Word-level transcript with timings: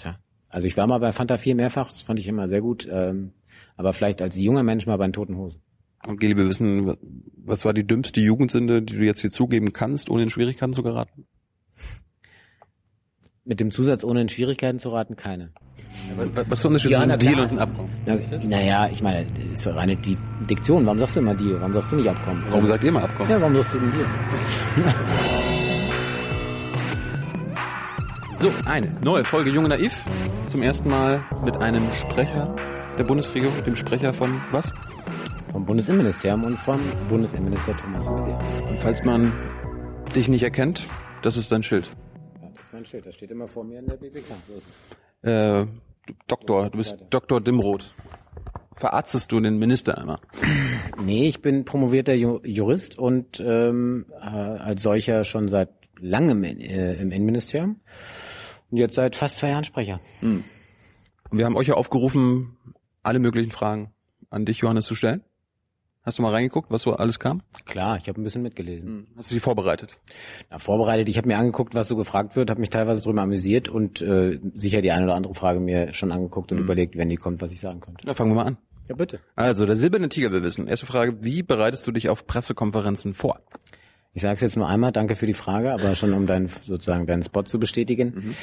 Tja. 0.00 0.18
Also 0.48 0.66
ich 0.66 0.76
war 0.76 0.86
mal 0.86 0.98
bei 0.98 1.12
Fanta 1.12 1.36
4 1.36 1.54
mehrfach, 1.54 1.88
das 1.90 2.02
fand 2.02 2.18
ich 2.18 2.26
immer 2.26 2.48
sehr 2.48 2.60
gut. 2.60 2.88
Ähm, 2.90 3.32
aber 3.76 3.92
vielleicht 3.92 4.20
als 4.22 4.36
junger 4.36 4.62
Mensch 4.62 4.86
mal 4.86 4.96
bei 4.96 5.06
den 5.06 5.12
Toten 5.12 5.36
Hosen. 5.36 5.62
Und 6.06 6.18
Geli, 6.18 6.36
wir 6.36 6.48
wissen, 6.48 6.96
was 7.36 7.64
war 7.64 7.74
die 7.74 7.86
dümmste 7.86 8.20
Jugendsünde, 8.20 8.82
die 8.82 8.96
du 8.96 9.04
jetzt 9.04 9.20
hier 9.20 9.30
zugeben 9.30 9.72
kannst, 9.72 10.08
ohne 10.08 10.22
in 10.22 10.30
Schwierigkeiten 10.30 10.72
zu 10.72 10.82
geraten? 10.82 11.26
Mit 13.44 13.60
dem 13.60 13.70
Zusatz, 13.70 14.04
ohne 14.04 14.22
in 14.22 14.28
Schwierigkeiten 14.28 14.78
zu 14.78 14.90
raten, 14.90 15.16
keine. 15.16 15.50
Was 16.16 16.26
ist 16.58 16.64
der 16.64 16.68
Unterschied 16.70 16.90
Ja, 16.92 16.98
zwischen 17.00 17.10
einem 17.10 17.18
Deal 17.18 17.40
und 17.40 17.48
einem 17.48 17.58
Abkommen? 17.58 17.90
Na, 18.06 18.16
naja, 18.44 18.88
ich 18.90 19.02
meine, 19.02 19.26
das 19.26 19.58
ist 19.58 19.66
doch 19.66 19.74
reine 19.74 19.96
die 19.96 20.16
Diktion. 20.48 20.86
Warum 20.86 20.98
sagst 20.98 21.16
du 21.16 21.20
immer 21.20 21.34
Deal? 21.34 21.60
Warum 21.60 21.74
sagst 21.74 21.90
du 21.90 21.96
nicht 21.96 22.08
Abkommen? 22.08 22.42
Warum 22.48 22.66
sagt 22.66 22.84
ihr 22.84 22.92
mal 22.92 23.02
Abkommen? 23.04 23.30
Ja, 23.30 23.40
warum 23.40 23.54
sagst 23.54 23.74
du 23.74 23.78
denn 23.78 23.90
Deal? 23.90 24.06
So, 28.40 28.50
eine 28.64 28.90
neue 29.04 29.22
Folge 29.22 29.50
Junge 29.50 29.68
Naiv. 29.68 30.02
Zum 30.48 30.62
ersten 30.62 30.88
Mal 30.88 31.22
mit 31.44 31.56
einem 31.56 31.82
Sprecher 31.92 32.54
der 32.98 33.04
Bundesregierung, 33.04 33.52
dem 33.66 33.76
Sprecher 33.76 34.14
von 34.14 34.40
was? 34.50 34.72
Vom 35.52 35.66
Bundesinnenministerium 35.66 36.44
und 36.44 36.56
vom 36.56 36.80
Bundesinnenminister 37.10 37.76
Thomas 37.76 38.06
Maizière. 38.06 38.66
Und 38.66 38.80
falls 38.80 39.04
man 39.04 39.30
dich 40.16 40.28
nicht 40.28 40.42
erkennt, 40.42 40.88
das 41.20 41.36
ist 41.36 41.52
dein 41.52 41.62
Schild. 41.62 41.84
Ja, 42.40 42.48
das 42.54 42.62
ist 42.62 42.72
mein 42.72 42.86
Schild. 42.86 43.04
Das 43.04 43.14
steht 43.14 43.30
immer 43.30 43.46
vor 43.46 43.62
mir 43.62 43.78
in 43.78 43.86
der 43.86 43.98
BBK. 43.98 44.28
So 44.46 44.54
ist 44.54 44.66
es. 45.22 45.28
Äh, 45.28 45.66
Doktor, 46.26 46.70
du 46.70 46.78
bist 46.78 46.96
Dr. 47.10 47.42
Dimroth. 47.42 47.94
Verarztest 48.74 49.30
du 49.32 49.40
den 49.40 49.58
Minister 49.58 49.98
einmal? 49.98 50.18
Nee, 51.02 51.28
ich 51.28 51.40
bin 51.40 51.64
promovierter 51.64 52.12
Ju 52.12 52.40
Jurist 52.42 52.98
und 52.98 53.40
ähm, 53.40 54.06
äh, 54.20 54.26
als 54.26 54.82
solcher 54.82 55.24
schon 55.24 55.48
seit 55.48 55.70
langem 55.98 56.44
in, 56.44 56.60
äh, 56.60 56.94
im 56.94 57.10
Innenministerium. 57.10 57.80
Und 58.70 58.78
jetzt 58.78 58.94
seit 58.94 59.16
fast 59.16 59.36
zwei 59.36 59.50
Jahren 59.50 59.64
Sprecher. 59.64 60.00
Und 61.30 61.38
wir 61.38 61.44
haben 61.44 61.56
euch 61.56 61.68
ja 61.68 61.74
aufgerufen, 61.74 62.56
alle 63.02 63.18
möglichen 63.18 63.50
Fragen 63.50 63.92
an 64.30 64.44
dich, 64.44 64.58
Johannes, 64.58 64.86
zu 64.86 64.94
stellen. 64.94 65.22
Hast 66.02 66.18
du 66.18 66.22
mal 66.22 66.32
reingeguckt, 66.32 66.70
was 66.70 66.82
so 66.82 66.94
alles 66.94 67.18
kam? 67.18 67.42
Klar, 67.66 67.98
ich 67.98 68.08
habe 68.08 68.18
ein 68.20 68.24
bisschen 68.24 68.40
mitgelesen. 68.40 69.06
Hast 69.18 69.30
du 69.30 69.34
die 69.34 69.40
vorbereitet? 69.40 69.98
Na, 70.50 70.58
vorbereitet, 70.58 71.10
ich 71.10 71.18
habe 71.18 71.28
mir 71.28 71.36
angeguckt, 71.36 71.74
was 71.74 71.88
so 71.88 71.96
gefragt 71.96 72.36
wird, 72.36 72.48
habe 72.48 72.60
mich 72.60 72.70
teilweise 72.70 73.02
drüber 73.02 73.20
amüsiert 73.20 73.68
und 73.68 74.00
äh, 74.00 74.40
sicher 74.54 74.80
die 74.80 74.92
eine 74.92 75.04
oder 75.04 75.14
andere 75.14 75.34
Frage 75.34 75.60
mir 75.60 75.92
schon 75.92 76.10
angeguckt 76.10 76.52
und 76.52 76.58
überlegt, 76.58 76.96
wenn 76.96 77.10
die 77.10 77.16
kommt, 77.16 77.42
was 77.42 77.52
ich 77.52 77.60
sagen 77.60 77.80
könnte. 77.80 78.00
Na, 78.06 78.14
fangen 78.14 78.30
wir 78.30 78.36
mal 78.36 78.46
an. 78.46 78.56
Ja, 78.88 78.96
bitte. 78.96 79.20
Also, 79.36 79.66
der 79.66 79.76
silberne 79.76 80.08
Tiger 80.08 80.32
will 80.32 80.42
wissen. 80.42 80.66
Erste 80.66 80.86
Frage, 80.86 81.18
wie 81.20 81.42
bereitest 81.42 81.86
du 81.86 81.92
dich 81.92 82.08
auf 82.08 82.26
Pressekonferenzen 82.26 83.12
vor? 83.12 83.40
Ich 84.12 84.22
sage 84.22 84.34
es 84.34 84.40
jetzt 84.40 84.56
nur 84.56 84.68
einmal, 84.68 84.92
danke 84.92 85.14
für 85.16 85.26
die 85.26 85.34
Frage, 85.34 85.72
aber 85.72 85.94
schon 85.96 86.12
um 86.12 86.26
deinen 86.26 86.48
sozusagen 86.48 87.06
deinen 87.06 87.22
Spot 87.22 87.42
zu 87.42 87.58
bestätigen. 87.58 88.34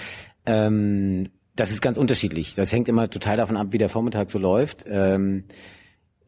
Ähm, 0.46 1.30
das 1.56 1.72
ist 1.72 1.82
ganz 1.82 1.98
unterschiedlich. 1.98 2.54
Das 2.56 2.72
hängt 2.72 2.88
immer 2.88 3.10
total 3.10 3.36
davon 3.38 3.58
ab, 3.58 3.68
wie 3.72 3.78
der 3.78 3.90
Vormittag 3.90 4.30
so 4.30 4.40
läuft. 4.40 4.86
Ähm, 4.88 5.46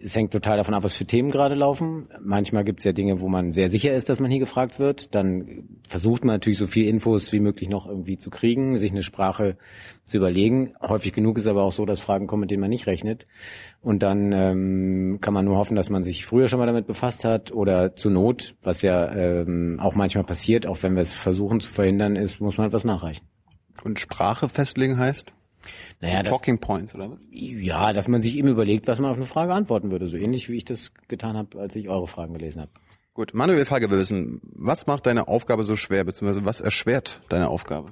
es 0.01 0.15
hängt 0.15 0.31
total 0.31 0.57
davon 0.57 0.73
ab, 0.73 0.83
was 0.83 0.95
für 0.95 1.05
Themen 1.05 1.29
gerade 1.29 1.55
laufen. 1.55 2.07
Manchmal 2.21 2.63
gibt 2.63 2.79
es 2.79 2.85
ja 2.85 2.93
Dinge, 2.93 3.19
wo 3.19 3.27
man 3.27 3.51
sehr 3.51 3.67
sicher 3.67 3.93
ist, 3.93 4.07
dass 4.07 4.19
man 4.19 4.31
hier 4.31 4.39
gefragt 4.39 4.79
wird. 4.79 5.13
Dann 5.13 5.67
versucht 5.87 6.23
man 6.23 6.35
natürlich 6.35 6.57
so 6.57 6.67
viel 6.67 6.87
Infos 6.87 7.33
wie 7.33 7.41
möglich 7.41 7.69
noch 7.69 7.85
irgendwie 7.85 8.17
zu 8.17 8.29
kriegen, 8.29 8.77
sich 8.77 8.91
eine 8.91 9.03
Sprache 9.03 9.57
zu 10.05 10.17
überlegen. 10.17 10.73
Häufig 10.81 11.11
genug 11.11 11.37
ist 11.37 11.47
aber 11.47 11.63
auch 11.63 11.73
so, 11.73 11.85
dass 11.85 11.99
Fragen 11.99 12.27
kommen, 12.27 12.41
mit 12.41 12.51
denen 12.51 12.61
man 12.61 12.69
nicht 12.69 12.87
rechnet. 12.87 13.27
Und 13.81 14.01
dann 14.01 14.31
ähm, 14.31 15.17
kann 15.19 15.33
man 15.33 15.43
nur 15.43 15.57
hoffen, 15.57 15.75
dass 15.75 15.89
man 15.89 16.03
sich 16.03 16.25
früher 16.25 16.47
schon 16.47 16.59
mal 16.59 16.65
damit 16.65 16.87
befasst 16.87 17.25
hat 17.25 17.51
oder 17.51 17.95
zur 17.95 18.11
Not, 18.11 18.55
was 18.63 18.81
ja 18.81 19.13
ähm, 19.13 19.79
auch 19.81 19.95
manchmal 19.95 20.23
passiert, 20.23 20.65
auch 20.65 20.81
wenn 20.81 20.95
wir 20.95 21.01
es 21.01 21.13
versuchen 21.13 21.59
zu 21.59 21.69
verhindern, 21.69 22.15
ist, 22.15 22.39
muss 22.39 22.57
man 22.57 22.67
etwas 22.67 22.85
nachreichen. 22.85 23.27
Und 23.83 23.99
Sprache 23.99 24.47
festlegen 24.47 24.97
heißt? 24.97 25.33
Naja, 26.01 26.23
das, 26.23 26.31
Talking 26.31 26.59
Points, 26.59 26.95
oder 26.95 27.11
was? 27.11 27.19
ja, 27.31 27.93
dass 27.93 28.07
man 28.07 28.21
sich 28.21 28.37
eben 28.37 28.47
überlegt, 28.47 28.87
was 28.87 28.99
man 28.99 29.11
auf 29.11 29.17
eine 29.17 29.25
Frage 29.25 29.53
antworten 29.53 29.91
würde. 29.91 30.07
So 30.07 30.17
ähnlich 30.17 30.49
wie 30.49 30.55
ich 30.55 30.65
das 30.65 30.91
getan 31.07 31.35
habe, 31.35 31.59
als 31.59 31.75
ich 31.75 31.89
eure 31.89 32.07
Fragen 32.07 32.33
gelesen 32.33 32.61
habe. 32.61 32.71
Gut, 33.13 33.33
Manuel 33.33 33.65
Frage 33.65 33.89
will 33.89 33.99
wissen, 33.99 34.39
was 34.43 34.87
macht 34.87 35.05
deine 35.05 35.27
Aufgabe 35.27 35.63
so 35.63 35.75
schwer, 35.75 36.05
beziehungsweise 36.05 36.45
was 36.45 36.61
erschwert 36.61 37.21
deine 37.27 37.49
Aufgabe? 37.49 37.91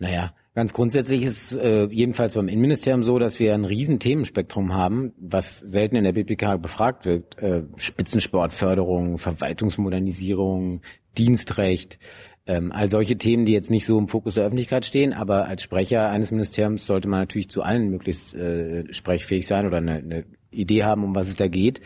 Naja, 0.00 0.32
ganz 0.54 0.72
grundsätzlich 0.72 1.22
ist 1.22 1.52
äh, 1.52 1.86
jedenfalls 1.86 2.34
beim 2.34 2.48
Innenministerium 2.48 3.02
so, 3.02 3.18
dass 3.18 3.40
wir 3.40 3.54
ein 3.54 3.64
riesen 3.64 3.98
Themenspektrum 3.98 4.74
haben, 4.74 5.12
was 5.18 5.58
selten 5.58 5.96
in 5.96 6.04
der 6.04 6.12
BPK 6.12 6.56
befragt 6.56 7.04
wird. 7.04 7.38
Äh, 7.38 7.64
Spitzensportförderung, 7.76 9.18
Verwaltungsmodernisierung, 9.18 10.82
Dienstrecht, 11.16 11.98
ähm, 12.48 12.72
all 12.72 12.88
solche 12.88 13.18
Themen, 13.18 13.44
die 13.44 13.52
jetzt 13.52 13.70
nicht 13.70 13.84
so 13.84 13.98
im 13.98 14.08
Fokus 14.08 14.34
der 14.34 14.44
Öffentlichkeit 14.44 14.86
stehen, 14.86 15.12
aber 15.12 15.46
als 15.46 15.62
Sprecher 15.62 16.08
eines 16.08 16.30
Ministeriums 16.30 16.86
sollte 16.86 17.06
man 17.06 17.20
natürlich 17.20 17.50
zu 17.50 17.62
allen 17.62 17.90
möglichst 17.90 18.34
äh, 18.34 18.92
sprechfähig 18.92 19.46
sein 19.46 19.66
oder 19.66 19.76
eine, 19.76 19.96
eine 19.96 20.24
Idee 20.50 20.84
haben, 20.84 21.04
um 21.04 21.14
was 21.14 21.28
es 21.28 21.36
da 21.36 21.46
geht. 21.46 21.82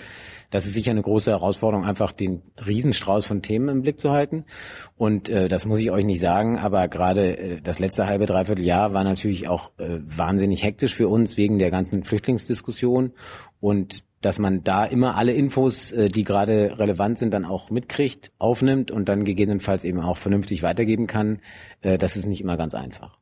Das 0.50 0.66
ist 0.66 0.74
sicher 0.74 0.92
eine 0.92 1.02
große 1.02 1.32
Herausforderung, 1.32 1.84
einfach 1.84 2.12
den 2.12 2.42
Riesenstrauß 2.64 3.26
von 3.26 3.42
Themen 3.42 3.68
im 3.68 3.82
Blick 3.82 3.98
zu 3.98 4.12
halten. 4.12 4.44
Und 4.96 5.28
äh, 5.28 5.48
das 5.48 5.66
muss 5.66 5.80
ich 5.80 5.90
euch 5.90 6.04
nicht 6.04 6.20
sagen, 6.20 6.58
aber 6.58 6.86
gerade 6.86 7.36
äh, 7.36 7.60
das 7.60 7.80
letzte 7.80 8.06
halbe, 8.06 8.26
dreiviertel 8.26 8.64
Jahr 8.64 8.92
war 8.92 9.02
natürlich 9.02 9.48
auch 9.48 9.72
äh, 9.78 9.98
wahnsinnig 10.04 10.62
hektisch 10.62 10.94
für 10.94 11.08
uns 11.08 11.36
wegen 11.36 11.58
der 11.58 11.72
ganzen 11.72 12.04
Flüchtlingsdiskussion. 12.04 13.12
Und 13.60 14.04
dass 14.22 14.38
man 14.38 14.64
da 14.64 14.84
immer 14.84 15.16
alle 15.16 15.32
Infos, 15.32 15.92
äh, 15.92 16.08
die 16.08 16.24
gerade 16.24 16.78
relevant 16.78 17.18
sind, 17.18 17.34
dann 17.34 17.44
auch 17.44 17.70
mitkriegt, 17.70 18.32
aufnimmt 18.38 18.90
und 18.90 19.08
dann 19.08 19.24
gegebenenfalls 19.24 19.84
eben 19.84 20.00
auch 20.00 20.16
vernünftig 20.16 20.62
weitergeben 20.62 21.06
kann, 21.06 21.40
äh, 21.82 21.98
das 21.98 22.16
ist 22.16 22.26
nicht 22.26 22.40
immer 22.40 22.56
ganz 22.56 22.74
einfach. 22.74 23.18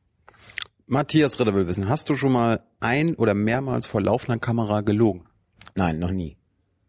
Matthias 0.85 1.39
Ritter 1.39 1.53
will 1.53 1.67
wissen, 1.67 1.89
hast 1.89 2.09
du 2.09 2.15
schon 2.15 2.31
mal 2.31 2.63
ein 2.79 3.15
oder 3.15 3.33
mehrmals 3.33 3.87
vor 3.87 4.01
laufender 4.01 4.39
Kamera 4.39 4.81
gelogen? 4.81 5.25
Nein, 5.75 5.99
noch 5.99 6.11
nie. 6.11 6.37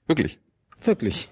Wirklich? 0.06 0.39
Wirklich. 0.84 1.31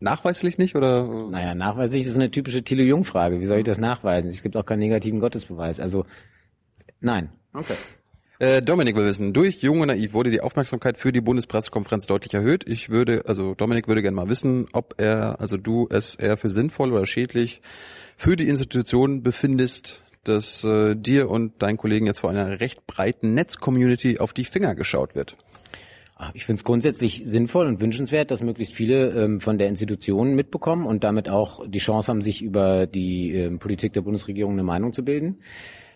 Nachweislich 0.00 0.58
nicht 0.58 0.76
oder? 0.76 1.28
Naja, 1.30 1.54
nachweislich 1.54 2.06
ist 2.06 2.14
eine 2.16 2.30
typische 2.30 2.62
Thilo 2.62 2.82
Jung-Frage. 2.82 3.40
Wie 3.40 3.46
soll 3.46 3.58
ich 3.58 3.64
das 3.64 3.78
nachweisen? 3.78 4.28
Es 4.28 4.42
gibt 4.42 4.56
auch 4.56 4.66
keinen 4.66 4.80
negativen 4.80 5.20
Gottesbeweis. 5.20 5.80
Also, 5.80 6.04
nein. 7.00 7.30
Okay. 7.52 7.74
Äh, 8.40 8.62
Dominik 8.62 8.96
will 8.96 9.04
wissen, 9.04 9.32
durch 9.32 9.62
Jung 9.62 9.80
und 9.80 9.88
Naiv 9.88 10.12
wurde 10.12 10.30
die 10.30 10.40
Aufmerksamkeit 10.40 10.98
für 10.98 11.12
die 11.12 11.20
Bundespressekonferenz 11.20 12.06
deutlich 12.06 12.34
erhöht. 12.34 12.68
Ich 12.68 12.90
würde, 12.90 13.22
also 13.26 13.54
Dominik 13.54 13.86
würde 13.86 14.02
gerne 14.02 14.16
mal 14.16 14.28
wissen, 14.28 14.66
ob 14.72 14.94
er, 15.00 15.40
also 15.40 15.56
du 15.56 15.86
es 15.90 16.16
eher 16.16 16.36
für 16.36 16.50
sinnvoll 16.50 16.92
oder 16.92 17.06
schädlich 17.06 17.62
für 18.16 18.34
die 18.34 18.48
Institution 18.48 19.22
befindest, 19.22 20.02
dass 20.24 20.64
äh, 20.64 20.96
dir 20.96 21.30
und 21.30 21.62
deinen 21.62 21.76
Kollegen 21.76 22.06
jetzt 22.06 22.20
vor 22.20 22.30
einer 22.30 22.58
recht 22.58 22.86
breiten 22.86 23.34
Netz-Community 23.34 24.18
auf 24.18 24.32
die 24.32 24.44
Finger 24.44 24.74
geschaut 24.74 25.14
wird. 25.14 25.36
Ah, 26.16 26.30
Ich 26.34 26.44
finde 26.44 26.60
es 26.60 26.64
grundsätzlich 26.64 27.22
sinnvoll 27.26 27.66
und 27.66 27.80
wünschenswert, 27.80 28.30
dass 28.30 28.40
möglichst 28.40 28.74
viele 28.74 29.10
ähm, 29.10 29.40
von 29.40 29.58
der 29.58 29.68
Institution 29.68 30.34
mitbekommen 30.34 30.86
und 30.86 31.04
damit 31.04 31.28
auch 31.28 31.60
die 31.68 31.78
Chance 31.78 32.10
haben, 32.10 32.22
sich 32.22 32.42
über 32.42 32.86
die 32.86 33.32
ähm, 33.32 33.58
Politik 33.58 33.92
der 33.92 34.02
Bundesregierung 34.02 34.52
eine 34.52 34.62
Meinung 34.62 34.92
zu 34.92 35.04
bilden. 35.04 35.38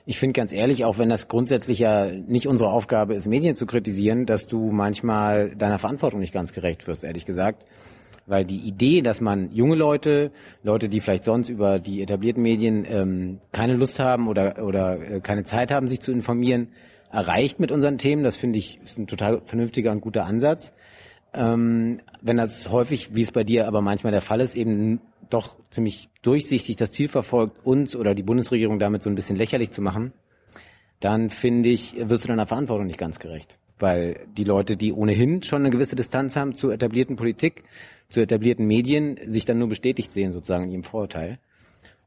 Ich 0.08 0.18
finde 0.18 0.32
ganz 0.32 0.54
ehrlich, 0.54 0.86
auch 0.86 0.96
wenn 0.96 1.10
das 1.10 1.28
grundsätzlich 1.28 1.80
ja 1.80 2.06
nicht 2.06 2.46
unsere 2.46 2.70
Aufgabe 2.70 3.12
ist, 3.14 3.26
Medien 3.26 3.56
zu 3.56 3.66
kritisieren, 3.66 4.24
dass 4.24 4.46
du 4.46 4.70
manchmal 4.70 5.54
deiner 5.54 5.78
Verantwortung 5.78 6.20
nicht 6.20 6.32
ganz 6.32 6.54
gerecht 6.54 6.86
wirst, 6.86 7.04
ehrlich 7.04 7.26
gesagt. 7.26 7.66
Weil 8.24 8.46
die 8.46 8.56
Idee, 8.56 9.02
dass 9.02 9.20
man 9.20 9.52
junge 9.52 9.74
Leute, 9.74 10.32
Leute, 10.62 10.88
die 10.88 11.02
vielleicht 11.02 11.26
sonst 11.26 11.50
über 11.50 11.78
die 11.78 12.00
etablierten 12.00 12.42
Medien 12.42 12.86
ähm, 12.88 13.40
keine 13.52 13.74
Lust 13.74 14.00
haben 14.00 14.28
oder, 14.28 14.64
oder 14.64 14.98
äh, 14.98 15.20
keine 15.20 15.44
Zeit 15.44 15.70
haben, 15.70 15.88
sich 15.88 16.00
zu 16.00 16.10
informieren, 16.10 16.68
erreicht 17.12 17.60
mit 17.60 17.70
unseren 17.70 17.98
Themen, 17.98 18.24
das 18.24 18.38
finde 18.38 18.60
ich 18.60 18.80
ist 18.82 18.96
ein 18.96 19.08
total 19.08 19.42
vernünftiger 19.44 19.92
und 19.92 20.00
guter 20.00 20.24
Ansatz. 20.24 20.72
Ähm, 21.34 21.98
wenn 22.22 22.38
das 22.38 22.70
häufig, 22.70 23.14
wie 23.14 23.20
es 23.20 23.30
bei 23.30 23.44
dir 23.44 23.68
aber 23.68 23.82
manchmal 23.82 24.12
der 24.12 24.22
Fall 24.22 24.40
ist, 24.40 24.56
eben 24.56 25.02
doch 25.30 25.56
ziemlich 25.70 26.08
durchsichtig 26.22 26.76
das 26.76 26.92
Ziel 26.92 27.08
verfolgt, 27.08 27.64
uns 27.64 27.94
oder 27.96 28.14
die 28.14 28.22
Bundesregierung 28.22 28.78
damit 28.78 29.02
so 29.02 29.10
ein 29.10 29.14
bisschen 29.14 29.36
lächerlich 29.36 29.70
zu 29.70 29.82
machen, 29.82 30.12
dann 31.00 31.30
finde 31.30 31.68
ich, 31.68 31.94
wirst 31.98 32.24
du 32.24 32.28
deiner 32.28 32.46
Verantwortung 32.46 32.86
nicht 32.86 32.98
ganz 32.98 33.18
gerecht. 33.18 33.58
Weil 33.78 34.26
die 34.36 34.44
Leute, 34.44 34.76
die 34.76 34.92
ohnehin 34.92 35.42
schon 35.42 35.62
eine 35.62 35.70
gewisse 35.70 35.94
Distanz 35.94 36.34
haben 36.34 36.54
zur 36.54 36.72
etablierten 36.72 37.16
Politik, 37.16 37.62
zu 38.08 38.20
etablierten 38.20 38.66
Medien, 38.66 39.18
sich 39.24 39.44
dann 39.44 39.58
nur 39.58 39.68
bestätigt 39.68 40.10
sehen 40.10 40.32
sozusagen 40.32 40.64
in 40.64 40.70
ihrem 40.72 40.84
Vorurteil. 40.84 41.38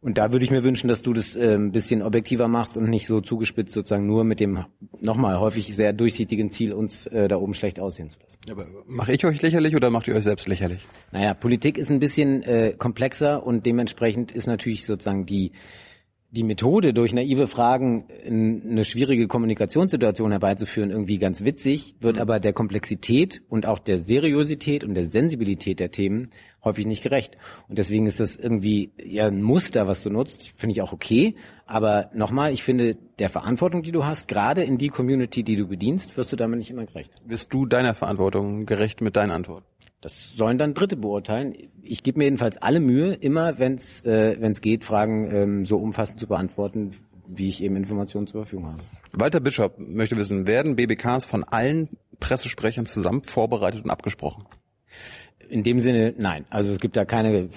Und 0.03 0.17
da 0.17 0.31
würde 0.31 0.43
ich 0.43 0.49
mir 0.49 0.63
wünschen, 0.63 0.87
dass 0.87 1.03
du 1.03 1.13
das 1.13 1.35
äh, 1.35 1.53
ein 1.53 1.71
bisschen 1.71 2.01
objektiver 2.01 2.47
machst 2.47 2.75
und 2.75 2.89
nicht 2.89 3.05
so 3.05 3.21
zugespitzt 3.21 3.71
sozusagen 3.71 4.07
nur 4.07 4.23
mit 4.23 4.39
dem 4.39 4.65
nochmal 4.99 5.39
häufig 5.39 5.75
sehr 5.75 5.93
durchsichtigen 5.93 6.49
Ziel, 6.49 6.73
uns 6.73 7.05
äh, 7.05 7.27
da 7.27 7.37
oben 7.37 7.53
schlecht 7.53 7.79
aussehen 7.79 8.09
zu 8.09 8.19
lassen. 8.19 8.39
Aber 8.49 8.65
mache 8.87 9.13
ich 9.13 9.23
euch 9.25 9.43
lächerlich 9.43 9.75
oder 9.75 9.91
macht 9.91 10.07
ihr 10.07 10.15
euch 10.15 10.23
selbst 10.23 10.47
lächerlich? 10.47 10.81
Naja, 11.11 11.35
Politik 11.35 11.77
ist 11.77 11.91
ein 11.91 11.99
bisschen 11.99 12.41
äh, 12.41 12.73
komplexer 12.75 13.45
und 13.45 13.67
dementsprechend 13.67 14.31
ist 14.31 14.47
natürlich 14.47 14.87
sozusagen 14.87 15.27
die 15.27 15.51
die 16.31 16.43
Methode, 16.43 16.93
durch 16.93 17.13
naive 17.13 17.45
Fragen 17.45 18.05
in 18.23 18.63
eine 18.71 18.85
schwierige 18.85 19.27
Kommunikationssituation 19.27 20.31
herbeizuführen, 20.31 20.89
irgendwie 20.89 21.19
ganz 21.19 21.43
witzig, 21.43 21.95
wird 21.99 22.19
aber 22.19 22.39
der 22.39 22.53
Komplexität 22.53 23.41
und 23.49 23.65
auch 23.65 23.79
der 23.79 23.99
Seriosität 23.99 24.85
und 24.85 24.95
der 24.95 25.05
Sensibilität 25.05 25.81
der 25.81 25.91
Themen 25.91 26.29
häufig 26.63 26.85
nicht 26.85 27.03
gerecht. 27.03 27.35
Und 27.67 27.77
deswegen 27.77 28.05
ist 28.05 28.21
das 28.21 28.37
irgendwie 28.37 28.91
ja 29.03 29.27
ein 29.27 29.41
Muster, 29.41 29.87
was 29.87 30.03
du 30.03 30.09
nutzt, 30.09 30.53
finde 30.55 30.71
ich 30.71 30.81
auch 30.81 30.93
okay. 30.93 31.35
Aber 31.65 32.09
nochmal, 32.13 32.53
ich 32.53 32.63
finde, 32.63 32.95
der 33.19 33.29
Verantwortung, 33.29 33.83
die 33.83 33.91
du 33.91 34.05
hast, 34.05 34.29
gerade 34.29 34.63
in 34.63 34.77
die 34.77 34.89
Community, 34.89 35.43
die 35.43 35.57
du 35.57 35.67
bedienst, 35.67 36.15
wirst 36.15 36.31
du 36.31 36.37
damit 36.37 36.59
nicht 36.59 36.71
immer 36.71 36.85
gerecht. 36.85 37.11
Bist 37.25 37.53
du 37.53 37.65
deiner 37.65 37.93
Verantwortung 37.93 38.65
gerecht 38.65 39.01
mit 39.01 39.17
deinen 39.17 39.31
Antworten? 39.31 39.65
Das 40.01 40.33
sollen 40.35 40.57
dann 40.57 40.73
Dritte 40.73 40.97
beurteilen. 40.97 41.53
Ich 41.83 42.01
gebe 42.01 42.17
mir 42.17 42.25
jedenfalls 42.25 42.57
alle 42.57 42.79
Mühe, 42.79 43.13
immer 43.13 43.59
wenn 43.59 43.75
es 43.75 44.03
äh, 44.03 44.35
wenn's 44.39 44.61
geht, 44.61 44.83
Fragen 44.83 45.31
ähm, 45.31 45.65
so 45.65 45.77
umfassend 45.77 46.19
zu 46.19 46.27
beantworten, 46.27 46.91
wie 47.27 47.47
ich 47.47 47.63
eben 47.63 47.75
Informationen 47.75 48.25
zur 48.25 48.41
Verfügung 48.41 48.65
habe. 48.65 48.81
Walter 49.13 49.39
Bischof 49.39 49.73
möchte 49.77 50.17
wissen, 50.17 50.47
werden 50.47 50.75
BBKs 50.75 51.25
von 51.25 51.43
allen 51.43 51.89
Pressesprechern 52.19 52.87
zusammen 52.87 53.21
vorbereitet 53.23 53.83
und 53.83 53.91
abgesprochen? 53.91 54.45
In 55.49 55.63
dem 55.63 55.79
Sinne, 55.79 56.15
nein. 56.17 56.45
Also 56.49 56.71
es 56.71 56.79
gibt 56.79 56.97
da 56.97 57.05
keine 57.05 57.49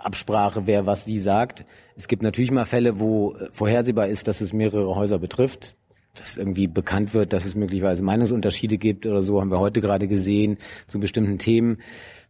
Absprache, 0.00 0.66
wer 0.66 0.86
was 0.86 1.06
wie 1.06 1.20
sagt. 1.20 1.64
Es 1.96 2.08
gibt 2.08 2.22
natürlich 2.22 2.50
mal 2.50 2.64
Fälle, 2.64 2.98
wo 2.98 3.34
äh, 3.34 3.48
vorhersehbar 3.52 4.08
ist, 4.08 4.26
dass 4.26 4.40
es 4.40 4.52
mehrere 4.52 4.96
Häuser 4.96 5.18
betrifft. 5.18 5.76
Dass 6.18 6.36
irgendwie 6.36 6.66
bekannt 6.66 7.14
wird, 7.14 7.32
dass 7.32 7.44
es 7.44 7.54
möglicherweise 7.54 8.02
Meinungsunterschiede 8.02 8.78
gibt 8.78 9.06
oder 9.06 9.22
so, 9.22 9.40
haben 9.40 9.50
wir 9.50 9.60
heute 9.60 9.80
gerade 9.80 10.08
gesehen 10.08 10.58
zu 10.86 10.98
bestimmten 10.98 11.38
Themen. 11.38 11.78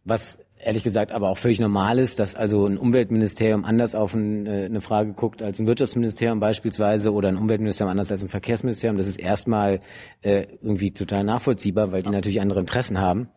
Was 0.03 0.39
ehrlich 0.59 0.83
gesagt 0.83 1.11
aber 1.11 1.29
auch 1.29 1.37
völlig 1.37 1.59
normal 1.59 1.99
ist, 1.99 2.19
dass 2.19 2.35
also 2.35 2.65
ein 2.65 2.77
Umweltministerium 2.77 3.63
anders 3.63 3.95
auf 3.95 4.13
ein, 4.13 4.45
äh, 4.45 4.65
eine 4.65 4.81
Frage 4.81 5.13
guckt 5.13 5.41
als 5.41 5.59
ein 5.59 5.67
Wirtschaftsministerium 5.67 6.39
beispielsweise 6.39 7.13
oder 7.13 7.29
ein 7.29 7.37
Umweltministerium 7.37 7.91
anders 7.91 8.11
als 8.11 8.23
ein 8.23 8.29
Verkehrsministerium. 8.29 8.97
Das 8.97 9.07
ist 9.07 9.19
erstmal 9.19 9.81
äh, 10.21 10.47
irgendwie 10.61 10.91
total 10.91 11.23
nachvollziehbar, 11.23 11.91
weil 11.91 12.03
die 12.03 12.09
natürlich 12.09 12.41
andere 12.41 12.59
Interessen 12.59 12.99
haben. 12.99 13.29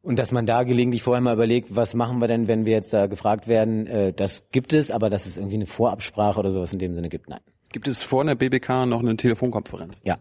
Und 0.00 0.18
dass 0.18 0.32
man 0.32 0.46
da 0.46 0.62
gelegentlich 0.62 1.02
vorher 1.02 1.20
mal 1.20 1.34
überlegt, 1.34 1.74
was 1.74 1.92
machen 1.94 2.20
wir 2.20 2.28
denn, 2.28 2.46
wenn 2.46 2.64
wir 2.64 2.72
jetzt 2.72 2.92
da 2.92 3.06
gefragt 3.06 3.48
werden, 3.48 3.86
äh, 3.86 4.12
das 4.12 4.44
gibt 4.52 4.72
es, 4.72 4.90
aber 4.90 5.10
dass 5.10 5.26
es 5.26 5.36
irgendwie 5.36 5.56
eine 5.56 5.66
Vorabsprache 5.66 6.38
oder 6.38 6.50
sowas 6.50 6.72
in 6.72 6.78
dem 6.78 6.94
Sinne 6.94 7.08
gibt, 7.08 7.28
nein. 7.28 7.40
Gibt 7.70 7.88
es 7.88 8.02
vor 8.02 8.22
einer 8.22 8.34
BBK 8.34 8.86
noch 8.86 9.00
eine 9.00 9.16
Telefonkonferenz? 9.16 9.98
Ja. 10.02 10.18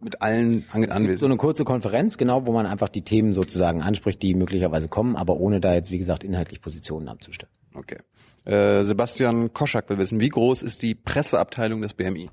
Mit 0.00 0.20
allen 0.20 0.64
An 0.72 0.84
Anwesenden? 0.84 1.18
So 1.18 1.26
eine 1.26 1.36
kurze 1.36 1.64
Konferenz, 1.64 2.18
genau, 2.18 2.46
wo 2.46 2.52
man 2.52 2.66
einfach 2.66 2.88
die 2.88 3.02
Themen 3.02 3.32
sozusagen 3.32 3.82
anspricht, 3.82 4.22
die 4.22 4.34
möglicherweise 4.34 4.88
kommen, 4.88 5.16
aber 5.16 5.36
ohne 5.36 5.60
da 5.60 5.74
jetzt, 5.74 5.90
wie 5.90 5.98
gesagt, 5.98 6.22
inhaltlich 6.22 6.60
Positionen 6.60 7.08
abzustimmen. 7.08 7.52
Okay. 7.74 7.98
Äh, 8.44 8.84
Sebastian 8.84 9.52
Koschak 9.52 9.88
will 9.88 9.98
wissen, 9.98 10.20
wie 10.20 10.28
groß 10.28 10.62
ist 10.62 10.82
die 10.82 10.94
Presseabteilung 10.94 11.80
des 11.82 11.94
BMI? 11.94 12.30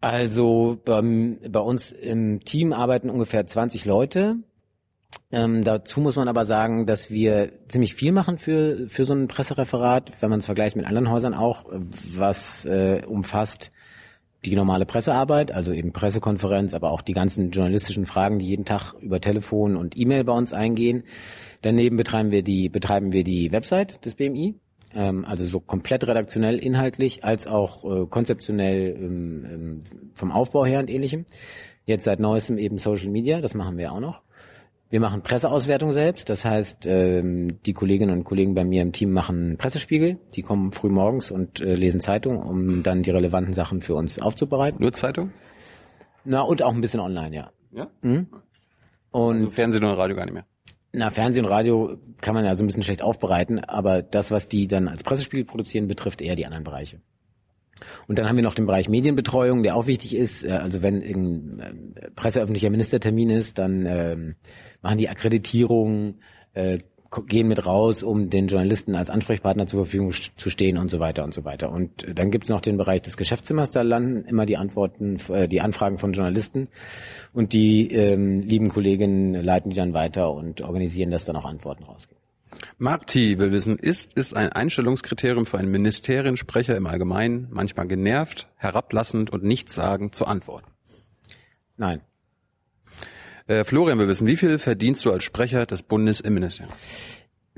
Also 0.00 0.78
beim, 0.84 1.38
bei 1.48 1.60
uns 1.60 1.92
im 1.92 2.44
Team 2.44 2.72
arbeiten 2.72 3.10
ungefähr 3.10 3.46
20 3.46 3.84
Leute. 3.84 4.36
Ähm, 5.30 5.64
dazu 5.64 6.00
muss 6.00 6.16
man 6.16 6.28
aber 6.28 6.44
sagen, 6.44 6.86
dass 6.86 7.10
wir 7.10 7.50
ziemlich 7.68 7.94
viel 7.94 8.12
machen 8.12 8.38
für, 8.38 8.88
für 8.88 9.04
so 9.04 9.12
ein 9.12 9.28
Pressereferat, 9.28 10.12
wenn 10.20 10.30
man 10.30 10.38
es 10.38 10.46
vergleicht 10.46 10.76
mit 10.76 10.86
anderen 10.86 11.10
Häusern 11.10 11.34
auch, 11.34 11.66
was 11.70 12.64
äh, 12.64 13.02
umfasst 13.06 13.70
die 14.44 14.54
normale 14.54 14.86
Pressearbeit, 14.86 15.52
also 15.52 15.72
eben 15.72 15.92
Pressekonferenz, 15.92 16.72
aber 16.72 16.92
auch 16.92 17.02
die 17.02 17.12
ganzen 17.12 17.50
journalistischen 17.50 18.06
Fragen, 18.06 18.38
die 18.38 18.46
jeden 18.46 18.64
Tag 18.64 18.94
über 19.00 19.20
Telefon 19.20 19.76
und 19.76 19.96
E-Mail 19.96 20.24
bei 20.24 20.32
uns 20.32 20.52
eingehen. 20.52 21.04
Daneben 21.62 21.96
betreiben 21.96 22.30
wir 22.30 22.42
die, 22.42 22.68
betreiben 22.68 23.12
wir 23.12 23.24
die 23.24 23.50
Website 23.50 24.04
des 24.04 24.14
BMI, 24.14 24.54
ähm, 24.94 25.24
also 25.24 25.44
so 25.44 25.60
komplett 25.60 26.06
redaktionell, 26.06 26.58
inhaltlich, 26.58 27.24
als 27.24 27.46
auch 27.46 27.84
äh, 27.84 28.06
konzeptionell 28.06 28.96
ähm, 28.96 29.46
ähm, 29.50 29.80
vom 30.14 30.30
Aufbau 30.30 30.64
her 30.64 30.78
und 30.78 30.88
ähnlichem. 30.88 31.26
Jetzt 31.84 32.04
seit 32.04 32.20
neuestem 32.20 32.58
eben 32.58 32.78
Social 32.78 33.08
Media, 33.08 33.40
das 33.40 33.54
machen 33.54 33.76
wir 33.76 33.92
auch 33.92 34.00
noch. 34.00 34.22
Wir 34.90 35.00
machen 35.00 35.22
Presseauswertung 35.22 35.92
selbst, 35.92 36.30
das 36.30 36.46
heißt, 36.46 36.86
ähm, 36.86 37.60
die 37.66 37.74
Kolleginnen 37.74 38.16
und 38.16 38.24
Kollegen 38.24 38.54
bei 38.54 38.64
mir 38.64 38.80
im 38.80 38.92
Team 38.92 39.12
machen 39.12 39.56
Pressespiegel. 39.58 40.18
Die 40.34 40.40
kommen 40.40 40.72
früh 40.72 40.88
morgens 40.88 41.30
und 41.30 41.60
äh, 41.60 41.74
lesen 41.74 42.00
Zeitung, 42.00 42.40
um 42.40 42.82
dann 42.82 43.02
die 43.02 43.10
relevanten 43.10 43.52
Sachen 43.52 43.82
für 43.82 43.94
uns 43.94 44.18
aufzubereiten. 44.18 44.80
Nur 44.80 44.92
Zeitung? 44.94 45.30
Na, 46.24 46.40
und 46.40 46.62
auch 46.62 46.72
ein 46.72 46.80
bisschen 46.80 47.00
online, 47.00 47.36
ja. 47.36 47.50
Ja? 47.72 47.88
Mhm. 48.00 48.28
Und 49.10 49.36
Also 49.36 49.50
Fernsehen 49.50 49.84
und 49.84 49.94
Radio 49.94 50.16
gar 50.16 50.24
nicht 50.24 50.34
mehr. 50.34 50.46
na, 50.92 51.10
Fernsehen 51.10 51.44
und 51.44 51.50
Radio 51.50 51.98
kann 52.22 52.34
man 52.34 52.46
ja 52.46 52.54
so 52.54 52.64
ein 52.64 52.66
bisschen 52.66 52.82
schlecht 52.82 53.02
aufbereiten, 53.02 53.58
aber 53.62 54.00
das, 54.02 54.30
was 54.30 54.46
die 54.48 54.68
dann 54.68 54.88
als 54.88 55.02
Pressespiegel 55.02 55.44
produzieren, 55.44 55.86
betrifft 55.86 56.22
eher 56.22 56.34
die 56.34 56.46
anderen 56.46 56.64
Bereiche. 56.64 57.00
Und 58.06 58.18
dann 58.18 58.28
haben 58.28 58.36
wir 58.36 58.42
noch 58.42 58.54
den 58.54 58.66
Bereich 58.66 58.88
Medienbetreuung, 58.88 59.62
der 59.62 59.76
auch 59.76 59.86
wichtig 59.86 60.14
ist. 60.14 60.44
Äh, 60.44 60.50
Also 60.52 60.82
wenn 60.82 61.02
irgendein 61.02 61.94
äh, 61.96 62.10
presseöffentlicher 62.10 62.70
Ministertermin 62.70 63.30
ist, 63.30 63.58
dann 63.58 63.86
ähm, 63.86 64.34
machen 64.82 64.98
die 64.98 65.08
Akkreditierung, 65.08 66.16
äh, 66.54 66.78
gehen 67.26 67.48
mit 67.48 67.64
raus, 67.64 68.02
um 68.02 68.28
den 68.28 68.48
Journalisten 68.48 68.94
als 68.94 69.08
Ansprechpartner 69.08 69.66
zur 69.66 69.84
Verfügung 69.84 70.12
zu 70.12 70.50
stehen 70.50 70.76
und 70.76 70.90
so 70.90 71.00
weiter 71.00 71.24
und 71.24 71.32
so 71.32 71.44
weiter. 71.44 71.70
Und 71.72 72.04
äh, 72.04 72.14
dann 72.14 72.30
gibt's 72.30 72.48
noch 72.48 72.60
den 72.60 72.76
Bereich 72.76 73.02
des 73.02 73.16
Geschäftszimmers, 73.16 73.70
da 73.70 73.82
landen 73.82 74.24
immer 74.26 74.44
die 74.44 74.56
Antworten, 74.56 75.18
äh, 75.28 75.48
die 75.48 75.60
Anfragen 75.60 75.98
von 75.98 76.12
Journalisten 76.12 76.68
und 77.32 77.52
die 77.52 77.90
ähm, 77.92 78.42
lieben 78.42 78.68
Kolleginnen 78.68 79.42
leiten 79.42 79.70
die 79.70 79.76
dann 79.76 79.94
weiter 79.94 80.32
und 80.32 80.60
organisieren, 80.60 81.10
dass 81.10 81.24
dann 81.24 81.36
auch 81.36 81.46
Antworten 81.46 81.84
rausgehen. 81.84 82.17
Marti 82.78 83.38
will 83.38 83.52
wissen, 83.52 83.78
ist, 83.78 84.14
ist 84.14 84.36
ein 84.36 84.50
Einstellungskriterium 84.50 85.46
für 85.46 85.58
einen 85.58 85.70
Ministeriensprecher 85.70 86.76
im 86.76 86.86
Allgemeinen 86.86 87.48
manchmal 87.50 87.86
genervt, 87.86 88.48
herablassend 88.56 89.30
und 89.30 89.44
nichtssagend 89.44 90.14
zu 90.14 90.26
antworten? 90.26 90.70
Nein. 91.76 92.00
Äh, 93.46 93.64
Florian 93.64 93.98
will 93.98 94.08
wissen, 94.08 94.26
wie 94.26 94.36
viel 94.36 94.58
verdienst 94.58 95.04
du 95.04 95.12
als 95.12 95.24
Sprecher 95.24 95.66
des 95.66 95.82
Bundesinnenministeriums? 95.82 96.74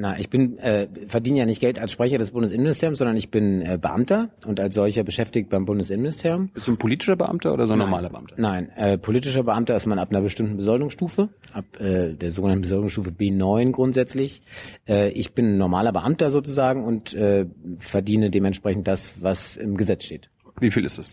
Na, 0.01 0.19
ich 0.19 0.31
bin 0.31 0.59
äh, 0.61 0.89
verdiene 1.09 1.41
ja 1.41 1.45
nicht 1.45 1.61
Geld 1.61 1.79
als 1.79 1.93
Sprecher 1.93 2.17
des 2.17 2.31
Bundesinnenministeriums, 2.31 2.99
sondern 2.99 3.19
ich 3.19 3.31
bin 3.31 3.61
äh, 3.61 3.77
Beamter 3.77 4.31
und 4.47 4.59
als 4.59 4.75
solcher 4.75 5.05
beschäftigt 5.05 5.51
beim 5.51 5.67
Bundesinnenministerium. 5.67 6.49
Bist 6.55 6.69
du 6.69 6.73
ein 6.73 6.79
politischer 6.79 7.17
Beamter 7.17 7.53
oder 7.53 7.67
so 7.67 7.75
ein 7.75 7.81
normaler 7.81 8.09
Beamter? 8.09 8.35
Nein, 8.39 8.71
äh, 8.77 8.97
politischer 8.97 9.43
Beamter 9.43 9.77
ist 9.77 9.85
man 9.85 9.99
ab 9.99 10.09
einer 10.09 10.23
bestimmten 10.23 10.57
Besoldungsstufe, 10.57 11.29
ab 11.53 11.79
äh, 11.79 12.15
der 12.15 12.31
sogenannten 12.31 12.63
Besoldungsstufe 12.63 13.11
B9 13.11 13.73
grundsätzlich. 13.73 14.41
Äh, 14.89 15.11
ich 15.11 15.35
bin 15.35 15.57
ein 15.57 15.59
normaler 15.59 15.93
Beamter 15.93 16.31
sozusagen 16.31 16.83
und 16.83 17.13
äh, 17.13 17.45
verdiene 17.81 18.31
dementsprechend 18.31 18.89
das, 18.89 19.21
was 19.21 19.59
im 19.59 19.77
Gesetz 19.77 20.05
steht. 20.05 20.31
Wie 20.61 20.71
viel 20.71 20.87
ist 20.87 20.97
es? 20.97 21.13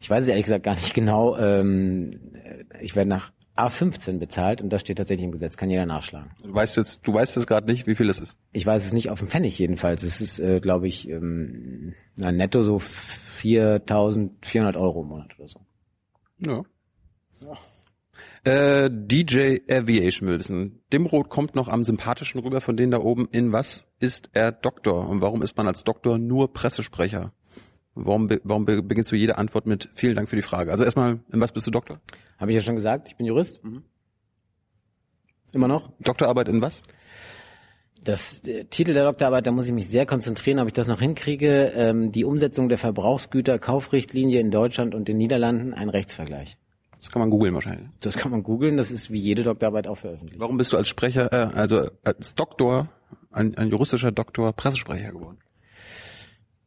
Ich 0.00 0.08
weiß 0.08 0.22
es 0.22 0.30
ehrlich 0.30 0.44
gesagt 0.44 0.64
gar 0.64 0.76
nicht 0.76 0.94
genau. 0.94 1.36
Ähm, 1.36 2.20
ich 2.80 2.96
werde 2.96 3.10
nach 3.10 3.32
A15 3.66 4.18
bezahlt 4.18 4.62
und 4.62 4.70
das 4.72 4.80
steht 4.80 4.98
tatsächlich 4.98 5.24
im 5.24 5.32
Gesetz, 5.32 5.56
kann 5.56 5.70
jeder 5.70 5.86
nachschlagen. 5.86 6.30
Du 6.42 6.54
weißt 6.54 6.76
jetzt, 6.76 7.06
du 7.06 7.14
weißt 7.14 7.36
jetzt 7.36 7.46
gerade 7.46 7.66
nicht, 7.66 7.86
wie 7.86 7.94
viel 7.94 8.08
es 8.08 8.18
ist. 8.18 8.36
Ich 8.52 8.66
weiß 8.66 8.84
es 8.86 8.92
nicht 8.92 9.10
auf 9.10 9.18
dem 9.18 9.28
Pfennig 9.28 9.58
jedenfalls. 9.58 10.02
Es 10.02 10.20
ist, 10.20 10.38
äh, 10.38 10.60
glaube 10.60 10.88
ich, 10.88 11.08
ähm, 11.08 11.94
na, 12.16 12.32
netto 12.32 12.62
so 12.62 12.76
4.400 12.78 14.76
Euro 14.76 15.02
im 15.02 15.08
Monat 15.08 15.38
oder 15.38 15.48
so. 15.48 15.60
Ja. 16.38 16.62
Äh, 18.44 18.88
DJ 18.90 19.58
Aviation 19.70 20.28
will 20.28 20.38
wissen. 20.38 20.82
Dimroth 20.92 21.28
kommt 21.28 21.54
noch 21.54 21.68
am 21.68 21.84
sympathischen 21.84 22.40
rüber 22.40 22.60
von 22.62 22.76
denen 22.76 22.92
da 22.92 22.98
oben. 22.98 23.28
In 23.32 23.52
was 23.52 23.86
ist 23.98 24.30
er 24.32 24.50
Doktor? 24.50 25.08
Und 25.08 25.20
warum 25.20 25.42
ist 25.42 25.56
man 25.58 25.66
als 25.66 25.84
Doktor 25.84 26.18
nur 26.18 26.52
Pressesprecher? 26.52 27.32
Warum, 28.04 28.28
be 28.28 28.40
warum 28.44 28.64
be 28.64 28.82
beginnst 28.82 29.12
du 29.12 29.16
jede 29.16 29.38
Antwort 29.38 29.66
mit 29.66 29.88
vielen 29.92 30.16
Dank 30.16 30.28
für 30.28 30.36
die 30.36 30.42
Frage? 30.42 30.72
Also 30.72 30.84
erstmal, 30.84 31.20
in 31.32 31.40
was 31.40 31.52
bist 31.52 31.66
du 31.66 31.70
Doktor? 31.70 32.00
Habe 32.38 32.50
ich 32.50 32.56
ja 32.56 32.62
schon 32.62 32.74
gesagt, 32.74 33.08
ich 33.08 33.16
bin 33.16 33.26
Jurist. 33.26 33.60
Immer 35.52 35.68
noch? 35.68 35.90
Doktorarbeit 36.00 36.48
in 36.48 36.62
was? 36.62 36.82
Das 38.02 38.40
äh, 38.46 38.64
Titel 38.64 38.94
der 38.94 39.04
Doktorarbeit, 39.04 39.46
da 39.46 39.50
muss 39.50 39.66
ich 39.66 39.72
mich 39.72 39.88
sehr 39.88 40.06
konzentrieren, 40.06 40.58
ob 40.58 40.66
ich 40.66 40.72
das 40.72 40.86
noch 40.86 41.00
hinkriege. 41.00 41.72
Ähm, 41.74 42.12
die 42.12 42.24
Umsetzung 42.24 42.68
der 42.68 42.78
Verbrauchsgüterkaufrichtlinie 42.78 44.40
in 44.40 44.50
Deutschland 44.50 44.94
und 44.94 45.08
den 45.08 45.18
Niederlanden, 45.18 45.74
ein 45.74 45.90
Rechtsvergleich. 45.90 46.56
Das 46.98 47.10
kann 47.10 47.20
man 47.20 47.30
googeln 47.30 47.54
wahrscheinlich. 47.54 47.88
Das 48.00 48.16
kann 48.16 48.30
man 48.30 48.42
googeln, 48.42 48.76
das 48.76 48.90
ist 48.90 49.10
wie 49.10 49.18
jede 49.18 49.42
Doktorarbeit 49.42 49.86
auch 49.86 49.96
veröffentlicht. 49.96 50.40
Warum 50.40 50.56
bist 50.56 50.72
du 50.72 50.76
als 50.76 50.88
Sprecher, 50.88 51.32
äh, 51.32 51.54
also 51.54 51.88
als 52.04 52.34
Doktor, 52.34 52.88
ein, 53.30 53.56
ein 53.56 53.68
juristischer 53.68 54.12
Doktor, 54.12 54.52
Pressesprecher 54.52 55.12
geworden? 55.12 55.38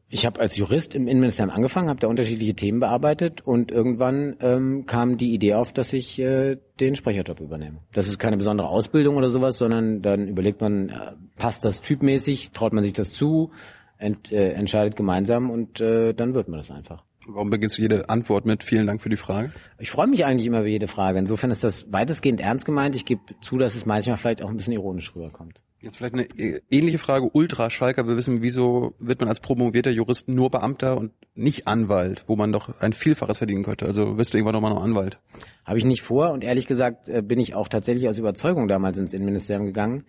Ich 0.10 0.26
habe 0.28 0.40
als 0.40 0.58
Jurist 0.58 0.94
im 0.94 1.08
Innenministerium 1.08 1.56
angefangen, 1.56 1.90
habe 1.90 2.00
da 2.00 2.08
unterschiedliche 2.08 2.54
Themen 2.54 2.80
bearbeitet 2.80 3.42
und 3.42 3.72
irgendwann 3.72 4.36
ähm, 4.42 4.86
kam 4.86 5.18
die 5.18 5.34
Idee 5.34 5.56
auf, 5.56 5.74
dass 5.74 5.92
ich 5.92 6.20
äh, 6.20 6.58
den 6.80 6.96
Sprecherjob 6.96 7.40
übernehme. 7.40 7.80
Das 7.94 8.08
ist 8.08 8.20
keine 8.20 8.38
besondere 8.38 8.68
Ausbildung 8.68 9.16
oder 9.16 9.32
sowas, 9.32 9.58
sondern 9.58 10.04
dann 10.04 10.28
überlegt 10.28 10.62
man, 10.62 10.90
äh, 10.90 11.14
passt 11.36 11.66
das 11.66 11.82
typmäßig, 11.82 12.52
traut 12.52 12.74
man 12.74 12.84
sich 12.84 12.94
das 12.94 13.12
zu, 13.12 13.52
ent, 13.98 14.32
äh, 14.32 14.52
entscheidet 14.52 14.96
gemeinsam 14.96 15.50
und 15.50 15.82
äh, 15.82 16.14
dann 16.14 16.36
wird 16.36 16.48
man 16.48 16.60
das 16.60 16.70
einfach. 16.70 17.04
Warum 17.26 17.50
beginnst 17.50 17.78
du 17.78 17.82
jede 17.82 18.10
Antwort 18.10 18.46
mit 18.46 18.64
vielen 18.64 18.86
Dank 18.86 19.02
für 19.02 19.10
die 19.10 19.16
Frage? 19.16 19.52
Ich 19.80 19.92
freue 19.92 20.08
mich 20.08 20.26
eigentlich 20.26 20.46
immer 20.46 20.60
über 20.60 20.68
jede 20.68 20.88
Frage. 20.88 21.20
Insofern 21.20 21.52
ist 21.52 21.64
das 21.64 21.92
weitestgehend 21.92 22.42
ernst 22.42 22.66
gemeint. 22.66 22.96
Ich 22.96 23.06
gebe 23.06 23.22
zu, 23.42 23.58
dass 23.58 23.76
es 23.76 23.86
manchmal 23.86 24.18
vielleicht 24.18 24.44
auch 24.44 24.50
ein 24.50 24.58
bisschen 24.58 24.74
ironisch 24.74 25.16
rüberkommt. 25.16 25.62
Jetzt 25.84 25.98
vielleicht 25.98 26.14
eine 26.14 26.24
äh, 26.38 26.62
ähnliche 26.70 26.98
Frage. 26.98 27.30
Ultra 27.34 27.70
Schalker 27.70 28.08
will 28.08 28.16
wissen, 28.16 28.42
wieso 28.42 28.94
wird 29.00 29.20
man 29.20 29.28
als 29.28 29.42
promovierter 29.42 29.92
Jurist 29.92 30.30
nur 30.30 30.50
Beamter 30.50 30.96
und 30.96 31.12
nicht 31.36 31.68
Anwalt, 31.68 32.24
wo 32.28 32.38
man 32.38 32.54
doch 32.54 32.80
ein 32.80 32.94
Vielfaches 32.94 33.40
verdienen 33.40 33.64
könnte? 33.64 33.86
Also 33.86 34.18
wirst 34.18 34.34
du 34.34 34.38
irgendwann 34.38 34.54
nochmal 34.54 34.74
noch 34.74 34.82
Anwalt? 34.82 35.20
Habe 35.66 35.78
ich 35.78 35.84
nicht 35.84 36.02
vor 36.02 36.32
und 36.32 36.46
ehrlich 36.46 36.68
gesagt 36.68 37.10
äh, 37.10 37.22
bin 37.22 37.38
ich 37.38 37.54
auch 37.54 37.68
tatsächlich 37.68 38.08
aus 38.08 38.18
Überzeugung 38.18 38.70
damals 38.70 38.98
ins 38.98 39.14
Innenministerium 39.14 39.66
gegangen, 39.66 40.06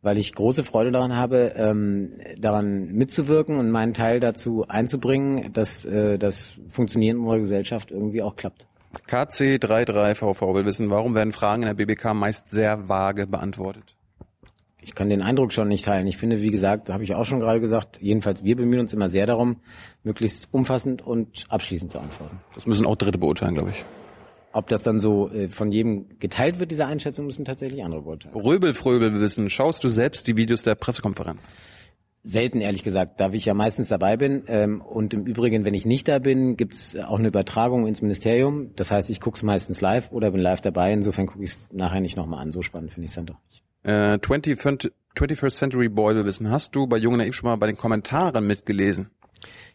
weil 0.00 0.16
ich 0.16 0.32
große 0.32 0.62
Freude 0.62 0.92
daran 0.92 1.16
habe, 1.16 1.54
ähm, 1.56 2.12
daran 2.38 2.92
mitzuwirken 2.92 3.58
und 3.58 3.68
meinen 3.72 3.94
Teil 3.94 4.20
dazu 4.20 4.66
einzubringen, 4.68 5.52
dass 5.52 5.84
äh, 5.84 6.18
das 6.18 6.50
Funktionieren 6.68 7.18
unserer 7.18 7.40
Gesellschaft 7.40 7.90
irgendwie 7.90 8.22
auch 8.22 8.36
klappt. 8.36 8.68
KC33VV 9.08 10.54
will 10.54 10.66
wissen, 10.66 10.88
warum 10.88 11.16
werden 11.16 11.32
Fragen 11.32 11.64
in 11.64 11.66
der 11.66 11.74
BBK 11.74 12.14
meist 12.14 12.48
sehr 12.48 12.88
vage 12.88 13.26
beantwortet? 13.26 13.95
Ich 14.86 14.94
kann 14.94 15.10
den 15.10 15.20
Eindruck 15.20 15.52
schon 15.52 15.66
nicht 15.66 15.84
teilen. 15.84 16.06
Ich 16.06 16.16
finde, 16.16 16.40
wie 16.42 16.50
gesagt, 16.52 16.90
habe 16.90 17.02
ich 17.02 17.16
auch 17.16 17.24
schon 17.24 17.40
gerade 17.40 17.60
gesagt, 17.60 17.98
jedenfalls 18.00 18.44
wir 18.44 18.54
bemühen 18.54 18.78
uns 18.78 18.92
immer 18.92 19.08
sehr 19.08 19.26
darum, 19.26 19.56
möglichst 20.04 20.46
umfassend 20.52 21.04
und 21.04 21.44
abschließend 21.48 21.90
zu 21.90 21.98
antworten. 21.98 22.38
Das 22.54 22.66
müssen 22.66 22.86
auch 22.86 22.94
Dritte 22.94 23.18
beurteilen, 23.18 23.56
glaube 23.56 23.70
ich. 23.70 23.84
Ob 24.52 24.68
das 24.68 24.84
dann 24.84 25.00
so 25.00 25.28
äh, 25.28 25.48
von 25.48 25.72
jedem 25.72 26.20
geteilt 26.20 26.60
wird, 26.60 26.70
diese 26.70 26.86
Einschätzung, 26.86 27.26
müssen 27.26 27.44
tatsächlich 27.44 27.82
andere 27.82 28.02
beurteilen. 28.02 28.36
Röbel, 28.36 28.74
Fröbel 28.74 29.20
wissen, 29.20 29.50
schaust 29.50 29.82
du 29.82 29.88
selbst 29.88 30.28
die 30.28 30.36
Videos 30.36 30.62
der 30.62 30.76
Pressekonferenz? 30.76 31.42
Selten, 32.22 32.60
ehrlich 32.60 32.84
gesagt, 32.84 33.20
da 33.20 33.32
ich 33.32 33.44
ja 33.44 33.54
meistens 33.54 33.88
dabei 33.88 34.16
bin. 34.16 34.44
Ähm, 34.46 34.80
und 34.80 35.12
im 35.14 35.26
Übrigen, 35.26 35.64
wenn 35.64 35.74
ich 35.74 35.84
nicht 35.84 36.06
da 36.06 36.20
bin, 36.20 36.56
gibt's 36.56 36.96
auch 36.96 37.18
eine 37.18 37.28
Übertragung 37.28 37.88
ins 37.88 38.02
Ministerium. 38.02 38.70
Das 38.76 38.92
heißt, 38.92 39.10
ich 39.10 39.20
gucke 39.20 39.36
es 39.36 39.42
meistens 39.42 39.80
live 39.80 40.12
oder 40.12 40.30
bin 40.30 40.40
live 40.40 40.60
dabei. 40.60 40.92
Insofern 40.92 41.26
gucke 41.26 41.42
ich 41.42 41.50
es 41.50 41.68
nachher 41.72 42.00
nicht 42.00 42.16
nochmal 42.16 42.40
an. 42.40 42.52
So 42.52 42.62
spannend 42.62 42.92
finde 42.92 43.06
ich 43.06 43.10
es 43.10 43.16
dann 43.16 43.26
doch 43.26 43.38
nicht. 43.50 43.64
Äh, 43.86 44.18
20, 44.20 44.58
21st 45.14 45.56
Century 45.56 45.88
Boy 45.88 46.16
will 46.16 46.24
wissen, 46.24 46.50
hast 46.50 46.74
du 46.74 46.88
bei 46.88 46.96
Junge 46.96 47.18
Naiv 47.18 47.36
schon 47.36 47.48
mal 47.48 47.54
bei 47.54 47.68
den 47.68 47.76
Kommentaren 47.76 48.44
mitgelesen? 48.44 49.10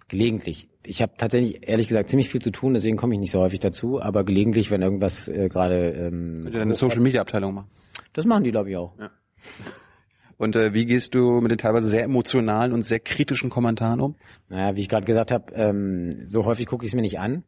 Gelegentlich. 0.09 0.67
Ich 0.85 1.01
habe 1.01 1.13
tatsächlich, 1.17 1.65
ehrlich 1.65 1.87
gesagt, 1.87 2.09
ziemlich 2.09 2.27
viel 2.27 2.41
zu 2.41 2.51
tun, 2.51 2.73
deswegen 2.73 2.97
komme 2.97 3.13
ich 3.13 3.21
nicht 3.21 3.31
so 3.31 3.39
häufig 3.39 3.61
dazu. 3.61 4.01
Aber 4.01 4.25
gelegentlich, 4.25 4.69
wenn 4.69 4.81
irgendwas 4.81 5.29
äh, 5.29 5.47
gerade... 5.47 5.91
Ähm, 5.91 6.43
Mit 6.43 6.55
deine 6.55 6.73
Social 6.73 6.99
Media 6.99 7.21
Abteilung 7.21 7.53
machen. 7.53 7.69
Das 8.11 8.25
machen 8.25 8.43
die, 8.43 8.51
glaube 8.51 8.69
ich, 8.69 8.75
auch. 8.75 8.91
Ja. 8.99 9.11
Und 10.37 10.57
äh, 10.57 10.73
wie 10.73 10.85
gehst 10.85 11.15
du 11.15 11.39
mit 11.39 11.51
den 11.51 11.59
teilweise 11.59 11.87
sehr 11.87 12.03
emotionalen 12.03 12.73
und 12.73 12.83
sehr 12.83 12.99
kritischen 12.99 13.51
Kommentaren 13.51 14.01
um? 14.01 14.15
Naja, 14.49 14.75
wie 14.75 14.81
ich 14.81 14.89
gerade 14.89 15.05
gesagt 15.05 15.31
habe, 15.31 15.53
ähm, 15.53 16.25
so 16.25 16.45
häufig 16.45 16.65
gucke 16.65 16.83
ich 16.83 16.89
es 16.89 16.95
mir 16.95 17.03
nicht 17.03 17.19
an. 17.19 17.43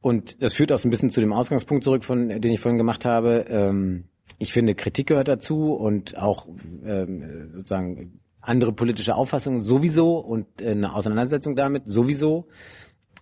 Und 0.00 0.42
das 0.42 0.54
führt 0.54 0.72
auch 0.72 0.78
so 0.78 0.88
ein 0.88 0.90
bisschen 0.90 1.10
zu 1.10 1.20
dem 1.20 1.34
Ausgangspunkt 1.34 1.84
zurück, 1.84 2.02
von 2.02 2.30
den 2.30 2.52
ich 2.52 2.58
vorhin 2.58 2.78
gemacht 2.78 3.04
habe. 3.04 3.44
Ähm, 3.50 4.04
ich 4.38 4.52
finde, 4.52 4.74
Kritik 4.74 5.08
gehört 5.08 5.28
dazu 5.28 5.72
und 5.72 6.16
auch 6.16 6.46
ähm, 6.84 7.52
sozusagen 7.52 8.20
andere 8.40 8.72
politische 8.72 9.14
Auffassungen 9.14 9.62
sowieso 9.62 10.18
und 10.18 10.46
äh, 10.60 10.70
eine 10.70 10.94
Auseinandersetzung 10.94 11.56
damit 11.56 11.82
sowieso. 11.86 12.46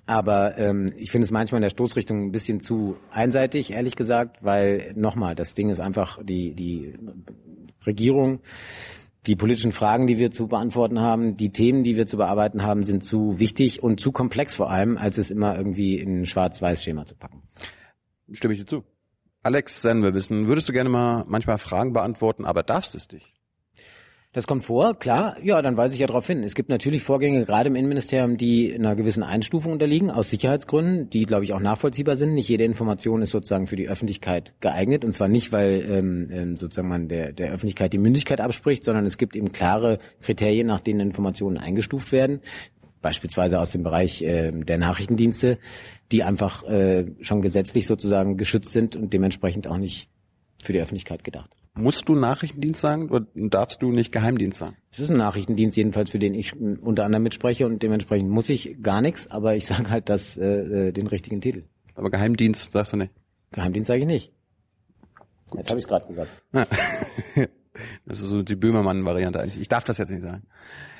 Aber 0.07 0.57
ähm, 0.57 0.93
ich 0.97 1.11
finde 1.11 1.27
es 1.27 1.31
manchmal 1.31 1.59
in 1.59 1.65
der 1.65 1.71
Stoßrichtung 1.71 2.23
ein 2.23 2.33
bisschen 2.33 2.61
zu 2.61 2.97
einseitig, 3.11 3.73
ehrlich 3.73 3.95
gesagt, 3.95 4.39
weil 4.43 4.93
nochmal, 4.97 5.35
das 5.35 5.53
Ding 5.53 5.69
ist 5.69 5.81
einfach 5.81 6.19
die, 6.23 6.55
die 6.55 6.95
Regierung, 7.87 8.41
die 9.27 9.37
politischen 9.37 9.73
Fragen, 9.73 10.07
die 10.07 10.17
wir 10.17 10.31
zu 10.31 10.47
beantworten 10.49 11.01
haben, 11.01 11.37
die 11.37 11.51
Themen, 11.51 11.85
die 11.85 11.97
wir 11.97 12.07
zu 12.07 12.17
bearbeiten 12.17 12.63
haben, 12.63 12.85
sind 12.85 13.05
zu 13.05 13.39
wichtig 13.39 13.83
und 13.83 14.01
zu 14.01 14.11
komplex 14.11 14.55
vor 14.55 14.71
allem, 14.71 14.97
als 14.97 15.19
es 15.19 15.31
immer 15.31 15.57
irgendwie 15.57 15.99
in 15.99 16.23
ein 16.23 16.27
Schwarz-Weiß-Schema 16.27 17.05
zu 17.05 17.15
packen. 17.15 17.43
Stimme 18.33 18.55
ich 18.55 18.61
dir 18.61 18.67
zu. 18.67 18.85
Alex 19.43 19.83
Sen 19.83 20.03
will 20.03 20.15
wissen, 20.15 20.47
würdest 20.47 20.69
du 20.69 20.73
gerne 20.73 20.91
mal 20.91 21.25
manchmal 21.29 21.59
Fragen 21.59 21.93
beantworten, 21.93 22.45
aber 22.45 22.63
darfst 22.63 22.95
es 22.95 23.09
dich? 23.09 23.35
Das 24.33 24.47
kommt 24.47 24.67
vor, 24.67 24.99
klar. 24.99 25.37
Ja, 25.43 25.63
dann 25.63 25.79
weise 25.79 25.95
ich 25.95 26.01
ja 26.01 26.07
darauf 26.07 26.27
hin. 26.27 26.45
Es 26.45 26.55
gibt 26.55 26.69
natürlich 26.69 27.03
Vorgänge, 27.03 27.47
gerade 27.47 27.71
im 27.71 27.77
Innenministerium, 27.77 28.37
die 28.37 28.75
einer 28.75 28.95
gewissen 28.95 29.23
Einstufung 29.23 29.73
unterliegen, 29.73 30.11
aus 30.11 30.29
Sicherheitsgründen, 30.29 31.09
die, 31.09 31.25
glaube 31.25 31.45
ich, 31.45 31.55
auch 31.55 31.61
nachvollziehbar 31.61 32.15
sind. 32.15 32.35
Nicht 32.35 32.49
jede 32.49 32.65
Information 32.65 33.23
ist 33.23 33.31
sozusagen 33.31 33.67
für 33.67 33.77
die 33.77 33.89
Öffentlichkeit 33.89 34.53
geeignet. 34.61 35.03
Und 35.03 35.13
zwar 35.13 35.29
nicht, 35.29 35.51
weil 35.51 35.83
ähm, 35.89 36.29
ähm 36.31 36.57
sozusagen 36.57 36.89
man 36.89 37.09
der, 37.09 37.33
der 37.33 37.49
Öffentlichkeit 37.53 37.95
die 37.95 37.99
Mündigkeit 37.99 38.43
abspricht, 38.43 38.85
sondern 38.85 39.07
es 39.07 39.17
gibt 39.17 39.35
eben 39.35 39.51
klare 39.51 39.99
Kriterien, 40.21 40.67
nach 40.67 40.81
denen 40.81 41.01
Informationen 41.01 41.57
eingestuft 41.57 42.13
werden. 42.13 42.43
Beispielsweise 43.01 43.61
aus 43.61 43.71
dem 43.71 43.83
Bereich 43.83 44.23
äh, 44.23 44.53
der 44.53 44.79
Nachrichtendienste, 44.79 45.59
die 46.13 46.23
einfach 46.23 46.65
äh, 46.65 47.07
schon 47.21 47.43
gesetzlich 47.43 47.87
sozusagen 47.87 48.37
geschützt 48.37 48.73
sind 48.73 48.97
und 48.97 49.13
dementsprechend 49.13 49.69
auch 49.69 49.77
nicht 49.77 50.09
für 50.63 50.73
die 50.73 50.81
Öffentlichkeit 50.81 51.25
gedacht. 51.25 51.51
Musst 51.75 52.09
du 52.09 52.17
Nachrichtendienst 52.17 52.81
sagen 52.81 53.09
oder 53.09 53.27
darfst 53.35 53.83
du 53.83 53.93
nicht 53.93 54.11
Geheimdienst 54.11 54.59
sagen? 54.59 54.77
Es 54.91 54.99
ist 54.99 55.11
ein 55.11 55.17
Nachrichtendienst 55.17 55.77
jedenfalls, 55.77 56.11
für 56.11 56.19
den 56.19 56.35
ich 56.35 56.57
unter 56.57 57.05
anderem 57.05 57.23
mitspreche 57.23 57.67
und 57.67 57.83
dementsprechend 57.85 58.31
muss 58.31 58.49
ich 58.49 58.83
gar 58.83 59.01
nichts, 59.01 59.31
aber 59.31 59.55
ich 59.55 59.67
sage 59.67 59.89
halt 59.89 60.09
das, 60.09 60.37
äh, 60.37 60.89
äh, 60.89 60.93
den 60.93 61.07
richtigen 61.07 61.41
Titel. 61.41 61.65
Aber 61.95 62.11
Geheimdienst 62.11 62.73
sagst 62.73 62.93
du 62.93 62.97
nicht? 62.97 63.13
Geheimdienst 63.53 63.89
sage 63.89 64.01
ich 64.01 64.07
nicht. 64.07 64.33
Gut. 65.51 65.61
Jetzt 65.61 65.71
habe 65.71 65.79
ich 65.79 65.85
es 65.85 65.89
gerade 65.89 66.07
gesagt. 66.07 66.31
das 68.07 68.21
ist 68.21 68.29
so 68.29 68.43
die 68.43 68.57
Böhmermann-Variante 68.57 69.41
eigentlich. 69.41 69.61
Ich 69.61 69.69
darf 69.69 69.85
das 69.85 69.99
jetzt 69.99 70.11
nicht 70.11 70.23
sagen. 70.23 70.43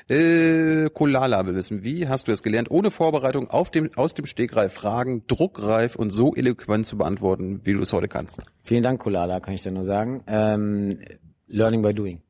Äh, 0.09 0.89
Kolala 0.89 1.45
will 1.45 1.53
wissen, 1.53 1.83
wie 1.83 2.07
hast 2.07 2.27
du 2.27 2.31
es 2.31 2.41
gelernt, 2.41 2.71
ohne 2.71 2.89
Vorbereitung 2.89 3.51
auf 3.51 3.69
dem, 3.69 3.91
aus 3.95 4.15
dem 4.15 4.25
Stegreif 4.25 4.73
Fragen 4.73 5.23
druckreif 5.27 5.95
und 5.95 6.09
so 6.09 6.33
eloquent 6.33 6.87
zu 6.87 6.97
beantworten, 6.97 7.61
wie 7.63 7.73
du 7.73 7.81
es 7.81 7.93
heute 7.93 8.07
kannst? 8.07 8.35
Vielen 8.63 8.81
Dank, 8.81 8.99
Kolala, 8.99 9.39
kann 9.39 9.53
ich 9.53 9.61
dir 9.61 9.71
nur 9.71 9.85
sagen. 9.85 10.23
Ähm, 10.25 10.99
learning 11.47 11.83
by 11.83 11.93
doing. 11.93 12.21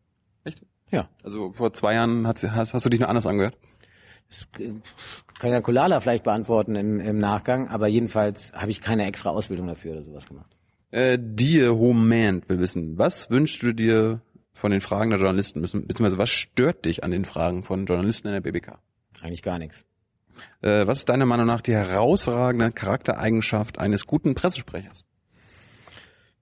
Echt? 0.44 0.62
Ja. 0.92 1.08
Also 1.24 1.54
vor 1.54 1.72
zwei 1.72 1.94
Jahren 1.94 2.28
hast, 2.28 2.44
hast, 2.44 2.74
hast 2.74 2.86
du 2.86 2.90
dich 2.90 3.00
nur 3.00 3.08
anders 3.08 3.26
angehört? 3.26 3.58
Das 4.28 4.46
kann 5.40 5.52
ja 5.52 5.62
Kolala 5.62 6.02
vielleicht 6.02 6.26
beantworten 6.26 6.76
im, 6.76 7.00
im 7.00 7.18
Nachgang, 7.18 7.70
aber 7.70 7.88
jedenfalls 7.88 8.52
habe 8.54 8.72
ich 8.72 8.82
keine 8.82 9.06
extra 9.06 9.30
Ausbildung 9.30 9.68
dafür 9.68 9.94
oder 9.94 10.04
sowas 10.04 10.28
gemacht. 10.28 10.54
Äh, 10.92 11.18
dir 11.20 11.78
Homent 11.78 12.50
will 12.50 12.60
wissen, 12.60 12.98
was 12.98 13.30
wünschst 13.30 13.64
du 13.64 13.74
dir 13.74 14.22
von 14.60 14.72
den 14.72 14.82
Fragen 14.82 15.10
der 15.10 15.20
Journalisten, 15.20 15.62
beziehungsweise 15.62 16.18
was 16.18 16.30
stört 16.30 16.86
dich 16.86 17.04
an 17.04 17.12
den 17.12 17.26
Fragen 17.26 17.64
von 17.64 17.86
Journalisten 17.86 18.28
in 18.28 18.34
der 18.34 18.42
BBK? 18.42 18.80
Eigentlich 19.22 19.42
gar 19.42 19.58
nichts. 19.58 19.86
Äh, 20.62 20.86
was 20.86 21.00
ist 21.00 21.10
deiner 21.10 21.26
Meinung 21.26 21.46
nach 21.46 21.62
die 21.62 21.74
herausragende 21.74 22.72
Charaktereigenschaft 22.72 23.80
eines 23.80 24.06
guten 24.06 24.36
Pressesprechers? 24.36 25.06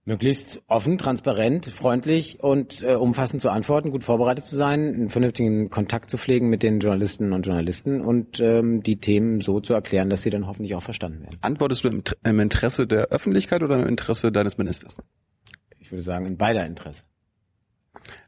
Möglichst 0.05 0.61
offen, 0.67 0.97
transparent, 0.97 1.65
freundlich 1.65 2.39
und 2.39 2.81
äh, 2.81 2.95
umfassend 2.95 3.41
zu 3.41 3.49
antworten, 3.49 3.91
gut 3.91 4.05
vorbereitet 4.05 4.45
zu 4.45 4.55
sein, 4.55 4.79
einen 4.79 5.09
vernünftigen 5.09 5.69
Kontakt 5.69 6.09
zu 6.09 6.17
pflegen 6.17 6.49
mit 6.49 6.63
den 6.63 6.79
Journalistinnen 6.79 7.33
und 7.33 7.45
Journalisten 7.45 7.99
und 8.01 8.39
ähm, 8.39 8.81
die 8.81 9.01
Themen 9.01 9.41
so 9.41 9.59
zu 9.59 9.73
erklären, 9.73 10.09
dass 10.09 10.23
sie 10.23 10.29
dann 10.29 10.47
hoffentlich 10.47 10.75
auch 10.75 10.83
verstanden 10.83 11.23
werden. 11.23 11.37
Antwortest 11.41 11.83
du 11.83 11.89
im, 11.89 12.03
im 12.23 12.39
Interesse 12.39 12.87
der 12.87 13.07
Öffentlichkeit 13.07 13.63
oder 13.63 13.79
im 13.79 13.87
Interesse 13.87 14.31
deines 14.31 14.57
Ministers? 14.57 14.95
Ich 15.77 15.91
würde 15.91 16.03
sagen, 16.03 16.25
in 16.25 16.37
beider 16.37 16.65
Interesse. 16.65 17.03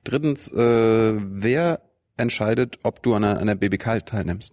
Drittens, 0.03 0.51
äh, 0.51 1.13
wer 1.17 1.81
entscheidet, 2.17 2.79
ob 2.83 3.01
du 3.03 3.13
an 3.13 3.23
einer, 3.23 3.39
einer 3.39 3.55
BBK 3.55 4.05
teilnimmst? 4.05 4.51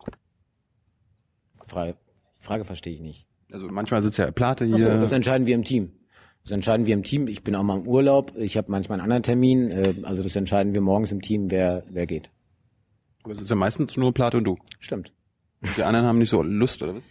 Frage, 1.66 1.96
Frage 2.38 2.64
verstehe 2.64 2.94
ich 2.94 3.00
nicht. 3.00 3.26
Also 3.52 3.68
manchmal 3.68 4.02
sitzt 4.02 4.18
ja 4.18 4.30
Plate 4.30 4.64
hier. 4.64 4.90
Also, 4.90 5.02
das 5.02 5.12
entscheiden 5.12 5.46
wir 5.46 5.54
im 5.54 5.64
Team. 5.64 5.92
Das 6.42 6.52
entscheiden 6.52 6.86
wir 6.86 6.94
im 6.94 7.02
Team. 7.02 7.26
Ich 7.26 7.42
bin 7.42 7.56
auch 7.56 7.62
mal 7.62 7.78
im 7.78 7.88
Urlaub. 7.88 8.32
Ich 8.36 8.56
habe 8.56 8.70
manchmal 8.70 8.96
einen 9.00 9.04
anderen 9.04 9.22
Termin. 9.22 9.70
Äh, 9.70 9.94
also 10.02 10.22
das 10.22 10.36
entscheiden 10.36 10.74
wir 10.74 10.80
morgens 10.80 11.10
im 11.12 11.20
Team, 11.20 11.50
wer 11.50 11.84
wer 11.90 12.06
geht. 12.06 12.30
Aber 13.24 13.34
es 13.34 13.40
ist 13.40 13.50
ja 13.50 13.56
meistens 13.56 13.96
nur 13.96 14.14
Plate 14.14 14.36
und 14.36 14.44
du. 14.44 14.56
Stimmt. 14.78 15.12
Die 15.76 15.82
anderen 15.82 16.06
haben 16.06 16.18
nicht 16.18 16.30
so 16.30 16.42
Lust, 16.42 16.82
oder 16.82 16.94
was? 16.96 17.02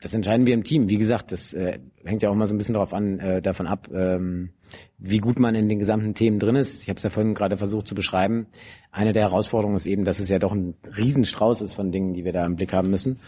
Das 0.00 0.12
entscheiden 0.12 0.46
wir 0.46 0.52
im 0.52 0.64
Team. 0.64 0.88
Wie 0.88 0.98
gesagt, 0.98 1.32
das 1.32 1.54
äh, 1.54 1.78
hängt 2.04 2.22
ja 2.22 2.28
auch 2.28 2.34
mal 2.34 2.46
so 2.46 2.52
ein 2.52 2.58
bisschen 2.58 2.74
darauf 2.74 2.92
an, 2.92 3.18
äh, 3.20 3.40
davon 3.40 3.66
ab, 3.66 3.88
ähm, 3.94 4.50
wie 4.98 5.18
gut 5.18 5.38
man 5.38 5.54
in 5.54 5.68
den 5.68 5.78
gesamten 5.78 6.14
Themen 6.14 6.38
drin 6.38 6.56
ist. 6.56 6.82
Ich 6.82 6.88
habe 6.88 6.98
es 6.98 7.04
ja 7.04 7.10
vorhin 7.10 7.34
gerade 7.34 7.56
versucht 7.56 7.86
zu 7.86 7.94
beschreiben. 7.94 8.46
Eine 8.90 9.12
der 9.12 9.22
Herausforderungen 9.22 9.76
ist 9.76 9.86
eben, 9.86 10.04
dass 10.04 10.18
es 10.18 10.28
ja 10.28 10.38
doch 10.38 10.52
ein 10.52 10.74
Riesenstrauß 10.96 11.62
ist 11.62 11.72
von 11.72 11.90
Dingen, 11.90 12.12
die 12.12 12.24
wir 12.24 12.32
da 12.32 12.44
im 12.44 12.56
Blick 12.56 12.72
haben 12.72 12.90
müssen. 12.90 13.18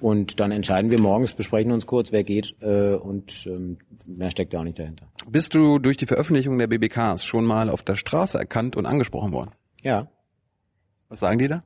Und 0.00 0.38
dann 0.38 0.50
entscheiden 0.50 0.90
wir 0.90 1.00
morgens, 1.00 1.32
besprechen 1.32 1.72
uns 1.72 1.86
kurz, 1.86 2.12
wer 2.12 2.24
geht 2.24 2.54
äh, 2.60 2.94
und 2.94 3.46
ähm, 3.46 3.78
mehr 4.06 4.30
steckt 4.30 4.52
ja 4.52 4.60
auch 4.60 4.64
nicht 4.64 4.78
dahinter. 4.78 5.06
Bist 5.26 5.54
du 5.54 5.78
durch 5.78 5.96
die 5.96 6.06
Veröffentlichung 6.06 6.58
der 6.58 6.66
BBKs 6.66 7.24
schon 7.24 7.46
mal 7.46 7.70
auf 7.70 7.82
der 7.82 7.96
Straße 7.96 8.38
erkannt 8.38 8.76
und 8.76 8.86
angesprochen 8.86 9.32
worden? 9.32 9.52
Ja. 9.82 10.08
Was 11.08 11.20
sagen 11.20 11.38
die 11.38 11.48
da? 11.48 11.62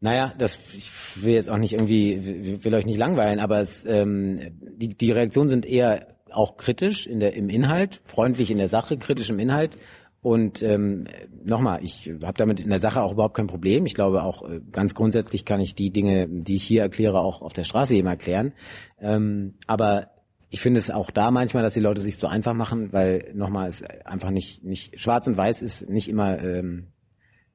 Naja, 0.00 0.34
das 0.36 0.58
ich 0.76 0.90
will 1.16 1.34
jetzt 1.34 1.48
auch 1.48 1.56
nicht 1.56 1.72
irgendwie, 1.72 2.62
will 2.62 2.74
euch 2.74 2.84
nicht 2.84 2.98
langweilen, 2.98 3.40
aber 3.40 3.60
es, 3.60 3.84
ähm, 3.86 4.40
die, 4.60 4.88
die 4.88 5.10
Reaktionen 5.10 5.48
sind 5.48 5.64
eher 5.64 6.06
auch 6.30 6.56
kritisch 6.56 7.06
in 7.06 7.20
der, 7.20 7.34
im 7.34 7.48
Inhalt, 7.48 8.00
freundlich 8.04 8.50
in 8.50 8.58
der 8.58 8.68
Sache, 8.68 8.98
kritisch 8.98 9.30
im 9.30 9.38
Inhalt. 9.38 9.78
Und 10.20 10.60
ähm, 10.62 11.06
nochmal, 11.44 11.84
ich 11.84 12.10
habe 12.24 12.36
damit 12.36 12.60
in 12.60 12.68
der 12.68 12.80
Sache 12.80 13.00
auch 13.00 13.12
überhaupt 13.12 13.36
kein 13.36 13.46
Problem. 13.46 13.86
Ich 13.86 13.94
glaube 13.94 14.24
auch 14.24 14.42
äh, 14.42 14.60
ganz 14.72 14.94
grundsätzlich 14.94 15.44
kann 15.44 15.60
ich 15.60 15.74
die 15.74 15.90
Dinge, 15.90 16.26
die 16.28 16.56
ich 16.56 16.64
hier 16.64 16.82
erkläre, 16.82 17.20
auch 17.20 17.42
auf 17.42 17.52
der 17.52 17.64
Straße 17.64 17.94
eben 17.94 18.08
erklären. 18.08 18.52
Ähm, 18.98 19.54
aber 19.66 20.10
ich 20.50 20.60
finde 20.60 20.80
es 20.80 20.90
auch 20.90 21.10
da 21.10 21.30
manchmal, 21.30 21.62
dass 21.62 21.74
die 21.74 21.80
Leute 21.80 22.02
sich 22.02 22.16
so 22.16 22.26
einfach 22.26 22.54
machen, 22.54 22.92
weil 22.92 23.32
nochmal 23.34 23.68
es 23.68 23.82
einfach 23.82 24.30
nicht 24.30 24.64
nicht 24.64 25.00
schwarz 25.00 25.26
und 25.26 25.36
weiß 25.36 25.62
ist 25.62 25.88
nicht 25.88 26.08
immer 26.08 26.42
ähm, 26.42 26.88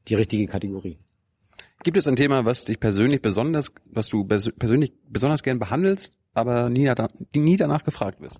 die 0.07 0.15
richtige 0.15 0.45
Kategorie. 0.45 0.97
Gibt 1.83 1.97
es 1.97 2.07
ein 2.07 2.15
Thema, 2.15 2.45
was 2.45 2.65
dich 2.65 2.79
persönlich 2.79 3.21
besonders, 3.21 3.71
was 3.85 4.07
du 4.07 4.25
persönlich 4.25 4.93
besonders 5.07 5.43
gern 5.43 5.59
behandelst, 5.59 6.13
aber 6.33 6.69
nie, 6.69 6.91
nie 7.35 7.57
danach 7.57 7.83
gefragt 7.83 8.21
wirst? 8.21 8.39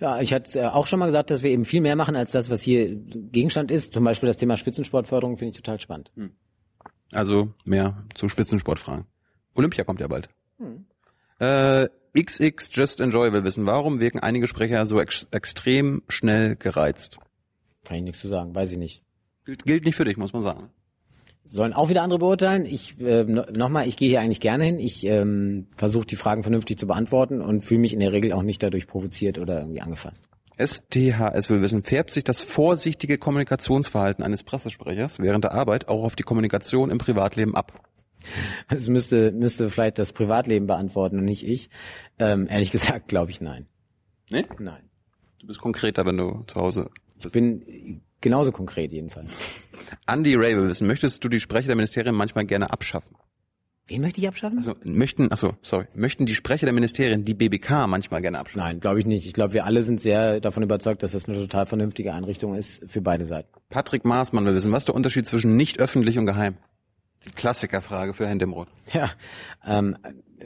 Ja, 0.00 0.20
ich 0.20 0.32
hatte 0.32 0.58
äh, 0.58 0.66
auch 0.66 0.86
schon 0.86 0.98
mal 0.98 1.06
gesagt, 1.06 1.30
dass 1.30 1.42
wir 1.42 1.50
eben 1.50 1.64
viel 1.64 1.80
mehr 1.80 1.96
machen 1.96 2.16
als 2.16 2.32
das, 2.32 2.50
was 2.50 2.62
hier 2.62 2.96
Gegenstand 2.96 3.70
ist. 3.70 3.92
Zum 3.92 4.04
Beispiel 4.04 4.26
das 4.26 4.36
Thema 4.36 4.56
Spitzensportförderung 4.56 5.36
finde 5.36 5.50
ich 5.50 5.56
total 5.56 5.80
spannend. 5.80 6.10
Hm. 6.16 6.32
Also 7.12 7.52
mehr 7.64 8.04
zu 8.14 8.28
Spitzensportfragen. 8.28 9.04
Olympia 9.54 9.84
kommt 9.84 10.00
ja 10.00 10.08
bald. 10.08 10.28
Hm. 10.58 10.86
Äh, 11.38 11.88
XX 12.20 12.68
Just 12.72 13.00
Enjoy 13.00 13.32
will 13.32 13.44
wissen, 13.44 13.66
warum 13.66 14.00
wirken 14.00 14.18
einige 14.18 14.48
Sprecher 14.48 14.84
so 14.86 15.00
ex 15.00 15.26
extrem 15.30 16.02
schnell 16.08 16.56
gereizt? 16.56 17.18
Kann 17.84 17.98
ich 17.98 18.02
nichts 18.02 18.20
zu 18.20 18.28
sagen, 18.28 18.54
weiß 18.54 18.72
ich 18.72 18.78
nicht. 18.78 19.02
Gilt, 19.44 19.64
gilt 19.64 19.84
nicht 19.84 19.96
für 19.96 20.04
dich, 20.04 20.16
muss 20.16 20.32
man 20.32 20.42
sagen. 20.42 20.70
Sollen 21.44 21.72
auch 21.72 21.88
wieder 21.88 22.02
andere 22.02 22.18
beurteilen. 22.18 22.64
Ich 22.64 22.98
äh, 23.00 23.24
nochmal, 23.24 23.86
ich 23.86 23.96
gehe 23.96 24.08
hier 24.08 24.20
eigentlich 24.20 24.40
gerne 24.40 24.64
hin. 24.64 24.78
Ich 24.78 25.04
ähm, 25.04 25.66
versuche 25.76 26.06
die 26.06 26.16
Fragen 26.16 26.42
vernünftig 26.42 26.78
zu 26.78 26.86
beantworten 26.86 27.40
und 27.42 27.62
fühle 27.62 27.80
mich 27.80 27.92
in 27.92 28.00
der 28.00 28.12
Regel 28.12 28.32
auch 28.32 28.42
nicht 28.42 28.62
dadurch 28.62 28.86
provoziert 28.86 29.38
oder 29.38 29.60
irgendwie 29.60 29.82
angefasst. 29.82 30.28
STHS 30.58 31.50
will 31.50 31.62
wissen, 31.62 31.82
färbt 31.82 32.12
sich 32.12 32.24
das 32.24 32.40
vorsichtige 32.40 33.18
Kommunikationsverhalten 33.18 34.24
eines 34.24 34.42
Pressesprechers 34.42 35.18
während 35.18 35.44
der 35.44 35.52
Arbeit 35.52 35.88
auch 35.88 36.04
auf 36.04 36.16
die 36.16 36.22
Kommunikation 36.22 36.90
im 36.90 36.98
Privatleben 36.98 37.54
ab? 37.54 37.82
Es 38.68 38.88
müsste, 38.88 39.32
müsste 39.32 39.70
vielleicht 39.70 39.98
das 39.98 40.12
Privatleben 40.12 40.66
beantworten 40.66 41.18
und 41.18 41.24
nicht 41.24 41.46
ich. 41.46 41.70
Ähm, 42.18 42.46
ehrlich 42.48 42.70
gesagt, 42.70 43.08
glaube 43.08 43.30
ich 43.30 43.40
nein. 43.40 43.66
Nee? 44.30 44.46
Nein. 44.58 44.88
Du 45.40 45.48
bist 45.48 45.60
konkreter, 45.60 46.06
wenn 46.06 46.16
du 46.16 46.44
zu 46.46 46.60
Hause 46.60 46.90
bist. 47.16 47.26
Ich 47.26 47.32
bin 47.32 48.00
genauso 48.22 48.52
konkret 48.52 48.92
jedenfalls. 48.92 49.36
Andy 50.06 50.34
Ray 50.34 50.56
will 50.56 50.68
wissen, 50.68 50.86
möchtest 50.86 51.22
du 51.22 51.28
die 51.28 51.40
Sprecher 51.40 51.66
der 51.66 51.76
Ministerien 51.76 52.14
manchmal 52.14 52.46
gerne 52.46 52.70
abschaffen? 52.70 53.14
Wen 53.88 54.00
möchte 54.00 54.20
ich 54.20 54.28
abschaffen? 54.28 54.58
Also 54.58 54.74
möchten, 54.84 55.30
achso, 55.32 55.54
sorry, 55.60 55.86
möchten 55.94 56.24
die 56.24 56.34
Sprecher 56.34 56.66
der 56.66 56.72
Ministerien 56.72 57.24
die 57.24 57.34
BBK 57.34 57.86
manchmal 57.88 58.22
gerne 58.22 58.38
abschaffen? 58.38 58.60
Nein, 58.60 58.80
glaube 58.80 59.00
ich 59.00 59.06
nicht. 59.06 59.26
Ich 59.26 59.32
glaube, 59.32 59.54
wir 59.54 59.66
alle 59.66 59.82
sind 59.82 60.00
sehr 60.00 60.40
davon 60.40 60.62
überzeugt, 60.62 61.02
dass 61.02 61.12
das 61.12 61.28
eine 61.28 61.36
total 61.36 61.66
vernünftige 61.66 62.14
Einrichtung 62.14 62.54
ist 62.54 62.80
für 62.88 63.02
beide 63.02 63.24
Seiten. 63.24 63.50
Patrick 63.70 64.04
Maßmann 64.04 64.46
will 64.46 64.54
wissen, 64.54 64.72
was 64.72 64.82
ist 64.82 64.88
der 64.88 64.94
Unterschied 64.94 65.26
zwischen 65.26 65.56
nicht 65.56 65.80
öffentlich 65.80 66.16
und 66.18 66.26
geheim? 66.26 66.56
Die 67.26 67.32
Klassikerfrage 67.32 68.14
für 68.14 68.26
Herrn 68.26 68.38
Demroth. 68.38 68.68
Ja, 68.92 69.10
ähm, 69.66 69.96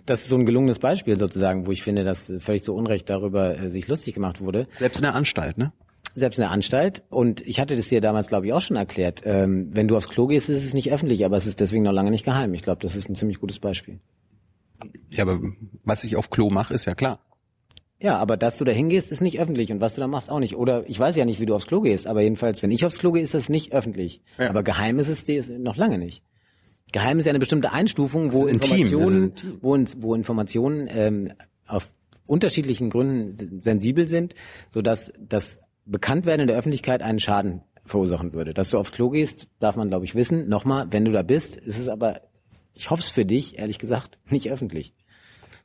das 0.04 0.22
ist 0.22 0.28
so 0.28 0.36
ein 0.36 0.46
gelungenes 0.46 0.78
Beispiel 0.78 1.16
sozusagen, 1.16 1.66
wo 1.66 1.72
ich 1.72 1.82
finde, 1.82 2.02
dass 2.02 2.32
völlig 2.38 2.62
zu 2.62 2.74
Unrecht 2.74 3.08
darüber 3.08 3.58
äh, 3.58 3.70
sich 3.70 3.86
lustig 3.88 4.14
gemacht 4.14 4.40
wurde. 4.40 4.66
Selbst 4.78 4.96
in 4.96 5.02
der 5.02 5.14
Anstalt, 5.14 5.56
ne? 5.58 5.72
Selbst 6.18 6.38
in 6.38 6.42
der 6.42 6.50
Anstalt. 6.50 7.04
Und 7.10 7.42
ich 7.42 7.60
hatte 7.60 7.76
das 7.76 7.88
dir 7.88 8.00
damals, 8.00 8.28
glaube 8.28 8.46
ich, 8.46 8.52
auch 8.54 8.62
schon 8.62 8.76
erklärt. 8.76 9.20
Ähm, 9.24 9.68
wenn 9.72 9.86
du 9.86 9.96
aufs 9.96 10.08
Klo 10.08 10.26
gehst, 10.26 10.48
ist 10.48 10.64
es 10.64 10.72
nicht 10.72 10.90
öffentlich, 10.90 11.24
aber 11.26 11.36
es 11.36 11.46
ist 11.46 11.60
deswegen 11.60 11.82
noch 11.82 11.92
lange 11.92 12.10
nicht 12.10 12.24
geheim. 12.24 12.54
Ich 12.54 12.62
glaube, 12.62 12.80
das 12.80 12.96
ist 12.96 13.08
ein 13.08 13.14
ziemlich 13.14 13.38
gutes 13.38 13.58
Beispiel. 13.58 14.00
Ja, 15.10 15.24
aber 15.24 15.40
was 15.84 16.04
ich 16.04 16.16
auf 16.16 16.30
Klo 16.30 16.48
mache, 16.48 16.72
ist 16.72 16.86
ja 16.86 16.94
klar. 16.94 17.20
Ja, 18.00 18.16
aber 18.16 18.36
dass 18.36 18.58
du 18.58 18.64
da 18.64 18.72
hingehst, 18.72 19.10
ist 19.10 19.20
nicht 19.20 19.38
öffentlich 19.38 19.72
und 19.72 19.80
was 19.80 19.94
du 19.94 20.00
da 20.00 20.06
machst 20.06 20.30
auch 20.30 20.38
nicht. 20.38 20.56
Oder 20.56 20.88
ich 20.88 20.98
weiß 20.98 21.16
ja 21.16 21.24
nicht, 21.24 21.40
wie 21.40 21.46
du 21.46 21.54
aufs 21.54 21.66
Klo 21.66 21.82
gehst, 21.82 22.06
aber 22.06 22.22
jedenfalls, 22.22 22.62
wenn 22.62 22.70
ich 22.70 22.84
aufs 22.84 22.98
Klo 22.98 23.12
gehe, 23.12 23.22
ist 23.22 23.34
das 23.34 23.48
nicht 23.48 23.72
öffentlich. 23.72 24.22
Ja. 24.38 24.50
Aber 24.50 24.62
geheim 24.62 24.98
ist 24.98 25.08
es 25.08 25.48
noch 25.48 25.76
lange 25.76 25.98
nicht. 25.98 26.22
Geheim 26.92 27.18
ist 27.18 27.26
ja 27.26 27.30
eine 27.30 27.38
bestimmte 27.38 27.72
Einstufung, 27.72 28.32
wo 28.32 28.46
Informationen, 28.46 29.32
wo, 29.60 29.78
wo 29.98 30.14
Informationen 30.14 30.88
ähm, 30.90 31.32
auf 31.66 31.92
unterschiedlichen 32.26 32.90
Gründen 32.90 33.62
sensibel 33.62 34.08
sind, 34.08 34.34
so 34.70 34.82
dass 34.82 35.12
das 35.18 35.60
Bekanntwerden 35.86 36.42
in 36.42 36.48
der 36.48 36.56
Öffentlichkeit 36.56 37.02
einen 37.02 37.20
Schaden 37.20 37.62
verursachen 37.84 38.32
würde. 38.32 38.52
Dass 38.52 38.70
du 38.70 38.78
aufs 38.78 38.92
Klo 38.92 39.10
gehst, 39.10 39.46
darf 39.60 39.76
man, 39.76 39.88
glaube 39.88 40.04
ich, 40.04 40.14
wissen. 40.14 40.48
Nochmal, 40.48 40.88
wenn 40.90 41.04
du 41.04 41.12
da 41.12 41.22
bist, 41.22 41.56
ist 41.56 41.78
es 41.78 41.88
aber, 41.88 42.20
ich 42.74 42.90
hoffe 42.90 43.02
es 43.02 43.10
für 43.10 43.24
dich, 43.24 43.58
ehrlich 43.58 43.78
gesagt, 43.78 44.18
nicht 44.30 44.50
öffentlich. 44.50 44.92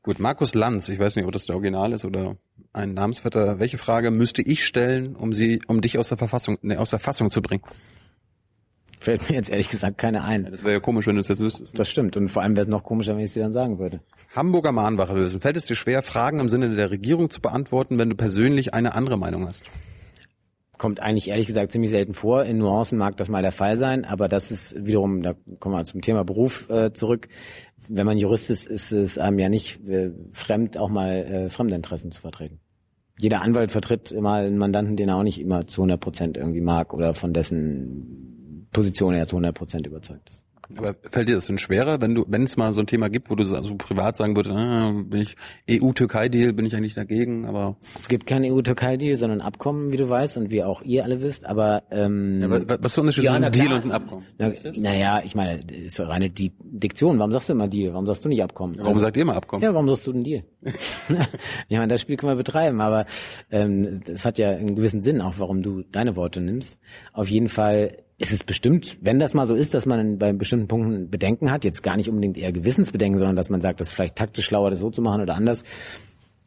Gut, 0.04 0.20
Markus 0.20 0.56
Lanz, 0.56 0.90
ich 0.90 0.98
weiß 0.98 1.16
nicht, 1.16 1.26
ob 1.26 1.32
das 1.32 1.46
der 1.46 1.56
Original 1.56 1.94
ist 1.94 2.06
oder 2.06 2.36
ein 2.74 2.94
Namensvetter. 2.94 3.60
Welche 3.60 3.78
Frage 3.78 4.10
müsste 4.10 4.42
ich 4.42 4.66
stellen, 4.66 5.16
um 5.16 5.34
sie, 5.34 5.62
um 5.68 5.82
dich 5.82 5.98
aus 6.00 6.10
der 6.10 6.18
Verfassung, 6.18 6.58
ne, 6.62 6.80
aus 6.80 6.90
der 6.90 7.00
Fassung 7.00 7.30
zu 7.30 7.42
bringen? 7.42 7.64
Fällt 9.00 9.30
mir 9.30 9.36
jetzt 9.36 9.50
ehrlich 9.50 9.70
gesagt 9.70 9.98
keine 9.98 10.24
ein. 10.24 10.44
Ja, 10.44 10.52
das 10.52 10.64
wäre 10.64 10.74
ja 10.74 10.80
komisch, 10.80 11.08
wenn 11.08 11.16
du 11.16 11.22
es 11.22 11.28
jetzt 11.28 11.40
wüsstest. 11.40 11.74
Ne? 11.74 11.78
Das 11.78 11.90
stimmt. 11.90 12.18
Und 12.18 12.30
vor 12.30 12.44
allem 12.44 12.56
wäre 12.56 12.64
es 12.64 12.68
noch 12.68 12.84
komischer, 12.84 13.14
wenn 13.14 13.22
ich 13.22 13.30
es 13.30 13.34
dir 13.34 13.42
dann 13.42 13.52
sagen 13.52 13.80
würde. 13.80 14.00
Hamburger 14.36 14.72
Mahnwache 14.72 15.14
lösen. 15.14 15.42
Fällt 15.42 15.58
es 15.58 15.66
dir 15.66 15.76
schwer, 15.76 16.04
Fragen 16.04 16.40
im 16.40 16.50
Sinne 16.50 16.76
der 16.76 16.92
Regierung 16.92 17.32
zu 17.32 17.42
beantworten, 17.42 17.98
wenn 17.98 18.10
du 18.10 18.16
persönlich 18.16 18.76
eine 18.76 18.94
andere 18.94 19.18
Meinung 19.18 19.48
hast? 19.48 19.64
Kommt 20.82 21.00
eigentlich 21.00 21.28
ehrlich 21.28 21.46
gesagt 21.46 21.72
ziemlich 21.72 21.92
selten 21.92 22.16
vor. 22.16 22.44
In 22.44 22.58
Nuancen 22.58 22.98
mag 22.98 23.16
das 23.16 23.30
mal 23.30 23.44
der 23.44 23.52
Fall 23.52 23.78
sein, 23.78 24.04
aber 24.04 24.28
das 24.28 24.50
ist 24.50 24.84
wiederum, 24.84 25.22
da 25.22 25.36
kommen 25.60 25.76
wir 25.76 25.86
zum 25.86 26.02
Thema 26.02 26.24
Beruf 26.24 26.68
äh, 26.72 26.92
zurück. 26.92 27.28
Wenn 27.88 28.08
man 28.08 28.18
Jurist 28.18 28.50
ist, 28.50 28.66
ist 28.66 28.92
es 28.92 29.20
einem 29.20 29.38
ja 29.38 29.48
nicht 29.48 29.88
äh, 29.88 30.10
fremd, 30.32 30.80
auch 30.80 30.90
mal 30.90 31.18
äh, 31.18 31.50
Fremdinteressen 31.52 32.12
zu 32.12 32.22
vertreten. 32.22 32.62
Jeder 33.20 33.44
Anwalt 33.44 33.72
vertritt 33.72 34.12
mal 34.20 34.44
einen 34.44 34.58
Mandanten, 34.58 34.96
den 34.96 35.10
er 35.10 35.18
auch 35.18 35.24
nicht 35.24 35.40
immer 35.40 35.68
zu 35.68 35.82
100 35.82 36.00
Prozent 36.00 36.38
irgendwie 36.38 36.62
mag 36.62 36.96
oder 36.96 37.14
von 37.14 37.32
dessen 37.32 38.68
Position 38.72 39.14
er 39.14 39.28
zu 39.28 39.36
100 39.36 39.54
Prozent 39.54 39.86
überzeugt 39.86 40.32
ist. 40.32 40.46
Aber 40.78 40.96
fällt 41.12 41.30
dir 41.30 41.36
das 41.36 41.46
denn 41.46 41.58
schwerer, 41.58 42.02
wenn 42.02 42.16
du, 42.16 42.26
wenn 42.28 42.44
es 42.44 42.58
mal 42.58 42.74
so 42.74 42.82
ein 42.82 42.88
Thema 42.88 43.10
gibt, 43.10 43.30
wo 43.30 43.36
du 43.36 43.44
so 43.44 43.56
also 43.56 43.76
privat 43.76 44.18
sagen 44.18 44.36
würdest, 44.36 44.56
ah, 44.56 44.92
bin 45.04 45.22
ich 45.22 45.36
EU-Türkei-Deal, 45.70 46.54
bin 46.54 46.66
ich 46.66 46.76
eigentlich 46.76 46.94
dagegen, 46.94 47.46
aber 47.46 47.78
es 48.00 48.08
gibt 48.08 48.28
kein 48.28 48.44
EU-Türkei-Deal, 48.44 49.16
sondern 49.18 49.42
Abkommen, 49.42 49.92
wie 49.92 49.98
du 49.98 50.10
weißt 50.10 50.38
und 50.38 50.50
wie 50.50 50.64
auch 50.64 50.82
ihr 50.82 51.04
alle 51.04 51.22
wisst. 51.22 51.46
Aber 51.46 51.84
ähm, 51.92 52.42
ja, 52.42 52.50
was, 52.50 52.64
was 52.68 52.86
ist 52.86 52.96
der 52.96 53.02
Unterschied 53.02 53.24
ja, 53.24 53.34
zwischen 53.34 53.52
Deal 53.52 53.74
und 53.74 53.86
ein 53.86 53.92
Abkommen? 53.92 54.26
Na, 54.38 54.52
naja, 54.76 55.22
ich 55.24 55.36
meine, 55.36 55.64
das 55.64 55.78
ist 55.78 56.00
reine 56.00 56.30
die 56.30 56.54
Diktion. 56.60 57.20
Warum 57.20 57.32
sagst 57.32 57.50
du 57.50 57.54
immer 57.54 57.68
Deal? 57.68 57.94
Warum 57.94 58.06
sagst 58.06 58.24
du 58.26 58.30
nicht 58.30 58.44
Abkommen? 58.44 58.76
Warum 58.78 58.90
also, 58.90 59.02
sagt 59.02 59.18
ihr 59.18 59.24
immer 59.24 59.36
Abkommen? 59.36 59.64
Ja, 59.64 59.74
warum 59.74 59.88
sagst 59.88 60.08
du 60.08 60.14
denn 60.14 60.24
Deal? 60.24 60.44
ich 61.68 61.78
meine, 61.78 61.88
das 61.88 62.02
Spiel 62.02 62.18
können 62.18 62.32
wir 62.32 62.38
betreiben, 62.38 62.82
aber 62.82 63.06
ähm, 63.50 64.00
das 64.06 64.26
hat 64.26 64.38
ja 64.38 64.50
einen 64.50 64.76
gewissen 64.76 65.02
Sinn, 65.02 65.22
auch 65.22 65.36
warum 65.38 65.64
du 65.64 65.84
deine 65.84 66.16
Worte 66.16 66.42
nimmst. 66.42 66.80
Auf 67.14 67.30
jeden 67.30 67.48
Fall 67.48 68.01
ist 68.22 68.32
es 68.32 68.44
bestimmt, 68.44 68.98
wenn 69.02 69.18
das 69.18 69.34
mal 69.34 69.48
so 69.48 69.56
ist, 69.56 69.74
dass 69.74 69.88
man 69.88 70.20
bei 70.20 70.32
bestimmten 70.32 70.68
Punkten 70.68 71.10
Bedenken 71.10 71.52
hat, 71.52 71.64
jetzt 71.64 71.82
gar 71.82 71.98
nicht 71.98 72.08
unbedingt 72.08 72.38
eher 72.38 72.52
Gewissensbedenken, 72.52 73.18
sondern 73.18 73.36
dass 73.36 73.50
man 73.50 73.62
sagt, 73.62 73.82
das 73.82 73.90
ist 73.90 73.94
vielleicht 73.96 74.16
taktisch 74.16 74.46
schlauer, 74.46 74.70
das 74.70 74.80
so 74.80 74.92
zu 74.92 75.02
machen 75.02 75.24
oder 75.24 75.36
anders, 75.36 75.64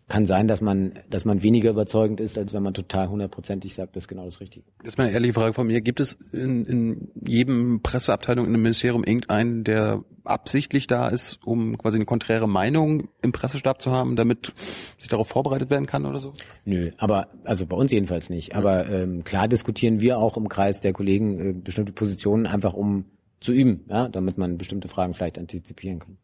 kann 0.09 0.27
sein, 0.27 0.49
dass 0.49 0.61
man, 0.61 0.93
dass 1.09 1.25
man 1.25 1.43
weniger 1.43 1.71
überzeugend 1.71 2.21
ist, 2.21 2.37
als 2.37 2.53
wenn 2.53 2.63
man 2.63 2.75
total 2.75 3.09
hundertprozentig 3.09 3.75
sagt, 3.75 3.97
das 3.97 4.05
ist 4.05 4.09
genau 4.09 4.25
das 4.27 4.41
Richtige. 4.41 4.67
Das 4.79 4.89
ist 4.89 4.99
meine 4.99 5.13
ehrliche 5.13 5.33
Frage 5.33 5.55
von 5.55 5.67
mir. 5.67 5.81
Gibt 5.81 6.01
es 6.01 6.13
in, 6.33 6.67
in 6.67 7.09
jedem 7.27 7.81
Presseabteilung 7.83 8.45
in 8.45 8.53
einem 8.53 8.63
Ministerium 8.63 9.03
irgendeinen, 9.03 9.65
der 9.65 10.05
absichtlich 10.25 10.87
da 10.87 11.09
ist, 11.09 11.39
um 11.45 11.79
quasi 11.79 11.97
eine 11.97 12.05
konträre 12.05 12.49
Meinung 12.49 13.09
im 13.23 13.33
Pressestab 13.33 13.81
zu 13.81 13.93
haben, 13.93 14.17
damit 14.17 14.53
sich 14.99 15.09
darauf 15.09 15.29
vorbereitet 15.29 15.71
werden 15.71 15.87
kann 15.87 16.05
oder 16.05 16.21
so? 16.21 16.35
Nö, 16.65 16.91
aber 16.99 17.29
also 17.45 17.65
bei 17.67 17.77
uns 17.77 17.91
jedenfalls 17.91 18.29
nicht. 18.29 18.55
Aber 18.55 18.87
ähm, 18.87 19.25
klar 19.25 19.49
diskutieren 19.49 20.01
wir 20.01 20.19
auch 20.19 20.37
im 20.37 20.49
Kreis 20.49 20.81
der 20.81 20.93
Kollegen 20.93 21.39
äh, 21.39 21.53
bestimmte 21.53 21.93
Positionen 21.93 22.47
einfach 22.47 22.75
um 22.75 23.07
zu 23.41 23.53
üben, 23.53 23.85
ja, 23.89 24.09
damit 24.09 24.39
man 24.39 24.59
bestimmte 24.59 24.89
Fragen 24.89 25.15
vielleicht 25.15 25.39
antizipieren 25.39 25.99
kann. 25.99 26.19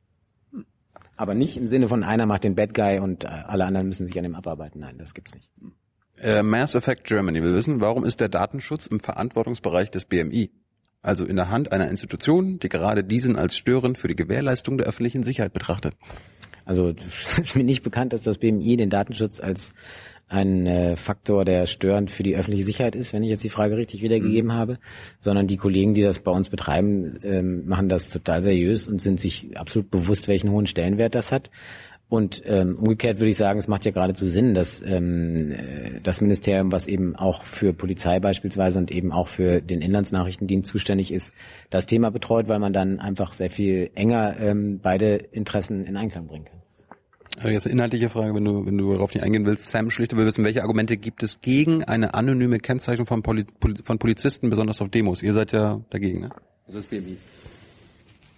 Aber 1.21 1.35
nicht 1.35 1.59
im 1.59 1.67
Sinne 1.67 1.87
von 1.87 2.03
einer 2.03 2.25
macht 2.25 2.45
den 2.45 2.55
Bad 2.55 2.73
Guy 2.73 2.99
und 2.99 3.25
äh, 3.25 3.27
alle 3.27 3.67
anderen 3.67 3.89
müssen 3.89 4.07
sich 4.07 4.17
an 4.17 4.23
dem 4.23 4.35
abarbeiten. 4.35 4.81
Nein, 4.81 4.97
das 4.97 5.13
gibt's 5.13 5.35
nicht. 5.35 5.51
Äh, 6.19 6.43
Mass 6.43 6.75
Effect 6.75 7.05
Germany 7.05 7.43
will 7.43 7.55
wissen, 7.55 7.83
warum 7.83 8.07
ist 8.07 8.21
der 8.21 8.31
Datenschutz 8.31 8.87
im 8.87 9.01
Verantwortungsbereich 9.01 9.91
des 9.91 10.07
BMI? 10.07 10.51
Also 11.03 11.27
in 11.27 11.37
der 11.37 11.51
Hand 11.51 11.73
einer 11.73 11.91
Institution, 11.91 12.59
die 12.59 12.71
gerade 12.71 13.05
diesen 13.05 13.37
als 13.37 13.55
störend 13.55 13.99
für 13.99 14.09
die 14.09 14.17
Gewährleistung 14.17 14.79
der 14.79 14.87
öffentlichen 14.87 15.23
Sicherheit 15.23 15.53
betrachtet. 15.53 15.95
Also 16.65 16.89
es 17.21 17.39
ist 17.39 17.55
mir 17.55 17.65
nicht 17.65 17.83
bekannt, 17.83 18.15
dass 18.15 18.23
das 18.23 18.39
BMI 18.39 18.79
den 18.79 18.89
Datenschutz 18.89 19.41
als 19.41 19.75
ein 20.31 20.67
äh, 20.67 20.97
Faktor, 20.97 21.45
der 21.45 21.67
störend 21.67 22.11
für 22.11 22.23
die 22.23 22.37
öffentliche 22.37 22.65
Sicherheit 22.65 22.95
ist, 22.95 23.13
wenn 23.13 23.25
ich 23.25 23.31
jetzt 23.31 23.43
die 23.43 23.51
Frage 23.51 23.77
richtig 23.77 24.01
wiedergegeben 24.01 24.51
mhm. 24.51 24.55
habe, 24.55 24.79
sondern 25.19 25.49
die 25.49 25.57
Kollegen, 25.57 25.93
die 25.93 26.03
das 26.03 26.21
bei 26.21 26.31
uns 26.31 26.49
betreiben, 26.49 27.19
ähm, 27.25 27.67
machen 27.67 27.89
das 27.89 28.09
total 28.09 28.41
seriös 28.41 28.87
und 28.87 29.01
sind 29.01 29.19
sich 29.19 29.59
absolut 29.59 29.91
bewusst, 29.91 30.29
welchen 30.29 30.51
hohen 30.51 30.69
Stellenwert 30.69 31.17
das 31.17 31.33
hat. 31.33 31.51
Und 32.09 32.43
ähm, 32.45 32.77
umgekehrt 32.77 33.19
würde 33.21 33.31
ich 33.31 33.37
sagen, 33.37 33.59
es 33.59 33.69
macht 33.69 33.85
ja 33.85 33.93
geradezu 33.93 34.27
Sinn, 34.27 34.55
dass 34.55 34.83
ähm, 34.83 35.53
äh, 35.53 36.01
das 36.03 36.21
Ministerium, 36.21 36.73
was 36.73 36.87
eben 36.87 37.15
auch 37.15 37.43
für 37.43 37.73
Polizei 37.73 38.19
beispielsweise 38.19 38.79
und 38.79 38.91
eben 38.91 39.13
auch 39.13 39.29
für 39.29 39.61
den 39.61 39.81
Inlandsnachrichtendienst 39.81 40.71
zuständig 40.71 41.13
ist, 41.13 41.33
das 41.71 41.87
Thema 41.87 42.11
betreut, 42.11 42.49
weil 42.49 42.59
man 42.59 42.73
dann 42.73 42.99
einfach 43.01 43.33
sehr 43.33 43.51
viel 43.51 43.91
enger 43.95 44.37
ähm, 44.41 44.81
beide 44.83 45.15
Interessen 45.15 45.85
in 45.85 45.97
Einklang 45.97 46.27
bringen 46.27 46.47
kann. 46.47 46.60
Jetzt 47.43 47.67
eine 47.67 47.73
inhaltliche 47.73 48.11
Frage, 48.11 48.35
wenn 48.35 48.45
du, 48.45 48.67
wenn 48.67 48.77
du 48.77 48.93
darauf 48.93 49.15
nicht 49.15 49.23
eingehen 49.23 49.47
willst. 49.47 49.69
Sam 49.69 49.91
Schlichter 49.91 50.17
will 50.17 50.27
wissen, 50.27 50.45
welche 50.45 50.63
Argumente 50.63 50.97
gibt 50.97 51.23
es 51.23 51.41
gegen 51.41 51.85
eine 51.85 52.15
anonyme 52.15 52.59
Kennzeichnung 52.59 53.07
von, 53.07 53.23
Poli 53.23 53.47
von 53.83 53.99
Polizisten, 53.99 54.51
besonders 54.51 54.81
auf 54.81 54.91
Demos? 54.91 55.23
Ihr 55.23 55.33
seid 55.33 55.53
ja 55.53 55.81
dagegen, 55.91 56.21
ne? 56.21 56.31
Also 56.67 56.79
das 56.79 56.87
BMI. 56.87 57.17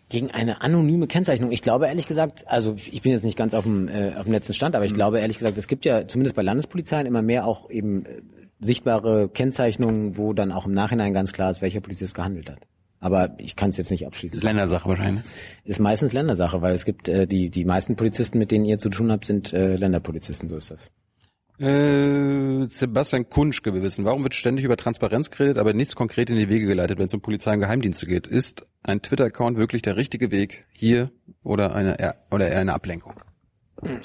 Gegen 0.09 0.31
eine 0.31 0.61
anonyme 0.61 1.07
Kennzeichnung. 1.07 1.51
Ich 1.51 1.62
glaube 1.62 1.87
ehrlich 1.87 2.07
gesagt, 2.07 2.47
also 2.47 2.77
ich 2.77 3.03
bin 3.03 3.12
jetzt 3.12 3.25
nicht 3.25 3.37
ganz 3.37 3.55
auf 3.55 3.65
dem, 3.65 3.88
äh, 3.88 4.15
auf 4.15 4.25
dem 4.25 4.33
letzten 4.33 4.55
Stand, 4.55 4.77
aber 4.77 4.85
ich 4.85 4.93
mhm. 4.93 4.97
glaube 4.97 5.21
ehrlich 5.21 5.38
gesagt, 5.38 5.59
es 5.59 5.67
gibt 5.67 5.85
ja 5.85 6.07
zumindest 6.07 6.37
bei 6.37 6.43
Landespolizeien 6.43 7.07
immer 7.07 7.23
mehr 7.23 7.47
auch 7.47 7.71
eben 7.71 8.05
äh, 8.05 8.23
sichtbare 8.61 9.29
Kennzeichnungen, 9.29 10.17
wo 10.17 10.33
dann 10.33 10.53
auch 10.53 10.67
im 10.67 10.75
Nachhinein 10.75 11.12
ganz 11.12 11.33
klar 11.33 11.51
ist, 11.51 11.61
welcher 11.61 11.81
Polizist 11.81 12.15
gehandelt 12.15 12.51
hat. 12.51 12.69
Aber 13.03 13.35
ich 13.38 13.57
kann 13.57 13.71
es 13.71 13.77
jetzt 13.77 13.91
nicht 13.91 14.07
abschließen. 14.07 14.38
Ist 14.38 14.45
Ländersache 14.45 14.88
wahrscheinlich. 14.88 15.25
Ist 15.65 15.81
meistens 15.81 16.12
Ländersache, 16.12 16.62
weil 16.62 16.73
es 16.73 16.85
gibt 16.85 17.09
äh, 17.09 17.27
die 17.27 17.51
die 17.51 17.65
meisten 17.65 17.97
Polizisten, 17.97 18.38
mit 18.38 18.53
denen 18.53 18.65
ihr 18.65 18.79
zu 18.79 18.91
tun 18.91 19.11
habt, 19.11 19.27
sind 19.27 19.53
äh, 19.53 19.75
Länderpolizisten. 19.75 20.49
So 20.49 20.57
ist 20.57 20.71
das. 20.71 20.93
Äh, 21.59 22.69
Sebastian 22.69 23.29
Kunschke 23.29 23.75
will 23.75 23.83
wissen, 23.83 24.05
warum 24.05 24.23
wird 24.23 24.35
ständig 24.35 24.65
über 24.65 24.77
Transparenz 24.77 25.31
geredet, 25.31 25.59
aber 25.59 25.73
nichts 25.73 25.97
konkret 25.97 26.31
in 26.31 26.37
die 26.37 26.49
Wege 26.49 26.67
geleitet, 26.67 26.99
wenn 26.99 27.07
es 27.07 27.15
um 27.15 27.21
Polizei 27.21 27.53
und 27.53 27.61
Geheimdienste 27.61 28.07
geht? 28.07 28.29
Ist 28.29 28.69
ein 28.85 29.03
Twitter-Account 29.03 29.59
wirklich 29.59 29.83
der 29.83 29.97
richtige 29.97 30.31
Weg 30.31 30.65
hier 30.71 31.11
oder 31.43 31.75
eine, 31.75 32.15
oder 32.31 32.49
eher 32.49 32.61
eine 32.61 32.73
Ablenkung? 32.73 33.15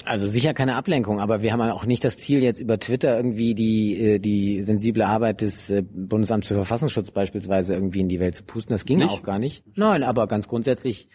Also 0.04 0.26
sicher 0.26 0.54
keine 0.54 0.74
Ablenkung, 0.74 1.20
aber 1.20 1.42
wir 1.42 1.52
haben 1.52 1.60
auch 1.60 1.84
nicht 1.84 2.04
das 2.04 2.18
Ziel, 2.18 2.42
jetzt 2.42 2.60
über 2.60 2.80
Twitter 2.80 3.16
irgendwie 3.16 3.54
die, 3.54 3.96
äh, 4.00 4.18
die 4.18 4.62
sensible 4.62 5.06
Arbeit 5.06 5.40
des 5.40 5.70
äh, 5.70 5.82
Bundesamts 5.82 6.48
für 6.48 6.54
Verfassungsschutz 6.54 7.12
beispielsweise 7.12 7.74
irgendwie 7.74 8.00
in 8.00 8.08
die 8.08 8.18
Welt 8.18 8.34
zu 8.34 8.42
pusten. 8.42 8.72
Das 8.72 8.84
ging 8.84 8.98
Nicht? 8.98 9.10
auch 9.10 9.22
gar 9.22 9.38
nicht. 9.38 9.62
Nein, 9.76 10.02
aber 10.02 10.26
ganz 10.26 10.48
grundsätzlich 10.48 11.08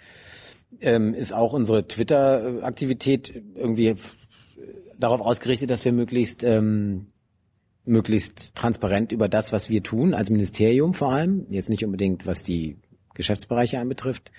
ähm, 0.80 1.14
ist 1.14 1.34
auch 1.34 1.52
unsere 1.52 1.88
Twitter-Aktivität 1.88 3.44
irgendwie 3.56 3.96
darauf 4.98 5.20
ausgerichtet, 5.20 5.70
dass 5.70 5.84
wir 5.84 5.92
möglichst 5.92 6.44
ähm, 6.44 7.08
möglichst 7.86 8.56
transparent 8.56 9.12
über 9.12 9.28
das, 9.28 9.52
was 9.52 9.70
wir 9.70 9.84
tun, 9.84 10.14
als 10.14 10.30
Ministerium 10.30 10.94
vor 10.94 11.12
allem, 11.12 11.46
jetzt 11.50 11.70
nicht 11.70 11.84
unbedingt 11.84 12.26
was 12.26 12.44
die 12.44 12.78
Geschäftsbereiche 13.14 13.80
anbetrifft, 13.80 14.32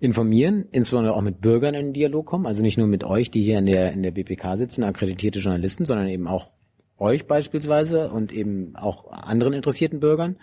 informieren, 0.00 0.66
insbesondere 0.72 1.14
auch 1.14 1.20
mit 1.20 1.40
Bürgern 1.40 1.74
in 1.74 1.88
den 1.88 1.92
Dialog 1.92 2.26
kommen, 2.26 2.46
also 2.46 2.62
nicht 2.62 2.78
nur 2.78 2.86
mit 2.86 3.04
euch, 3.04 3.30
die 3.30 3.42
hier 3.42 3.58
in 3.58 3.66
der 3.66 3.92
in 3.92 4.02
der 4.02 4.10
BPK 4.10 4.56
sitzen, 4.56 4.82
akkreditierte 4.82 5.40
Journalisten, 5.40 5.84
sondern 5.84 6.08
eben 6.08 6.26
auch 6.26 6.50
euch 6.98 7.26
beispielsweise 7.26 8.10
und 8.10 8.32
eben 8.32 8.74
auch 8.76 9.10
anderen 9.12 9.52
interessierten 9.52 10.00
Bürgern. 10.00 10.36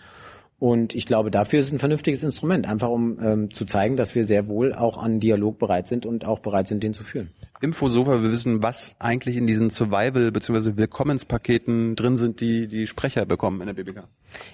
Und 0.60 0.96
ich 0.96 1.06
glaube, 1.06 1.30
dafür 1.30 1.60
ist 1.60 1.66
es 1.66 1.72
ein 1.72 1.78
vernünftiges 1.78 2.24
Instrument, 2.24 2.68
einfach 2.68 2.88
um 2.88 3.16
ähm, 3.22 3.52
zu 3.52 3.64
zeigen, 3.64 3.96
dass 3.96 4.16
wir 4.16 4.24
sehr 4.24 4.48
wohl 4.48 4.74
auch 4.74 4.98
an 4.98 5.20
Dialog 5.20 5.56
bereit 5.56 5.86
sind 5.86 6.04
und 6.04 6.24
auch 6.24 6.40
bereit 6.40 6.66
sind, 6.66 6.82
den 6.82 6.94
zu 6.94 7.04
führen. 7.04 7.30
Infosofa 7.60 8.22
will 8.22 8.32
wissen, 8.32 8.60
was 8.60 8.96
eigentlich 8.98 9.36
in 9.36 9.46
diesen 9.46 9.70
Survival- 9.70 10.32
bzw. 10.32 10.76
Willkommenspaketen 10.76 11.94
drin 11.94 12.16
sind, 12.16 12.40
die 12.40 12.66
die 12.66 12.88
Sprecher 12.88 13.24
bekommen 13.24 13.60
in 13.60 13.68
der 13.68 13.74
BBK. 13.74 14.08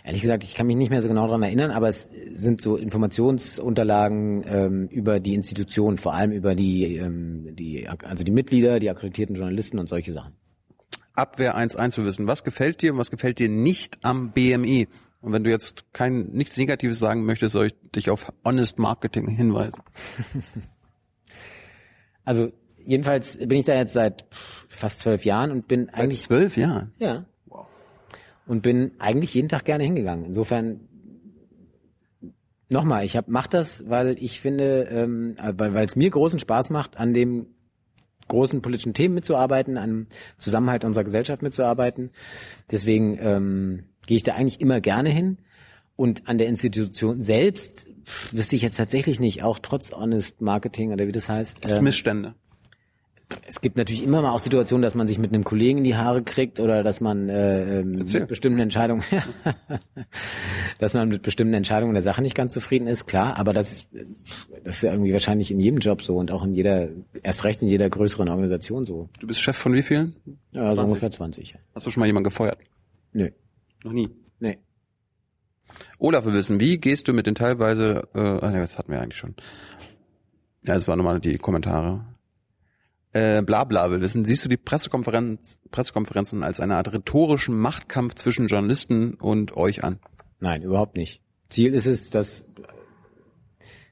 Ehrlich 0.05 0.21
gesagt, 0.21 0.45
ich 0.45 0.55
kann 0.55 0.67
mich 0.67 0.77
nicht 0.77 0.91
mehr 0.91 1.01
so 1.01 1.09
genau 1.09 1.27
daran 1.27 1.43
erinnern, 1.43 1.71
aber 1.71 1.89
es 1.89 2.07
sind 2.35 2.61
so 2.61 2.77
Informationsunterlagen 2.77 4.45
ähm, 4.47 4.89
über 4.89 5.21
die 5.21 5.35
Institution, 5.35 5.97
vor 5.97 6.13
allem 6.13 6.33
über 6.33 6.55
die, 6.55 6.97
ähm, 6.97 7.57
die, 7.57 7.89
also 7.89 8.25
die 8.25 8.33
Mitglieder, 8.33 8.79
die 8.79 8.91
akkreditierten 8.91 9.37
Journalisten 9.37 9.79
und 9.79 9.89
solche 9.89 10.13
Sachen. 10.13 10.35
Abwehr 11.15 11.57
1.1 11.57 11.97
will 11.97 12.05
wissen, 12.05 12.27
was 12.27 12.45
gefällt 12.45 12.83
dir 12.83 12.93
und 12.93 12.99
was 12.99 13.11
gefällt 13.11 13.39
dir 13.39 13.49
nicht 13.49 13.99
am 14.03 14.33
BMI? 14.33 14.89
Und 15.25 15.33
wenn 15.33 15.45
du 15.45 15.51
jetzt 15.51 15.85
kein 15.93 16.27
nichts 16.33 16.57
Negatives 16.57 16.99
sagen 16.99 17.25
möchtest, 17.25 17.53
soll 17.53 17.67
ich 17.67 17.75
dich 17.95 18.11
auf 18.11 18.33
Honest 18.45 18.79
Marketing 18.79 19.29
hinweisen. 19.29 19.83
Also 22.27 22.51
jedenfalls 22.87 23.37
bin 23.37 23.59
ich 23.59 23.67
da 23.67 23.75
jetzt 23.75 23.93
seit 23.93 24.25
fast 24.71 25.01
zwölf 25.01 25.27
Jahren 25.27 25.51
und 25.51 25.69
bin 25.69 25.91
eigentlich 25.91 26.23
zwölf 26.23 26.57
Jahren. 26.57 26.95
ja 26.97 27.27
und 28.47 28.63
bin 28.63 28.93
eigentlich 28.99 29.35
jeden 29.35 29.49
Tag 29.49 29.65
gerne 29.65 29.85
hingegangen. 29.85 30.25
Insofern 30.27 30.81
nochmal, 32.69 33.05
ich 33.05 33.17
hab, 33.17 33.29
mach 33.29 33.47
das, 33.47 33.89
weil 33.89 34.17
ich 34.21 34.41
finde, 34.41 34.89
ähm, 34.91 35.37
äh, 35.39 35.53
weil 35.57 35.75
weil 35.75 35.87
es 35.87 35.97
mir 35.97 36.11
großen 36.11 36.39
Spaß 36.39 36.71
macht, 36.71 36.97
an 36.99 37.15
dem 37.15 37.47
großen 38.29 38.63
politischen 38.63 38.95
Themen 38.95 39.15
mitzuarbeiten, 39.15 39.77
an 39.77 40.07
Zusammenhalt 40.39 40.85
unserer 40.85 41.05
Gesellschaft 41.05 41.43
mitzuarbeiten. 41.43 42.11
Deswegen 42.71 43.19
ähm, 43.21 43.85
gehe 44.07 44.17
ich 44.17 44.23
da 44.23 44.35
eigentlich 44.35 44.61
immer 44.61 44.81
gerne 44.81 45.09
hin. 45.11 45.39
Und 45.97 46.27
an 46.29 46.39
der 46.39 46.49
Institution 46.49 47.23
selbst 47.23 47.87
wüsste 48.33 48.57
ich 48.57 48.63
jetzt 48.63 48.77
tatsächlich 48.77 49.21
nicht, 49.21 49.43
auch 49.45 49.59
trotz 49.61 49.93
Honest 49.93 50.41
Marketing 50.41 50.93
oder 50.93 51.07
wie 51.07 51.13
das 51.13 51.29
heißt. 51.29 51.61
Ähm, 51.63 51.85
Missstände. 51.85 52.35
es 53.47 53.61
gibt 53.61 53.77
natürlich 53.77 54.03
immer 54.03 54.21
mal 54.21 54.31
auch 54.33 54.41
Situationen, 54.41 54.83
dass 54.83 54.97
man 54.97 55.07
sich 55.07 55.19
mit 55.19 55.33
einem 55.33 55.45
Kollegen 55.45 55.79
in 55.79 55.85
die 55.85 55.95
Haare 55.95 56.23
kriegt 56.25 56.59
oder 56.59 56.83
dass 56.83 57.01
man 57.01 57.29
äh, 57.29 57.81
ähm, 57.81 57.93
mit 57.93 58.27
bestimmten 58.29 58.59
Entscheidungen, 58.59 59.05
dass 60.79 60.95
man 60.95 61.09
mit 61.09 61.23
bestimmten 61.23 61.55
Entscheidungen 61.55 61.95
der 61.95 62.03
Sache 62.03 62.23
nicht 62.23 62.35
ganz 62.35 62.53
zufrieden 62.53 62.87
ist, 62.89 63.07
klar. 63.07 63.37
Aber 63.39 63.53
das, 63.53 63.73
ist- 63.73 63.87
das 64.65 64.77
ist 64.77 64.83
ja 64.83 64.93
irgendwie 64.93 65.13
wahrscheinlich 65.13 65.51
in 65.51 65.61
jedem 65.61 65.79
Job 65.79 66.03
so 66.03 66.17
und 66.17 66.31
auch 66.31 66.45
in 66.45 66.55
jeder, 66.55 66.89
erst 67.23 67.45
recht 67.45 67.63
in 67.63 67.69
jeder 67.69 67.89
größeren 67.89 68.29
Organisation 68.29 68.85
so. 68.85 69.09
Du 69.21 69.27
bist 69.27 69.41
Chef 69.41 69.57
von 69.57 69.73
wie 69.75 69.83
vielen? 69.83 70.17
Ja, 70.53 70.63
also 70.63 70.75
20. 70.77 70.85
ungefähr 70.89 71.11
20. 71.11 71.51
Ja. 71.53 71.59
Hast 71.75 71.87
du 71.87 71.91
schon 71.91 72.01
mal 72.01 72.07
jemanden 72.07 72.25
gefeuert? 72.25 72.59
Nö, 73.13 73.31
Noch 73.85 73.93
nie. 73.93 74.11
nee. 74.41 74.59
Olaf 75.99 76.25
will 76.25 76.35
wissen, 76.35 76.59
wie 76.59 76.79
gehst 76.79 77.07
du 77.07 77.13
mit 77.13 77.27
den 77.27 77.35
teilweise, 77.35 78.09
äh, 78.15 78.19
ah, 78.19 78.51
nee, 78.51 78.59
das 78.59 78.79
hatten 78.79 78.91
wir 78.91 79.01
eigentlich 79.01 79.19
schon. 79.19 79.35
Ja, 80.63 80.75
es 80.75 80.89
waren 80.89 80.99
nochmal 80.99 81.21
die 81.21 81.37
Kommentare. 81.39 82.05
Äh, 83.13 83.43
Blabla 83.43 83.91
will 83.91 84.01
wissen, 84.01 84.25
siehst 84.25 84.45
du 84.45 84.49
die 84.49 84.57
Pressekonferenz, 84.57 85.59
Pressekonferenzen 85.71 86.43
als 86.43 86.61
eine 86.61 86.77
Art 86.77 86.93
rhetorischen 86.93 87.57
Machtkampf 87.57 88.15
zwischen 88.15 88.49
Journalisten 88.49 89.15
und 89.15 89.57
euch 89.57 89.85
an? 89.85 90.01
Nein, 90.41 90.63
überhaupt 90.63 90.97
nicht. 90.97 91.21
Ziel 91.49 91.75
ist 91.75 91.87
es, 91.87 92.11
dass 92.11 92.43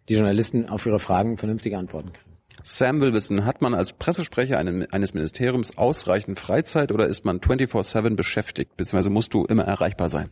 die 0.09 0.15
Journalisten 0.15 0.69
auf 0.69 0.87
ihre 0.87 0.99
Fragen 0.99 1.37
vernünftige 1.37 1.79
Antworten 1.79 2.13
kriegen. 2.13 2.32
Sam 2.65 3.01
will 3.01 3.13
wissen, 3.13 3.45
hat 3.45 3.61
man 3.61 3.75
als 3.75 3.93
Pressesprecher 3.93 4.59
eines 4.59 5.15
Ministeriums 5.15 5.77
ausreichend 5.77 6.39
Freizeit 6.39 6.93
oder 6.93 7.07
ist 7.07 7.25
man 7.25 7.41
24-7 7.41 8.15
beschäftigt, 8.15 8.77
beziehungsweise 8.77 9.11
musst 9.11 9.35
du 9.35 9.45
immer 9.45 9.65
erreichbar 9.65 10.09
sein? 10.09 10.31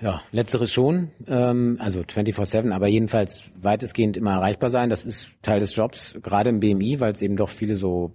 Ja, 0.00 0.22
letzteres 0.32 0.72
schon, 0.72 1.10
ähm, 1.26 1.78
also 1.80 2.00
24-7, 2.00 2.72
aber 2.72 2.88
jedenfalls 2.88 3.44
weitestgehend 3.60 4.16
immer 4.16 4.32
erreichbar 4.32 4.70
sein. 4.70 4.90
Das 4.90 5.04
ist 5.04 5.30
Teil 5.42 5.60
des 5.60 5.74
Jobs, 5.74 6.14
gerade 6.22 6.50
im 6.50 6.60
BMI, 6.60 7.00
weil 7.00 7.12
es 7.12 7.22
eben 7.22 7.36
doch 7.36 7.48
viele 7.48 7.76
so, 7.76 8.12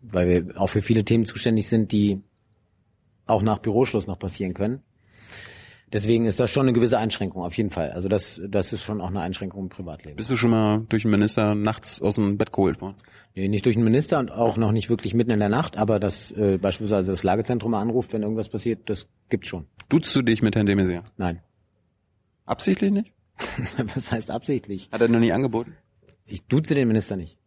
weil 0.00 0.28
wir 0.28 0.60
auch 0.60 0.68
für 0.68 0.82
viele 0.82 1.04
Themen 1.04 1.24
zuständig 1.24 1.68
sind, 1.68 1.92
die 1.92 2.22
auch 3.26 3.42
nach 3.42 3.58
Büroschluss 3.58 4.06
noch 4.06 4.18
passieren 4.18 4.54
können. 4.54 4.82
Deswegen 5.92 6.26
ist 6.26 6.38
das 6.38 6.50
schon 6.50 6.64
eine 6.64 6.72
gewisse 6.72 6.98
Einschränkung, 6.98 7.42
auf 7.42 7.56
jeden 7.56 7.70
Fall. 7.70 7.92
Also 7.92 8.08
das, 8.08 8.40
das 8.46 8.72
ist 8.72 8.82
schon 8.82 9.00
auch 9.00 9.08
eine 9.08 9.20
Einschränkung 9.20 9.62
im 9.62 9.68
Privatleben. 9.68 10.16
Bist 10.16 10.30
du 10.30 10.36
schon 10.36 10.50
mal 10.50 10.84
durch 10.88 11.02
den 11.02 11.10
Minister 11.10 11.54
nachts 11.54 12.00
aus 12.02 12.16
dem 12.16 12.36
Bett 12.36 12.52
geholt 12.52 12.80
worden? 12.80 12.96
Nee, 13.34 13.48
nicht 13.48 13.64
durch 13.64 13.76
den 13.76 13.84
Minister 13.84 14.18
und 14.18 14.30
auch 14.30 14.56
noch 14.56 14.72
nicht 14.72 14.90
wirklich 14.90 15.14
mitten 15.14 15.30
in 15.30 15.40
der 15.40 15.48
Nacht, 15.48 15.78
aber 15.78 15.98
dass 15.98 16.30
äh, 16.32 16.58
beispielsweise 16.58 17.10
das 17.10 17.22
Lagezentrum 17.22 17.70
mal 17.70 17.80
anruft, 17.80 18.12
wenn 18.12 18.22
irgendwas 18.22 18.48
passiert, 18.48 18.90
das 18.90 19.08
gibt's 19.28 19.48
schon. 19.48 19.66
Duzt 19.88 20.14
du 20.14 20.22
dich 20.22 20.42
mit 20.42 20.56
Herrn 20.56 20.66
de 20.66 20.74
Maizière? 20.74 21.04
Nein. 21.16 21.40
Absichtlich 22.44 22.90
nicht? 22.90 23.12
Was 23.94 24.12
heißt 24.12 24.30
absichtlich? 24.30 24.88
Hat 24.92 25.00
er 25.00 25.08
noch 25.08 25.20
nie 25.20 25.32
angeboten? 25.32 25.74
Ich 26.26 26.44
duze 26.46 26.74
den 26.74 26.88
Minister 26.88 27.16
nicht. 27.16 27.38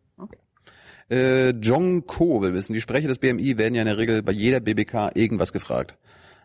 Äh, 1.11 1.49
John 1.49 2.05
Co. 2.05 2.41
will 2.41 2.53
wissen, 2.53 2.73
die 2.73 2.79
Sprecher 2.79 3.09
des 3.09 3.17
BMI 3.17 3.57
werden 3.57 3.75
ja 3.75 3.81
in 3.81 3.87
der 3.87 3.97
Regel 3.97 4.23
bei 4.23 4.31
jeder 4.31 4.61
BBK 4.61 5.11
irgendwas 5.13 5.51
gefragt. 5.51 5.97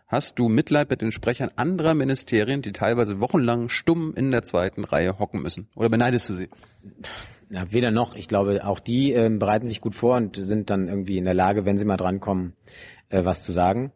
Hast 0.07 0.39
du 0.39 0.47
Mitleid 0.47 0.89
mit 0.89 1.01
den 1.01 1.11
Sprechern 1.11 1.51
anderer 1.57 1.93
Ministerien, 1.93 2.61
die 2.61 2.71
teilweise 2.71 3.19
wochenlang 3.19 3.67
stumm 3.67 4.13
in 4.15 4.31
der 4.31 4.43
zweiten 4.43 4.85
Reihe 4.85 5.19
hocken 5.19 5.41
müssen? 5.41 5.67
Oder 5.75 5.89
beneidest 5.89 6.29
du 6.29 6.33
sie? 6.33 6.47
Ja, 7.49 7.73
weder 7.73 7.91
noch. 7.91 8.15
Ich 8.15 8.29
glaube, 8.29 8.65
auch 8.65 8.79
die 8.79 9.11
ähm, 9.11 9.37
bereiten 9.37 9.65
sich 9.67 9.81
gut 9.81 9.95
vor 9.95 10.15
und 10.15 10.37
sind 10.37 10.69
dann 10.69 10.87
irgendwie 10.87 11.17
in 11.17 11.25
der 11.25 11.33
Lage, 11.33 11.65
wenn 11.65 11.77
sie 11.77 11.83
mal 11.83 11.97
drankommen, 11.97 12.53
äh, 13.09 13.25
was 13.25 13.43
zu 13.43 13.51
sagen. 13.51 13.91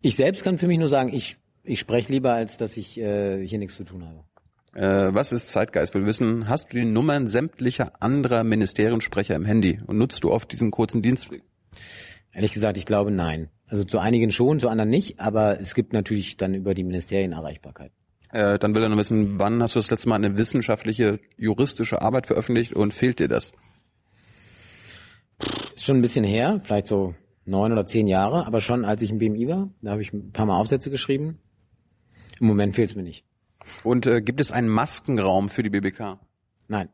Ich 0.00 0.14
selbst 0.14 0.44
kann 0.44 0.58
für 0.58 0.68
mich 0.68 0.78
nur 0.78 0.86
sagen, 0.86 1.12
ich, 1.12 1.38
ich 1.64 1.80
spreche 1.80 2.12
lieber, 2.12 2.32
als 2.32 2.56
dass 2.56 2.76
ich 2.76 2.96
äh, 2.96 3.44
hier 3.44 3.58
nichts 3.58 3.74
zu 3.76 3.82
tun 3.82 4.04
habe. 4.04 4.22
Äh, 4.76 5.12
was 5.12 5.32
ist 5.32 5.48
Zeitgeist? 5.48 5.92
Will 5.94 6.06
wissen, 6.06 6.48
hast 6.48 6.72
du 6.72 6.76
die 6.76 6.84
Nummern 6.84 7.26
sämtlicher 7.26 8.00
anderer 8.00 8.44
Ministeriensprecher 8.44 9.34
im 9.34 9.44
Handy 9.44 9.80
und 9.88 9.98
nutzt 9.98 10.22
du 10.22 10.30
oft 10.30 10.52
diesen 10.52 10.70
kurzen 10.70 11.02
Dienstweg? 11.02 11.42
Ehrlich 12.36 12.52
gesagt, 12.52 12.76
ich 12.76 12.84
glaube 12.84 13.10
nein. 13.10 13.48
Also 13.66 13.82
zu 13.84 13.98
einigen 13.98 14.30
schon, 14.30 14.60
zu 14.60 14.68
anderen 14.68 14.90
nicht, 14.90 15.20
aber 15.20 15.58
es 15.58 15.74
gibt 15.74 15.94
natürlich 15.94 16.36
dann 16.36 16.52
über 16.52 16.74
die 16.74 16.84
Ministerien 16.84 17.32
Erreichbarkeit. 17.32 17.92
Äh, 18.30 18.58
dann 18.58 18.74
will 18.74 18.82
er 18.82 18.90
noch 18.90 18.98
wissen, 18.98 19.40
wann 19.40 19.62
hast 19.62 19.74
du 19.74 19.78
das 19.78 19.90
letzte 19.90 20.10
Mal 20.10 20.16
eine 20.16 20.36
wissenschaftliche, 20.36 21.18
juristische 21.38 22.02
Arbeit 22.02 22.26
veröffentlicht 22.26 22.74
und 22.74 22.92
fehlt 22.92 23.20
dir 23.20 23.28
das? 23.28 23.52
Ist 25.74 25.86
schon 25.86 25.96
ein 25.96 26.02
bisschen 26.02 26.26
her, 26.26 26.60
vielleicht 26.62 26.88
so 26.88 27.14
neun 27.46 27.72
oder 27.72 27.86
zehn 27.86 28.06
Jahre, 28.06 28.46
aber 28.46 28.60
schon 28.60 28.84
als 28.84 29.00
ich 29.00 29.10
im 29.10 29.16
BMI 29.18 29.48
war, 29.48 29.70
da 29.80 29.92
habe 29.92 30.02
ich 30.02 30.12
ein 30.12 30.32
paar 30.32 30.44
Mal 30.44 30.58
Aufsätze 30.60 30.90
geschrieben. 30.90 31.38
Im 32.38 32.48
Moment 32.48 32.74
fehlt 32.74 32.90
es 32.90 32.96
mir 32.96 33.02
nicht. 33.02 33.24
Und 33.82 34.04
äh, 34.04 34.20
gibt 34.20 34.42
es 34.42 34.52
einen 34.52 34.68
Maskenraum 34.68 35.48
für 35.48 35.62
die 35.62 35.70
BBK? 35.70 36.18
Nein. 36.68 36.90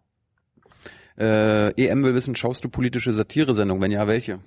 Äh, 1.19 1.73
EM 1.75 2.05
will 2.05 2.15
wissen, 2.15 2.37
schaust 2.37 2.63
du 2.63 2.69
politische 2.69 3.13
Satiresendungen? 3.13 3.83
Wenn 3.83 3.91
ja, 3.91 4.07
welche? 4.07 4.39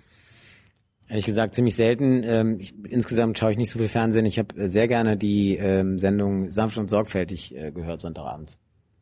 Ehrlich 1.07 1.25
gesagt, 1.25 1.53
ziemlich 1.53 1.75
selten. 1.75 2.23
Ähm, 2.23 2.57
ich, 2.59 2.73
insgesamt 2.85 3.37
schaue 3.37 3.51
ich 3.51 3.57
nicht 3.57 3.69
so 3.69 3.77
viel 3.77 3.87
Fernsehen. 3.87 4.25
Ich 4.25 4.39
habe 4.39 4.55
äh, 4.57 4.67
sehr 4.67 4.87
gerne 4.87 5.17
die 5.17 5.55
ähm, 5.55 5.99
Sendung 5.99 6.49
Sanft 6.51 6.77
und 6.77 6.89
Sorgfältig 6.89 7.55
äh, 7.55 7.71
gehört 7.71 8.01
Sonntagabends. 8.01 8.57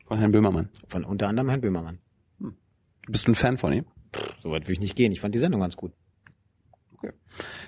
Von 0.06 0.20
Herrn 0.20 0.32
Böhmermann. 0.32 0.70
Von 0.88 1.06
unter 1.06 1.28
anderem 1.30 1.50
Herrn 1.50 1.62
Böhmermann. 1.62 2.00
Bist 3.08 3.28
du 3.28 3.32
ein 3.32 3.36
Fan 3.36 3.58
von 3.58 3.74
ihm? 3.74 3.86
Soweit 4.42 4.64
würde 4.64 4.74
ich 4.74 4.80
nicht 4.80 4.96
gehen. 4.96 5.12
Ich 5.12 5.22
fand 5.22 5.34
die 5.34 5.40
Sendung 5.40 5.62
ganz 5.62 5.76
gut. 5.76 5.94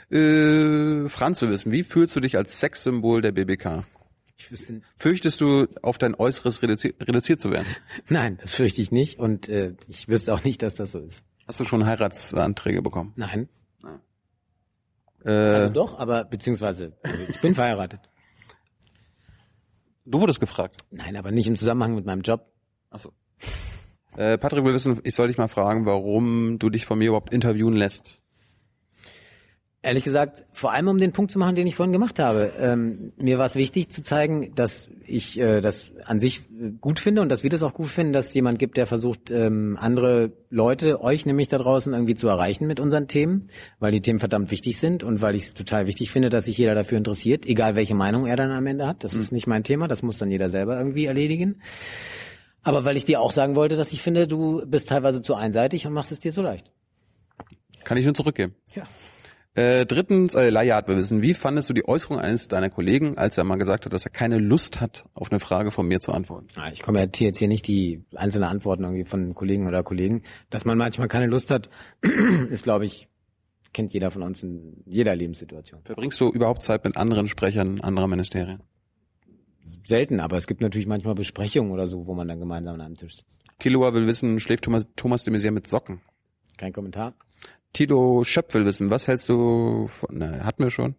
Äh, 0.09 1.09
Franz 1.09 1.41
will 1.41 1.49
wissen, 1.49 1.71
wie 1.71 1.83
fühlst 1.83 2.15
du 2.15 2.19
dich 2.19 2.37
als 2.37 2.59
Sexsymbol 2.59 3.21
der 3.21 3.31
BBK? 3.31 3.83
Ich 4.37 4.51
wüsste, 4.51 4.81
Fürchtest 4.97 5.41
du, 5.41 5.67
auf 5.81 5.97
dein 5.97 6.13
Äußeres 6.13 6.61
reduzi 6.61 6.93
reduziert 7.01 7.41
zu 7.41 7.51
werden? 7.51 7.67
nein, 8.09 8.37
das 8.41 8.51
fürchte 8.51 8.81
ich 8.81 8.91
nicht 8.91 9.17
und 9.17 9.49
äh, 9.49 9.73
ich 9.87 10.07
wüsste 10.07 10.33
auch 10.33 10.43
nicht, 10.43 10.61
dass 10.61 10.75
das 10.75 10.91
so 10.91 10.99
ist. 10.99 11.23
Hast 11.47 11.59
du 11.59 11.65
schon 11.65 11.85
Heiratsanträge 11.85 12.81
bekommen? 12.81 13.13
Nein. 13.15 13.49
Also 15.31 15.73
doch, 15.73 15.99
aber 15.99 16.23
beziehungsweise 16.23 16.93
also 17.03 17.23
ich 17.27 17.41
bin 17.41 17.55
verheiratet. 17.55 18.01
Du 20.05 20.21
wurdest 20.21 20.39
gefragt. 20.39 20.81
Nein, 20.91 21.15
aber 21.15 21.31
nicht 21.31 21.47
im 21.47 21.55
Zusammenhang 21.55 21.95
mit 21.95 22.05
meinem 22.05 22.21
Job. 22.21 22.45
Achso. 22.91 23.11
Äh, 24.15 24.37
Patrick 24.37 24.63
will 24.63 24.73
wissen, 24.73 24.99
ich 25.03 25.15
soll 25.15 25.27
dich 25.27 25.37
mal 25.37 25.47
fragen, 25.47 25.85
warum 25.85 26.59
du 26.59 26.69
dich 26.69 26.85
von 26.85 26.99
mir 26.99 27.07
überhaupt 27.07 27.33
interviewen 27.33 27.75
lässt. 27.75 28.21
Ehrlich 29.85 30.03
gesagt, 30.03 30.43
vor 30.51 30.73
allem 30.73 30.87
um 30.87 30.97
den 30.97 31.11
Punkt 31.11 31.31
zu 31.31 31.37
machen, 31.37 31.55
den 31.55 31.67
ich 31.67 31.75
vorhin 31.75 31.93
gemacht 31.93 32.17
habe. 32.17 32.51
Ähm, 32.59 33.13
mir 33.17 33.37
war 33.37 33.45
es 33.45 33.53
wichtig 33.53 33.91
zu 33.91 34.01
zeigen, 34.01 34.55
dass 34.55 34.89
ich 35.05 35.39
äh, 35.39 35.61
das 35.61 35.91
an 36.05 36.19
sich 36.19 36.41
gut 36.81 36.99
finde 36.99 37.21
und 37.21 37.29
dass 37.29 37.43
wir 37.43 37.51
das 37.51 37.61
auch 37.61 37.75
gut 37.75 37.89
finden, 37.89 38.11
dass 38.11 38.29
es 38.29 38.33
jemand 38.33 38.57
gibt, 38.57 38.77
der 38.77 38.87
versucht, 38.87 39.29
ähm, 39.29 39.77
andere 39.79 40.31
Leute, 40.49 41.01
euch 41.01 41.27
nämlich 41.27 41.49
da 41.49 41.59
draußen 41.59 41.93
irgendwie 41.93 42.15
zu 42.15 42.27
erreichen 42.27 42.65
mit 42.65 42.79
unseren 42.79 43.07
Themen, 43.07 43.49
weil 43.77 43.91
die 43.91 44.01
Themen 44.01 44.17
verdammt 44.17 44.49
wichtig 44.49 44.79
sind 44.79 45.03
und 45.03 45.21
weil 45.21 45.35
ich 45.35 45.43
es 45.43 45.53
total 45.53 45.85
wichtig 45.85 46.09
finde, 46.09 46.31
dass 46.31 46.45
sich 46.45 46.57
jeder 46.57 46.73
dafür 46.73 46.97
interessiert, 46.97 47.45
egal 47.45 47.75
welche 47.75 47.93
Meinung 47.93 48.25
er 48.25 48.37
dann 48.37 48.49
am 48.49 48.65
Ende 48.65 48.87
hat. 48.87 49.03
Das 49.03 49.13
ist 49.13 49.31
nicht 49.31 49.45
mein 49.45 49.63
Thema, 49.63 49.87
das 49.87 50.01
muss 50.01 50.17
dann 50.17 50.31
jeder 50.31 50.49
selber 50.49 50.79
irgendwie 50.79 51.05
erledigen. 51.05 51.61
Aber 52.63 52.85
weil 52.85 52.97
ich 52.97 53.05
dir 53.05 53.21
auch 53.21 53.31
sagen 53.31 53.55
wollte, 53.55 53.77
dass 53.77 53.93
ich 53.93 54.01
finde, 54.01 54.27
du 54.27 54.65
bist 54.65 54.89
teilweise 54.89 55.21
zu 55.21 55.35
einseitig 55.35 55.85
und 55.85 55.93
machst 55.93 56.11
es 56.11 56.17
dir 56.17 56.31
so 56.31 56.41
leicht. 56.41 56.71
Kann 57.83 57.97
ich 57.97 58.05
nur 58.05 58.15
zurückgeben. 58.15 58.55
Ja. 58.73 58.87
Äh, 59.55 59.85
drittens, 59.85 60.35
äh, 60.35 60.49
Layard 60.49 60.89
will 60.89 60.97
wissen, 60.97 61.21
wie 61.21 61.33
fandest 61.33 61.69
du 61.69 61.73
die 61.73 61.87
Äußerung 61.87 62.19
eines 62.19 62.49
deiner 62.49 62.69
Kollegen, 62.69 63.17
als 63.17 63.37
er 63.37 63.45
mal 63.45 63.55
gesagt 63.55 63.85
hat, 63.85 63.93
dass 63.93 64.03
er 64.05 64.11
keine 64.11 64.37
Lust 64.37 64.81
hat, 64.81 65.05
auf 65.13 65.31
eine 65.31 65.39
Frage 65.39 65.71
von 65.71 65.87
mir 65.87 66.01
zu 66.01 66.11
antworten? 66.11 66.47
Ah, 66.55 66.69
Ich 66.73 66.81
komme 66.81 66.99
jetzt 66.99 67.17
hier, 67.17 67.27
jetzt 67.27 67.37
hier 67.39 67.47
nicht 67.47 67.65
die 67.67 68.03
einzelnen 68.15 68.43
Antworten 68.49 68.83
irgendwie 68.83 69.05
von 69.05 69.33
Kollegen 69.33 69.65
oder 69.67 69.81
Kollegen. 69.81 70.23
Dass 70.49 70.65
man 70.65 70.77
manchmal 70.77 71.07
keine 71.07 71.27
Lust 71.27 71.51
hat, 71.51 71.69
ist, 72.49 72.63
glaube 72.63 72.83
ich, 72.83 73.07
kennt 73.71 73.93
jeder 73.93 74.11
von 74.11 74.23
uns 74.23 74.43
in 74.43 74.83
jeder 74.85 75.15
Lebenssituation. 75.15 75.81
Verbringst 75.85 76.19
du 76.19 76.29
überhaupt 76.29 76.61
Zeit 76.61 76.83
mit 76.83 76.97
anderen 76.97 77.27
Sprechern 77.29 77.79
anderer 77.79 78.07
Ministerien? 78.07 78.61
Selten, 79.85 80.19
aber 80.19 80.35
es 80.37 80.47
gibt 80.47 80.61
natürlich 80.61 80.85
manchmal 80.87 81.15
Besprechungen 81.15 81.71
oder 81.71 81.87
so, 81.87 82.07
wo 82.07 82.13
man 82.13 82.27
dann 82.27 82.39
gemeinsam 82.39 82.75
an 82.75 82.81
einem 82.81 82.97
Tisch 82.97 83.15
sitzt. 83.17 83.39
Kiloa 83.59 83.93
will 83.93 84.05
wissen, 84.05 84.39
schläft 84.41 84.65
Thomas, 84.65 84.85
Thomas 84.97 85.23
de 85.23 85.33
Maizière 85.33 85.51
mit 85.51 85.65
Socken? 85.67 86.01
Kein 86.57 86.73
Kommentar? 86.73 87.13
Tito 87.75 88.23
Schöpf 88.23 88.53
will 88.53 88.65
wissen, 88.65 88.89
was 88.89 89.05
hältst 89.05 89.27
du 89.27 89.87
von, 89.87 90.17
ne, 90.17 90.45
hatten 90.45 90.63
wir 90.63 90.71
schon. 90.71 90.95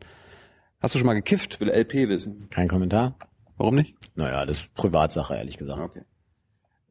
Hast 0.80 0.94
du 0.94 0.98
schon 0.98 1.06
mal 1.06 1.14
gekifft? 1.14 1.58
Will 1.58 1.70
LP 1.70 2.08
wissen. 2.08 2.50
Kein 2.50 2.68
Kommentar? 2.68 3.16
Warum 3.56 3.76
nicht? 3.76 3.94
Naja, 4.14 4.44
das 4.44 4.58
ist 4.58 4.74
Privatsache, 4.74 5.34
ehrlich 5.34 5.56
gesagt. 5.56 5.80
Okay. 5.80 6.02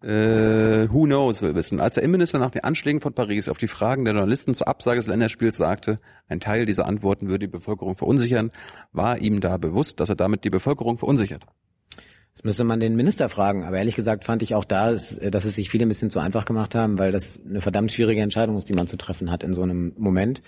Äh, 0.01 0.91
who 0.91 1.03
knows 1.03 1.43
will 1.43 1.53
wissen. 1.53 1.79
Als 1.79 1.93
der 1.93 2.03
Innenminister 2.03 2.39
nach 2.39 2.49
den 2.49 2.63
Anschlägen 2.63 2.99
von 2.99 3.13
Paris 3.13 3.47
auf 3.47 3.59
die 3.59 3.67
Fragen 3.67 4.05
der 4.05 4.15
Journalisten 4.15 4.55
zur 4.55 4.67
Absage 4.67 4.97
des 4.97 5.07
Länderspiels 5.07 5.57
sagte, 5.57 5.99
ein 6.27 6.39
Teil 6.39 6.65
dieser 6.65 6.87
Antworten 6.87 7.27
würde 7.27 7.45
die 7.45 7.51
Bevölkerung 7.51 7.95
verunsichern, 7.95 8.51
war 8.91 9.19
ihm 9.19 9.39
da 9.39 9.57
bewusst, 9.57 9.99
dass 9.99 10.09
er 10.09 10.15
damit 10.15 10.43
die 10.45 10.49
Bevölkerung 10.49 10.97
verunsichert. 10.97 11.45
Das 12.35 12.43
müsste 12.43 12.65
man 12.65 12.81
den 12.81 12.95
Minister 12.95 13.29
fragen. 13.29 13.63
Aber 13.63 13.77
ehrlich 13.77 13.95
gesagt 13.95 14.25
fand 14.25 14.43
ich 14.43 14.55
auch 14.55 14.65
da, 14.65 14.91
dass 14.91 15.17
dass 15.17 15.45
es 15.45 15.55
sich 15.55 15.69
viele 15.69 15.85
ein 15.85 15.89
bisschen 15.89 16.11
zu 16.11 16.19
einfach 16.19 16.45
gemacht 16.45 16.75
haben, 16.75 16.99
weil 16.99 17.11
das 17.11 17.39
eine 17.47 17.61
verdammt 17.61 17.91
schwierige 17.91 18.21
Entscheidung 18.21 18.57
ist, 18.57 18.67
die 18.67 18.73
man 18.73 18.87
zu 18.87 18.97
treffen 18.97 19.31
hat 19.31 19.43
in 19.43 19.53
so 19.53 19.63
einem 19.63 19.93
Moment. 19.97 20.41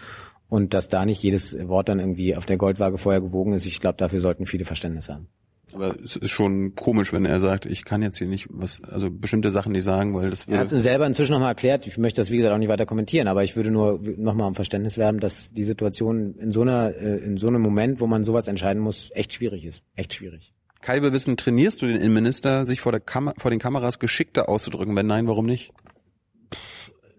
Und 0.50 0.74
dass 0.74 0.90
da 0.90 1.06
nicht 1.06 1.24
jedes 1.24 1.58
Wort 1.68 1.90
dann 1.90 2.00
irgendwie 2.00 2.36
auf 2.36 2.46
der 2.46 2.58
Goldwaage 2.58 2.98
vorher 2.98 3.22
gewogen 3.22 3.54
ist. 3.54 3.66
Ich 3.66 3.80
glaube, 3.80 3.98
dafür 3.98 4.20
sollten 4.20 4.46
viele 4.46 4.66
Verständnis 4.66 5.10
haben. 5.10 5.28
Aber 5.74 6.00
es 6.02 6.16
ist 6.16 6.32
schon 6.32 6.76
komisch, 6.76 7.12
wenn 7.12 7.26
er 7.26 7.40
sagt, 7.40 7.66
ich 7.66 7.84
kann 7.84 8.02
jetzt 8.02 8.18
hier 8.18 8.28
nicht 8.28 8.48
was, 8.50 8.82
also 8.84 9.12
bestimmte 9.12 9.52
Sachen 9.52 9.74
nicht 9.74 9.84
sagen, 9.84 10.14
weil 10.16 10.30
das 10.30 10.46
Er 10.48 10.60
hat 10.60 10.72
es 10.72 10.82
selber 10.82 11.06
inzwischen 11.06 11.34
nochmal 11.34 11.50
erklärt. 11.50 11.86
Ich 11.88 11.98
möchte 11.98 12.22
das, 12.22 12.32
wie 12.32 12.38
gesagt, 12.38 12.54
auch 12.54 12.58
nicht 12.58 12.70
weiter 12.70 12.86
kommentieren, 12.86 13.28
aber 13.28 13.44
ich 13.44 13.56
würde 13.56 13.72
nur 13.72 14.00
nochmal 14.18 14.48
um 14.48 14.56
Verständnis 14.56 14.98
werben, 14.98 15.20
dass 15.20 15.52
die 15.52 15.66
Situation 15.66 16.36
in 16.36 16.52
so 16.52 16.62
einer, 16.62 16.96
äh, 16.96 17.18
in 17.18 17.38
so 17.38 17.48
einem 17.48 17.62
Moment, 17.62 18.00
wo 18.00 18.08
man 18.08 18.24
sowas 18.24 18.48
entscheiden 18.48 18.82
muss, 18.82 19.10
echt 19.14 19.34
schwierig 19.34 19.66
ist. 19.66 19.84
Echt 19.96 20.14
schwierig. 20.14 20.54
Kai 20.88 21.02
will 21.02 21.12
wissen, 21.12 21.36
trainierst 21.36 21.82
du 21.82 21.86
den 21.86 21.98
Innenminister, 21.98 22.66
sich 22.66 22.80
vor, 22.80 22.94
der 22.94 23.02
Kam 23.02 23.34
vor 23.36 23.52
den 23.52 23.60
Kameras 23.60 24.00
geschickter 24.00 24.48
auszudrücken? 24.48 24.96
Wenn 24.96 25.06
nein, 25.06 25.28
warum 25.28 25.46
nicht? 25.46 25.74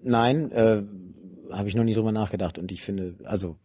Nein, 0.02 0.50
äh, 0.52 0.85
habe 1.52 1.68
ich 1.68 1.74
noch 1.74 1.85
nie 1.85 1.92
drüber 1.92 2.11
nachgedacht 2.11 2.57
und 2.57 2.72
ich 2.72 2.81
finde, 2.81 3.16
also 3.24 3.59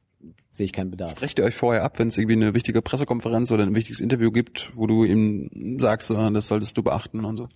sehe 0.51 0.65
ich 0.65 0.73
keinen 0.73 0.91
Bedarf. 0.91 1.11
Sprecht 1.11 1.39
ihr 1.39 1.45
euch 1.45 1.55
vorher 1.55 1.83
ab, 1.85 1.99
wenn 1.99 2.09
es 2.09 2.17
irgendwie 2.17 2.35
eine 2.35 2.53
wichtige 2.53 2.81
Pressekonferenz 2.81 3.49
oder 3.51 3.63
ein 3.63 3.75
wichtiges 3.75 4.01
Interview 4.01 4.31
gibt, 4.31 4.73
wo 4.75 4.87
du 4.87 5.05
ihm 5.05 5.79
sagst, 5.79 6.11
äh, 6.11 6.31
das 6.31 6.47
solltest 6.47 6.77
du 6.77 6.83
beachten 6.83 7.23
und 7.23 7.37
so? 7.37 7.47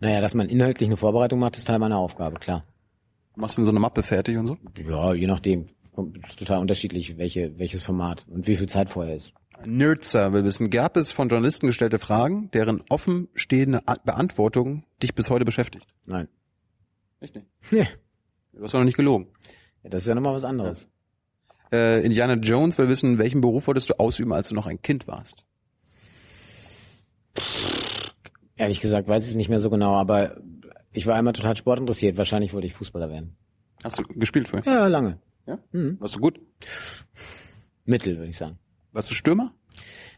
Naja, 0.00 0.22
dass 0.22 0.32
man 0.32 0.48
inhaltlich 0.48 0.88
eine 0.88 0.96
Vorbereitung 0.96 1.38
macht, 1.38 1.58
ist 1.58 1.66
Teil 1.66 1.80
meiner 1.80 1.98
Aufgabe, 1.98 2.38
klar. 2.38 2.64
Machst 3.36 3.58
du 3.58 3.64
so 3.66 3.72
eine 3.72 3.80
Mappe 3.80 4.02
fertig 4.02 4.38
und 4.38 4.46
so? 4.46 4.56
Ja, 4.88 5.12
je 5.12 5.26
nachdem. 5.26 5.66
Total 6.38 6.60
unterschiedlich, 6.60 7.18
welche, 7.18 7.58
welches 7.58 7.82
Format 7.82 8.24
und 8.26 8.46
wie 8.46 8.56
viel 8.56 8.70
Zeit 8.70 8.88
vorher 8.88 9.16
ist. 9.16 9.34
Nerdzer 9.66 10.32
will 10.32 10.44
wissen, 10.44 10.70
gab 10.70 10.96
es 10.96 11.12
von 11.12 11.28
Journalisten 11.28 11.66
gestellte 11.66 11.98
Fragen, 11.98 12.50
deren 12.52 12.82
offen 12.88 13.28
stehende 13.34 13.86
A- 13.86 13.94
Beantwortung 14.04 14.84
dich 15.02 15.14
bis 15.14 15.30
heute 15.30 15.44
beschäftigt? 15.44 15.86
Nein. 16.06 16.28
Echt 17.20 17.34
nicht? 17.34 17.46
Nee. 17.70 17.86
Du 18.52 18.64
hast 18.64 18.74
doch 18.74 18.78
noch 18.80 18.84
nicht 18.84 18.96
gelogen. 18.96 19.28
Ja, 19.82 19.90
das 19.90 20.02
ist 20.02 20.08
ja 20.08 20.14
nochmal 20.14 20.34
was 20.34 20.44
anderes. 20.44 20.88
Äh, 21.72 22.04
Indiana 22.04 22.34
Jones 22.34 22.76
will 22.78 22.88
wissen, 22.88 23.18
welchen 23.18 23.40
Beruf 23.40 23.66
wolltest 23.68 23.88
du 23.90 23.98
ausüben, 23.98 24.32
als 24.32 24.48
du 24.48 24.54
noch 24.54 24.66
ein 24.66 24.82
Kind 24.82 25.06
warst? 25.06 25.44
Ehrlich 28.56 28.80
gesagt 28.80 29.08
weiß 29.08 29.22
ich 29.24 29.30
es 29.30 29.34
nicht 29.36 29.48
mehr 29.48 29.60
so 29.60 29.70
genau, 29.70 29.94
aber 29.94 30.40
ich 30.92 31.06
war 31.06 31.14
einmal 31.14 31.32
total 31.32 31.56
sportinteressiert. 31.56 32.16
Wahrscheinlich 32.18 32.52
wollte 32.52 32.66
ich 32.66 32.74
Fußballer 32.74 33.08
werden. 33.08 33.36
Hast 33.84 33.98
du 33.98 34.02
gespielt 34.02 34.48
vorher? 34.48 34.70
Ja, 34.70 34.86
lange. 34.88 35.18
Ja? 35.46 35.58
Mhm. 35.72 35.96
Warst 36.00 36.16
du 36.16 36.20
gut? 36.20 36.40
Mittel, 37.84 38.16
würde 38.18 38.28
ich 38.30 38.36
sagen. 38.36 38.58
Warst 38.92 39.10
du 39.10 39.14
Stürmer? 39.14 39.52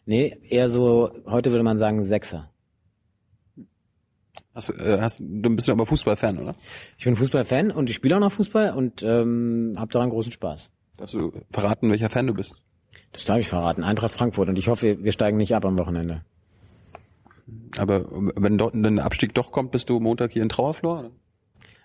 Nee, 0.07 0.37
eher 0.49 0.69
so, 0.69 1.11
heute 1.27 1.51
würde 1.51 1.63
man 1.63 1.79
sagen 1.79 2.05
Sechser. 2.05 2.51
Hast, 4.55 4.69
du, 4.69 4.73
äh, 4.75 5.01
hast, 5.01 5.21
du 5.21 5.57
bist 5.57 5.69
du 5.69 5.73
aber 5.73 5.87
Fußballfan, 5.87 6.39
oder? 6.39 6.55
Ich 6.99 7.05
bin 7.05 7.17
Fußballfan 7.17 7.71
und 7.71 7.89
ich 7.89 7.97
spiele 7.97 8.17
auch 8.17 8.21
noch 8.21 8.33
Fußball 8.33 8.73
und 8.73 9.03
ähm, 9.03 9.75
habe 9.79 9.91
daran 9.93 10.11
großen 10.11 10.33
Spaß. 10.33 10.71
Darfst 10.99 11.15
du 11.15 11.33
verraten, 11.51 11.91
welcher 11.91 12.11
Fan 12.11 12.27
du 12.27 12.35
bist? 12.35 12.55
Das 13.13 13.25
darf 13.25 13.39
ich 13.39 13.49
verraten. 13.49 13.83
Eintracht 13.83 14.13
Frankfurt 14.13 14.49
und 14.49 14.59
ich 14.59 14.69
hoffe, 14.69 15.03
wir 15.03 15.13
steigen 15.13 15.39
nicht 15.39 15.55
ab 15.55 15.65
am 15.65 15.79
Wochenende. 15.79 16.23
Aber 17.79 18.07
wenn 18.11 18.59
dort 18.59 18.75
ein 18.75 18.99
Abstieg 18.99 19.35
doch 19.35 19.53
kommt, 19.53 19.71
bist 19.71 19.89
du 19.89 20.01
Montag 20.01 20.33
hier 20.33 20.43
in 20.43 20.49
Trauerflor? 20.49 21.01
Oder? 21.01 21.11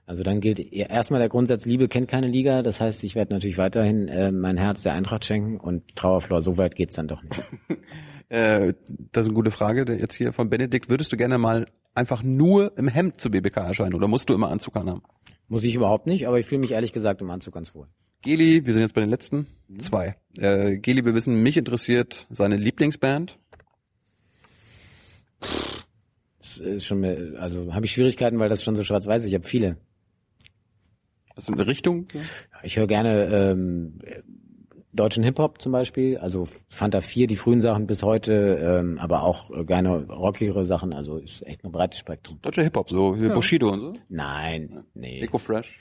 Also 0.07 0.23
dann 0.23 0.39
gilt 0.39 0.57
eher- 0.59 0.89
erstmal 0.89 1.19
der 1.19 1.27
Grundsatz, 1.29 1.65
Liebe 1.65 1.87
kennt 1.89 2.07
keine 2.07 2.27
Liga. 2.29 2.63
Das 2.63 2.79
heißt, 2.81 3.03
ich 3.03 3.13
werde 3.13 3.33
natürlich 3.33 3.57
weiterhin 3.57 4.07
äh, 4.07 4.31
mein 4.31 4.57
Herz 4.57 4.81
der 4.81 4.93
Eintracht 4.93 5.25
schenken 5.25 5.57
und 5.57 5.83
Trauerflor, 5.95 6.41
so 6.41 6.57
weit 6.57 6.75
geht's 6.75 6.95
dann 6.95 7.07
doch 7.07 7.21
nicht. 7.23 7.43
Äh, 8.29 8.73
das 9.13 9.21
ist 9.23 9.27
eine 9.29 9.35
gute 9.35 9.51
Frage. 9.51 9.85
Der 9.85 9.99
Jetzt 9.99 10.13
hier 10.15 10.33
von 10.33 10.49
Benedikt. 10.49 10.89
Würdest 10.89 11.13
du 11.13 11.15
gerne 11.15 11.37
mal 11.37 11.65
einfach 11.95 12.23
nur 12.23 12.77
im 12.77 12.89
Hemd 12.89 13.21
zur 13.21 13.31
BBK 13.31 13.55
erscheinen 13.61 13.93
oder 13.93 14.09
musst 14.09 14.29
du 14.29 14.33
immer 14.33 14.49
Anzug 14.49 14.75
anhaben? 14.75 15.01
Muss 15.47 15.63
ich 15.63 15.73
überhaupt 15.75 16.07
nicht, 16.07 16.27
aber 16.27 16.37
ich 16.37 16.45
fühle 16.45 16.59
mich 16.59 16.71
ehrlich 16.71 16.91
gesagt 16.91 17.21
im 17.21 17.29
Anzug 17.29 17.53
ganz 17.53 17.73
wohl. 17.73 17.87
Geli, 18.23 18.65
wir 18.65 18.73
sind 18.73 18.81
jetzt 18.81 18.93
bei 18.95 18.99
den 18.99 19.09
letzten. 19.09 19.47
Zwei. 19.79 20.17
Äh, 20.37 20.77
Geli, 20.79 21.05
wir 21.05 21.13
wissen, 21.15 21.41
mich 21.41 21.55
interessiert 21.55 22.27
seine 22.29 22.57
Lieblingsband. 22.57 23.39
Das 26.39 26.57
ist 26.57 26.85
schon, 26.85 26.99
mehr- 26.99 27.39
also 27.39 27.73
habe 27.73 27.85
ich 27.85 27.93
Schwierigkeiten, 27.93 28.39
weil 28.39 28.49
das 28.49 28.61
schon 28.61 28.75
so 28.75 28.83
schwarz-weiß 28.83 29.21
ist. 29.23 29.29
Ich 29.29 29.35
habe 29.35 29.47
viele. 29.47 29.77
Hast 31.37 31.47
du 31.47 31.53
eine 31.53 31.67
Richtung? 31.67 32.07
Ich 32.63 32.77
höre 32.77 32.87
gerne 32.87 33.25
ähm, 33.25 33.99
deutschen 34.91 35.23
Hip-Hop 35.23 35.61
zum 35.61 35.71
Beispiel, 35.71 36.17
also 36.17 36.47
Fanta 36.69 37.01
4, 37.01 37.27
die 37.27 37.35
frühen 37.35 37.61
Sachen 37.61 37.85
bis 37.85 38.01
heute, 38.03 38.81
ähm, 38.81 38.97
aber 38.97 39.21
auch 39.23 39.51
gerne 39.65 40.07
rockigere 40.07 40.65
Sachen, 40.65 40.93
also 40.93 41.17
ist 41.17 41.45
echt 41.45 41.63
ein 41.63 41.71
breites 41.71 41.99
Spektrum. 41.99 42.39
Deutscher 42.41 42.63
Hip-Hop, 42.63 42.89
so 42.89 43.15
hier 43.15 43.29
Bushido 43.29 43.69
und 43.69 43.79
so. 43.79 43.93
Nein, 44.09 44.83
nee. 44.95 45.21
Eco 45.21 45.37
Fresh. 45.37 45.77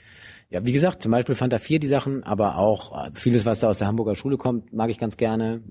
Ja, 0.49 0.65
wie 0.65 0.71
gesagt, 0.71 1.01
zum 1.01 1.11
Beispiel 1.11 1.35
Fanta 1.35 1.57
4 1.57 1.79
die 1.79 1.87
Sachen, 1.87 2.23
aber 2.23 2.57
auch 2.57 3.07
äh, 3.07 3.11
vieles, 3.13 3.45
was 3.45 3.59
da 3.59 3.67
aus 3.67 3.79
der 3.79 3.87
Hamburger 3.87 4.15
Schule 4.15 4.37
kommt, 4.37 4.71
mag 4.73 4.91
ich 4.91 4.99
ganz 4.99 5.17
gerne. 5.17 5.61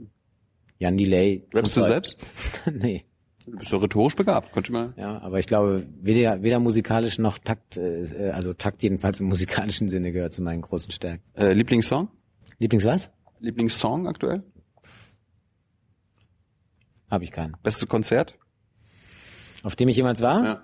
Jan 0.79 0.99
Delay. 0.99 1.47
Rappst 1.55 1.77
du 1.77 1.83
selbst? 1.83 2.17
nee. 2.71 3.07
Du 3.47 3.59
bist 3.59 3.73
doch 3.73 3.81
rhetorisch 3.81 4.17
begabt. 4.17 4.53
Könnte 4.53 4.73
mal. 4.73 4.93
Ja, 4.97 5.21
aber 5.23 5.39
ich 5.39 5.47
glaube, 5.47 5.87
weder, 6.01 6.43
weder 6.43 6.59
musikalisch 6.59 7.19
noch 7.19 7.39
Takt, 7.39 7.77
äh, 7.77 8.31
also 8.33 8.53
Takt 8.53 8.83
jedenfalls 8.83 9.21
im 9.21 9.29
musikalischen 9.29 9.89
Sinne 9.89 10.11
gehört 10.13 10.33
zu 10.33 10.43
meinen 10.43 10.63
großen 10.63 10.91
Stärken. 10.91 11.23
Äh, 11.35 11.53
Lieblingssong? 11.53 12.09
Lieblings 12.59 12.85
was? 12.85 13.11
Lieblingssong 13.41 14.09
aktuell? 14.09 14.43
Habe 17.09 17.23
ich 17.23 17.31
keinen. 17.31 17.57
Bestes 17.63 17.87
Konzert? 17.87 18.37
Auf 19.63 19.77
dem 19.77 19.89
ich 19.89 19.97
jemals 19.97 20.21
war? 20.21 20.45
Ja. 20.45 20.63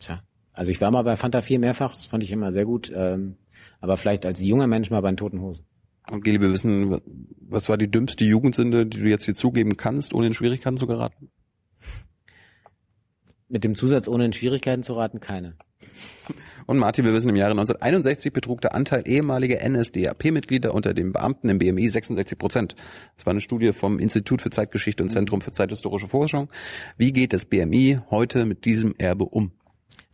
Tja. 0.00 0.22
Also 0.52 0.72
ich 0.72 0.80
war 0.80 0.90
mal 0.90 1.02
bei 1.02 1.16
Fanta 1.16 1.40
4 1.42 1.60
mehrfach, 1.60 1.94
das 1.94 2.06
fand 2.06 2.24
ich 2.24 2.32
immer 2.32 2.50
sehr 2.50 2.64
gut. 2.64 2.92
Ähm, 2.94 3.36
aber 3.80 3.96
vielleicht 3.96 4.26
als 4.26 4.40
junger 4.40 4.66
Mensch 4.66 4.90
mal 4.90 5.00
bei 5.00 5.10
den 5.10 5.16
Toten 5.16 5.40
Hosen. 5.40 5.64
Und 6.08 6.24
Geli, 6.24 6.40
wir 6.40 6.52
wissen, 6.52 7.00
was 7.40 7.68
war 7.68 7.76
die 7.76 7.90
dümmste 7.90 8.24
Jugendsünde, 8.24 8.86
die 8.86 9.00
du 9.00 9.08
jetzt 9.08 9.24
hier 9.24 9.34
zugeben 9.34 9.76
kannst, 9.76 10.14
ohne 10.14 10.28
in 10.28 10.34
Schwierigkeiten 10.34 10.76
zu 10.76 10.86
geraten? 10.86 11.30
Mit 13.48 13.64
dem 13.64 13.74
Zusatz, 13.74 14.08
ohne 14.08 14.24
in 14.24 14.32
Schwierigkeiten 14.32 14.82
zu 14.82 14.94
raten, 14.94 15.20
keine. 15.20 15.56
Und 16.66 16.78
Martin, 16.78 17.04
wir 17.04 17.12
wissen, 17.12 17.28
im 17.28 17.34
Jahre 17.34 17.50
1961 17.50 18.32
betrug 18.32 18.60
der 18.60 18.76
Anteil 18.76 19.02
ehemaliger 19.04 19.68
NSDAP-Mitglieder 19.68 20.72
unter 20.72 20.94
den 20.94 21.12
Beamten 21.12 21.48
im 21.48 21.58
BMI 21.58 21.88
66 21.88 22.38
Prozent. 22.38 22.76
Das 23.16 23.26
war 23.26 23.32
eine 23.32 23.40
Studie 23.40 23.72
vom 23.72 23.98
Institut 23.98 24.40
für 24.40 24.50
Zeitgeschichte 24.50 25.02
und 25.02 25.08
Zentrum 25.08 25.40
für 25.40 25.50
zeithistorische 25.50 26.06
Forschung. 26.06 26.48
Wie 26.96 27.12
geht 27.12 27.32
das 27.32 27.44
BMI 27.44 27.98
heute 28.10 28.44
mit 28.44 28.64
diesem 28.66 28.94
Erbe 28.98 29.24
um? 29.24 29.50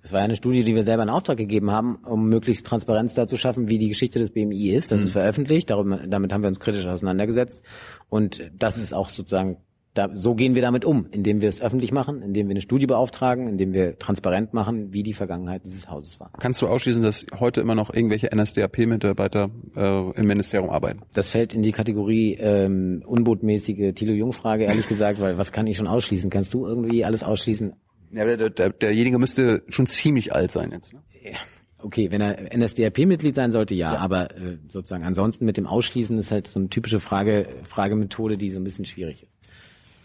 Das 0.07 0.13
war 0.13 0.21
eine 0.21 0.37
Studie, 0.37 0.63
die 0.63 0.73
wir 0.77 0.85
selber 0.85 1.03
in 1.03 1.09
Auftrag 1.09 1.37
gegeben 1.37 1.73
haben, 1.73 1.97
um 2.05 2.29
möglichst 2.29 2.65
Transparenz 2.65 3.15
da 3.15 3.27
zu 3.27 3.37
schaffen, 3.37 3.69
wie 3.69 3.77
die 3.77 3.89
Geschichte 3.89 4.21
des 4.21 4.31
BMI 4.31 4.71
ist. 4.71 4.93
Das 4.93 5.01
mhm. 5.01 5.07
ist 5.07 5.13
veröffentlicht, 5.15 5.69
darum, 5.69 5.99
damit 6.07 6.33
haben 6.33 6.43
wir 6.43 6.49
uns 6.49 6.61
kritisch 6.61 6.87
auseinandergesetzt. 6.87 7.61
Und 8.09 8.53
das 8.57 8.79
ist 8.79 8.95
auch 8.95 9.09
sozusagen 9.09 9.57
da, 9.95 10.11
so 10.15 10.37
gehen 10.37 10.55
wir 10.55 10.63
damit 10.63 10.85
um, 10.85 11.09
indem 11.11 11.41
wir 11.41 11.49
es 11.49 11.61
öffentlich 11.61 11.91
machen, 11.91 12.23
indem 12.23 12.47
wir 12.47 12.53
eine 12.53 12.61
Studie 12.61 12.87
beauftragen, 12.87 13.49
indem 13.49 13.73
wir 13.73 13.99
transparent 13.99 14.55
machen, 14.55 14.93
wie 14.93 15.03
die 15.03 15.13
Vergangenheit 15.13 15.67
dieses 15.67 15.91
Hauses 15.91 16.21
war. 16.21 16.31
Kannst 16.39 16.63
du 16.63 16.69
ausschließen, 16.69 17.03
dass 17.03 17.27
heute 17.41 17.61
immer 17.61 17.75
noch 17.75 17.93
irgendwelche 17.93 18.29
NSDAP-Mitarbeiter 18.33 19.51
äh, 19.75 20.11
im 20.13 20.27
Ministerium 20.29 20.71
arbeiten? 20.71 21.01
Das 21.15 21.31
fällt 21.31 21.53
in 21.53 21.65
die 21.65 21.73
Kategorie 21.73 22.35
ähm, 22.39 23.03
unbotmäßige 23.05 23.93
Thilo 23.95 24.13
Jung-Frage, 24.13 24.67
ehrlich 24.67 24.87
gesagt, 24.87 25.21
weil 25.21 25.37
was 25.37 25.51
kann 25.51 25.67
ich 25.67 25.79
schon 25.79 25.89
ausschließen? 25.89 26.31
Kannst 26.31 26.55
du 26.55 26.65
irgendwie 26.65 27.05
alles 27.05 27.25
ausschließen? 27.25 27.73
Ja, 28.13 28.25
der, 28.25 28.51
der, 28.51 28.71
derjenige 28.71 29.19
müsste 29.19 29.63
schon 29.69 29.87
ziemlich 29.87 30.35
alt 30.35 30.53
sein 30.53 30.71
jetzt. 30.73 30.93
Ne? 30.93 31.03
Ja. 31.23 31.39
Okay, 31.79 32.11
wenn 32.11 32.21
er 32.21 32.57
NSDAP-Mitglied 32.57 33.35
sein 33.35 33.53
sollte, 33.53 33.75
ja, 33.75 33.95
ja. 33.95 34.01
aber 34.01 34.35
äh, 34.37 34.59
sozusagen 34.69 35.05
ansonsten 35.05 35.45
mit 35.45 35.57
dem 35.57 35.67
Ausschließen 35.67 36.17
ist 36.17 36.33
halt 36.33 36.47
so 36.49 36.59
eine 36.59 36.69
typische 36.69 37.01
Frage, 37.01 37.49
Fragemethode, 37.65 38.39
die 38.39 38.49
so 38.51 38.59
ein 38.59 38.65
bisschen 38.65 38.87
schwierig 38.87 39.23
ist. 39.23 39.37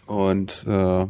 Und 0.06 0.64
äh, 0.66 1.06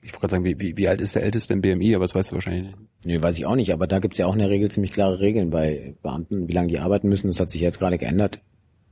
ich 0.00 0.12
wollte 0.12 0.20
gerade 0.20 0.30
sagen, 0.30 0.44
wie, 0.44 0.60
wie, 0.60 0.76
wie 0.76 0.88
alt 0.88 1.00
ist 1.00 1.14
der 1.14 1.24
Älteste 1.24 1.52
im 1.52 1.60
BMI, 1.60 1.96
aber 1.96 2.04
das 2.04 2.14
weißt 2.14 2.30
du 2.30 2.34
wahrscheinlich 2.36 2.64
nicht. 2.64 2.78
Nee, 3.04 3.20
weiß 3.20 3.36
ich 3.36 3.46
auch 3.46 3.56
nicht, 3.56 3.72
aber 3.72 3.86
da 3.86 3.98
gibt's 3.98 4.18
ja 4.18 4.26
auch 4.26 4.34
in 4.34 4.38
der 4.38 4.50
Regel 4.50 4.70
ziemlich 4.70 4.92
klare 4.92 5.20
Regeln 5.20 5.50
bei 5.50 5.94
Beamten, 6.02 6.48
wie 6.48 6.52
lange 6.52 6.68
die 6.68 6.78
arbeiten 6.78 7.08
müssen. 7.08 7.26
Das 7.26 7.40
hat 7.40 7.50
sich 7.50 7.60
jetzt 7.60 7.78
gerade 7.78 7.98
geändert. 7.98 8.40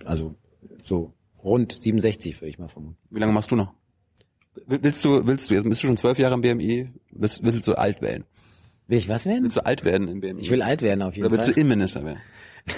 Also 0.05 0.35
so 0.83 1.15
rund 1.43 1.83
67, 1.83 2.41
würde 2.41 2.51
ich 2.51 2.59
mal 2.59 2.69
vermuten. 2.69 2.97
Wie 3.11 3.21
lange 3.21 3.33
machst 3.33 3.51
du 3.51 3.57
noch? 3.57 3.73
Willst 4.67 5.05
du, 5.05 5.27
willst 5.27 5.51
du, 5.51 5.55
jetzt 5.55 5.65
bist 5.69 5.83
du 5.83 5.87
schon 5.87 5.97
zwölf 5.97 6.19
Jahre 6.19 6.35
im 6.35 6.43
BMI, 6.43 6.91
willst, 7.11 7.45
willst 7.45 7.67
du 7.67 7.75
alt 7.75 8.03
werden? 8.03 8.25
Will 8.87 8.99
ich 8.99 9.09
was 9.09 9.25
werden? 9.25 9.45
Willst 9.45 9.57
du 9.57 9.65
alt 9.65 9.85
werden 9.85 10.09
im 10.09 10.21
BMI? 10.21 10.41
Ich 10.41 10.51
will 10.51 10.63
alt 10.63 10.83
werden 10.83 11.03
auf 11.03 11.17
jeden 11.17 11.25
Fall. 11.25 11.33
Oder 11.33 11.39
willst 11.39 11.47
Fall. 11.47 11.55
du 11.55 11.61
Innenminister 11.61 12.05
werden? 12.05 12.21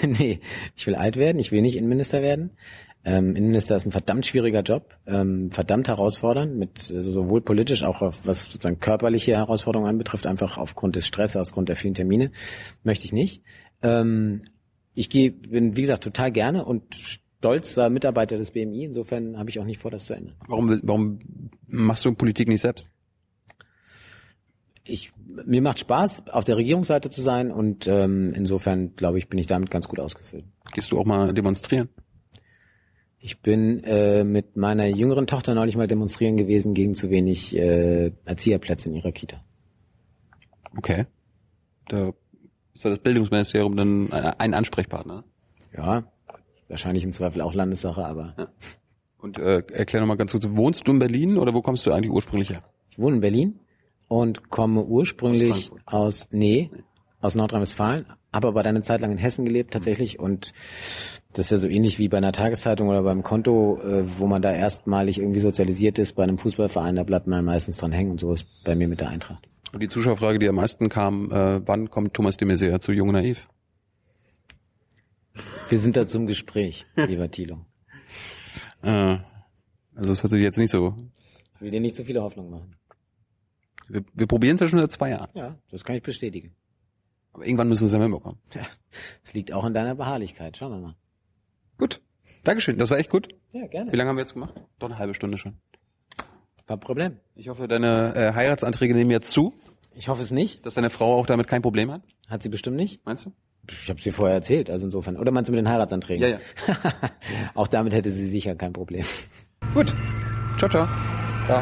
nee, 0.19 0.39
ich 0.75 0.87
will 0.87 0.95
alt 0.95 1.17
werden, 1.17 1.39
ich 1.39 1.51
will 1.51 1.61
nicht 1.61 1.75
Innenminister 1.75 2.21
werden. 2.21 2.51
Ähm, 3.03 3.35
Innenminister 3.35 3.75
ist 3.75 3.85
ein 3.85 3.91
verdammt 3.91 4.25
schwieriger 4.25 4.61
Job, 4.61 4.97
ähm, 5.05 5.51
verdammt 5.51 5.87
herausfordernd, 5.87 6.57
mit 6.57 6.89
äh, 6.89 7.03
sowohl 7.03 7.41
politisch 7.41 7.83
auch 7.83 8.01
auf, 8.01 8.25
was 8.25 8.43
sozusagen 8.43 8.79
körperliche 8.79 9.33
Herausforderungen 9.33 9.89
anbetrifft, 9.89 10.25
einfach 10.25 10.57
aufgrund 10.57 10.95
des 10.95 11.05
Stresses, 11.05 11.35
aufgrund 11.35 11.69
der 11.69 11.75
vielen 11.75 11.93
Termine, 11.93 12.31
möchte 12.83 13.05
ich 13.05 13.13
nicht. 13.13 13.43
Ähm, 13.83 14.45
ich 14.95 15.09
gehe, 15.09 15.31
bin 15.31 15.75
wie 15.75 15.81
gesagt 15.81 16.03
total 16.03 16.31
gerne 16.31 16.65
und 16.65 17.19
stolzer 17.45 17.91
Mitarbeiter 17.91 18.37
des 18.37 18.49
BMI. 18.49 18.85
Insofern 18.85 19.37
habe 19.37 19.51
ich 19.51 19.59
auch 19.59 19.65
nicht 19.65 19.79
vor, 19.79 19.91
das 19.91 20.05
zu 20.05 20.13
ändern. 20.13 20.35
Warum, 20.47 20.79
warum 20.81 21.19
machst 21.67 22.03
du 22.03 22.13
Politik 22.15 22.47
nicht 22.47 22.61
selbst? 22.61 22.89
Ich, 24.83 25.11
mir 25.45 25.61
macht 25.61 25.79
Spaß, 25.79 26.27
auf 26.29 26.43
der 26.43 26.57
Regierungsseite 26.57 27.11
zu 27.11 27.21
sein 27.21 27.51
und 27.51 27.87
ähm, 27.87 28.31
insofern 28.33 28.95
glaube 28.95 29.19
ich, 29.19 29.29
bin 29.29 29.39
ich 29.39 29.45
damit 29.45 29.69
ganz 29.69 29.87
gut 29.87 29.99
ausgefüllt. 29.99 30.45
Gehst 30.73 30.91
du 30.91 30.99
auch 30.99 31.05
mal 31.05 31.33
demonstrieren? 31.33 31.89
Ich 33.19 33.41
bin 33.41 33.83
äh, 33.83 34.23
mit 34.23 34.55
meiner 34.57 34.87
jüngeren 34.87 35.27
Tochter 35.27 35.53
neulich 35.53 35.75
mal 35.75 35.87
demonstrieren 35.87 36.37
gewesen 36.37 36.73
gegen 36.73 36.95
zu 36.95 37.11
wenig 37.11 37.55
äh, 37.55 38.11
Erzieherplätze 38.25 38.89
in 38.89 38.95
ihrer 38.95 39.11
Kita. 39.11 39.43
Okay. 40.77 41.05
Da 41.87 42.09
ist 42.73 42.83
ja 42.83 42.89
das 42.89 42.99
Bildungsministerium 42.99 43.75
dann 43.75 44.11
ein 44.11 44.53
Ansprechpartner. 44.53 45.23
Ja, 45.75 46.03
wahrscheinlich 46.67 47.03
im 47.03 47.13
Zweifel 47.13 47.41
auch 47.41 47.53
Landessache, 47.53 48.05
aber. 48.05 48.33
Ja. 48.37 48.47
Und 49.17 49.39
äh, 49.39 49.63
erklär 49.71 50.01
nochmal 50.01 50.17
ganz 50.17 50.31
kurz, 50.31 50.47
wohnst 50.51 50.87
du 50.87 50.91
in 50.91 50.99
Berlin 50.99 51.37
oder 51.37 51.53
wo 51.53 51.61
kommst 51.61 51.85
du 51.85 51.91
eigentlich 51.91 52.11
ursprünglich 52.11 52.51
her? 52.51 52.63
Ich 52.91 52.99
wohne 52.99 53.15
in 53.15 53.21
Berlin 53.21 53.59
und 54.07 54.49
komme 54.49 54.83
ursprünglich 54.83 55.71
aus, 55.85 56.21
aus 56.21 56.27
nee, 56.31 56.69
aus 57.21 57.35
Nordrhein-Westfalen, 57.35 58.05
habe 58.31 58.47
aber 58.47 58.63
eine 58.65 58.83
Zeit 58.83 59.01
lang 59.01 59.11
in 59.11 59.17
Hessen 59.17 59.45
gelebt 59.45 59.73
tatsächlich 59.73 60.19
und 60.19 60.53
das 61.33 61.47
ist 61.47 61.51
ja 61.51 61.57
so 61.57 61.67
ähnlich 61.67 61.99
wie 61.99 62.07
bei 62.07 62.17
einer 62.17 62.31
Tageszeitung 62.31 62.87
oder 62.87 63.03
beim 63.03 63.23
Konto, 63.23 63.77
äh, 63.81 64.03
wo 64.17 64.27
man 64.27 64.41
da 64.41 64.53
erstmalig 64.53 65.19
irgendwie 65.19 65.41
sozialisiert 65.41 65.99
ist. 65.99 66.13
Bei 66.13 66.23
einem 66.23 66.37
Fußballverein, 66.37 66.95
da 66.95 67.03
bleibt 67.03 67.27
man 67.27 67.43
meistens 67.43 67.77
dran 67.77 67.91
hängen 67.91 68.11
und 68.11 68.19
so 68.19 68.31
ist 68.31 68.45
bei 68.63 68.75
mir 68.75 68.87
mit 68.87 69.01
der 69.01 69.09
Eintracht. 69.09 69.49
Und 69.73 69.81
die 69.81 69.89
Zuschauerfrage, 69.89 70.39
die 70.39 70.47
am 70.47 70.55
meisten 70.55 70.87
kam, 70.87 71.29
äh, 71.31 71.67
wann 71.67 71.89
kommt 71.89 72.13
Thomas 72.13 72.37
de 72.37 72.47
Maizière 72.47 72.79
zu 72.79 72.93
Jung 72.93 73.11
Naiv? 73.11 73.49
Wir 75.69 75.79
sind 75.79 75.97
da 75.97 76.05
zum 76.05 76.27
Gespräch, 76.27 76.85
lieber 76.95 77.29
Thilo. 77.29 77.65
Äh, 78.83 79.17
also 79.95 80.11
das 80.11 80.21
hört 80.23 80.31
sich 80.31 80.43
jetzt 80.43 80.57
nicht 80.57 80.71
so... 80.71 80.95
Ich 81.55 81.61
will 81.61 81.71
dir 81.71 81.79
nicht 81.79 81.95
so 81.95 82.03
viele 82.03 82.21
Hoffnungen 82.21 82.51
machen. 82.51 82.75
Wir, 83.87 84.03
wir 84.13 84.27
probieren 84.27 84.55
es 84.55 84.61
ja 84.61 84.67
schon 84.67 84.79
seit 84.79 84.91
zwei 84.91 85.09
Jahren. 85.11 85.29
Ja, 85.33 85.57
das 85.71 85.83
kann 85.83 85.95
ich 85.95 86.03
bestätigen. 86.03 86.55
Aber 87.33 87.45
irgendwann 87.45 87.67
müssen 87.67 87.81
wir 87.81 87.87
es 87.87 87.93
ja 87.93 88.01
hinbekommen. 88.01 88.39
Ja, 88.53 88.65
das 89.23 89.33
liegt 89.33 89.51
auch 89.51 89.65
in 89.65 89.73
deiner 89.73 89.95
Beharrlichkeit. 89.95 90.57
Schauen 90.57 90.71
wir 90.71 90.79
mal. 90.79 90.95
Gut. 91.77 92.01
Dankeschön. 92.43 92.77
Das 92.77 92.89
war 92.91 92.97
echt 92.97 93.09
gut. 93.09 93.29
Ja, 93.51 93.67
gerne. 93.67 93.91
Wie 93.91 93.95
lange 93.95 94.09
haben 94.09 94.17
wir 94.17 94.23
jetzt 94.23 94.33
gemacht? 94.33 94.53
Doch 94.79 94.89
eine 94.89 94.97
halbe 94.97 95.13
Stunde 95.13 95.37
schon. 95.37 95.57
Kein 96.67 96.79
Problem. 96.79 97.19
Ich 97.35 97.49
hoffe, 97.49 97.67
deine 97.67 98.13
äh, 98.15 98.33
Heiratsanträge 98.33 98.93
nehmen 98.93 99.11
jetzt 99.11 99.31
zu. 99.31 99.53
Ich 99.93 100.09
hoffe 100.09 100.21
es 100.21 100.31
nicht. 100.31 100.65
Dass 100.65 100.73
deine 100.75 100.89
Frau 100.89 101.17
auch 101.19 101.25
damit 101.25 101.47
kein 101.47 101.61
Problem 101.61 101.91
hat? 101.91 102.01
Hat 102.27 102.43
sie 102.43 102.49
bestimmt 102.49 102.77
nicht. 102.77 103.05
Meinst 103.05 103.25
du? 103.25 103.33
Ich 103.71 103.89
habe 103.89 104.01
sie 104.01 104.11
vorher 104.11 104.35
erzählt, 104.35 104.69
also 104.69 104.85
insofern. 104.85 105.17
Oder 105.17 105.31
meinst 105.31 105.49
du 105.49 105.51
mit 105.51 105.59
den 105.59 105.69
Heiratsanträgen? 105.69 106.29
Ja, 106.29 106.37
ja. 106.37 106.39
auch 107.55 107.67
damit 107.67 107.93
hätte 107.93 108.11
sie 108.11 108.27
sicher 108.27 108.55
kein 108.55 108.73
Problem. 108.73 109.05
Gut. 109.73 109.93
Ciao, 110.57 110.69
ciao. 110.69 110.87
Ciao. 111.47 111.61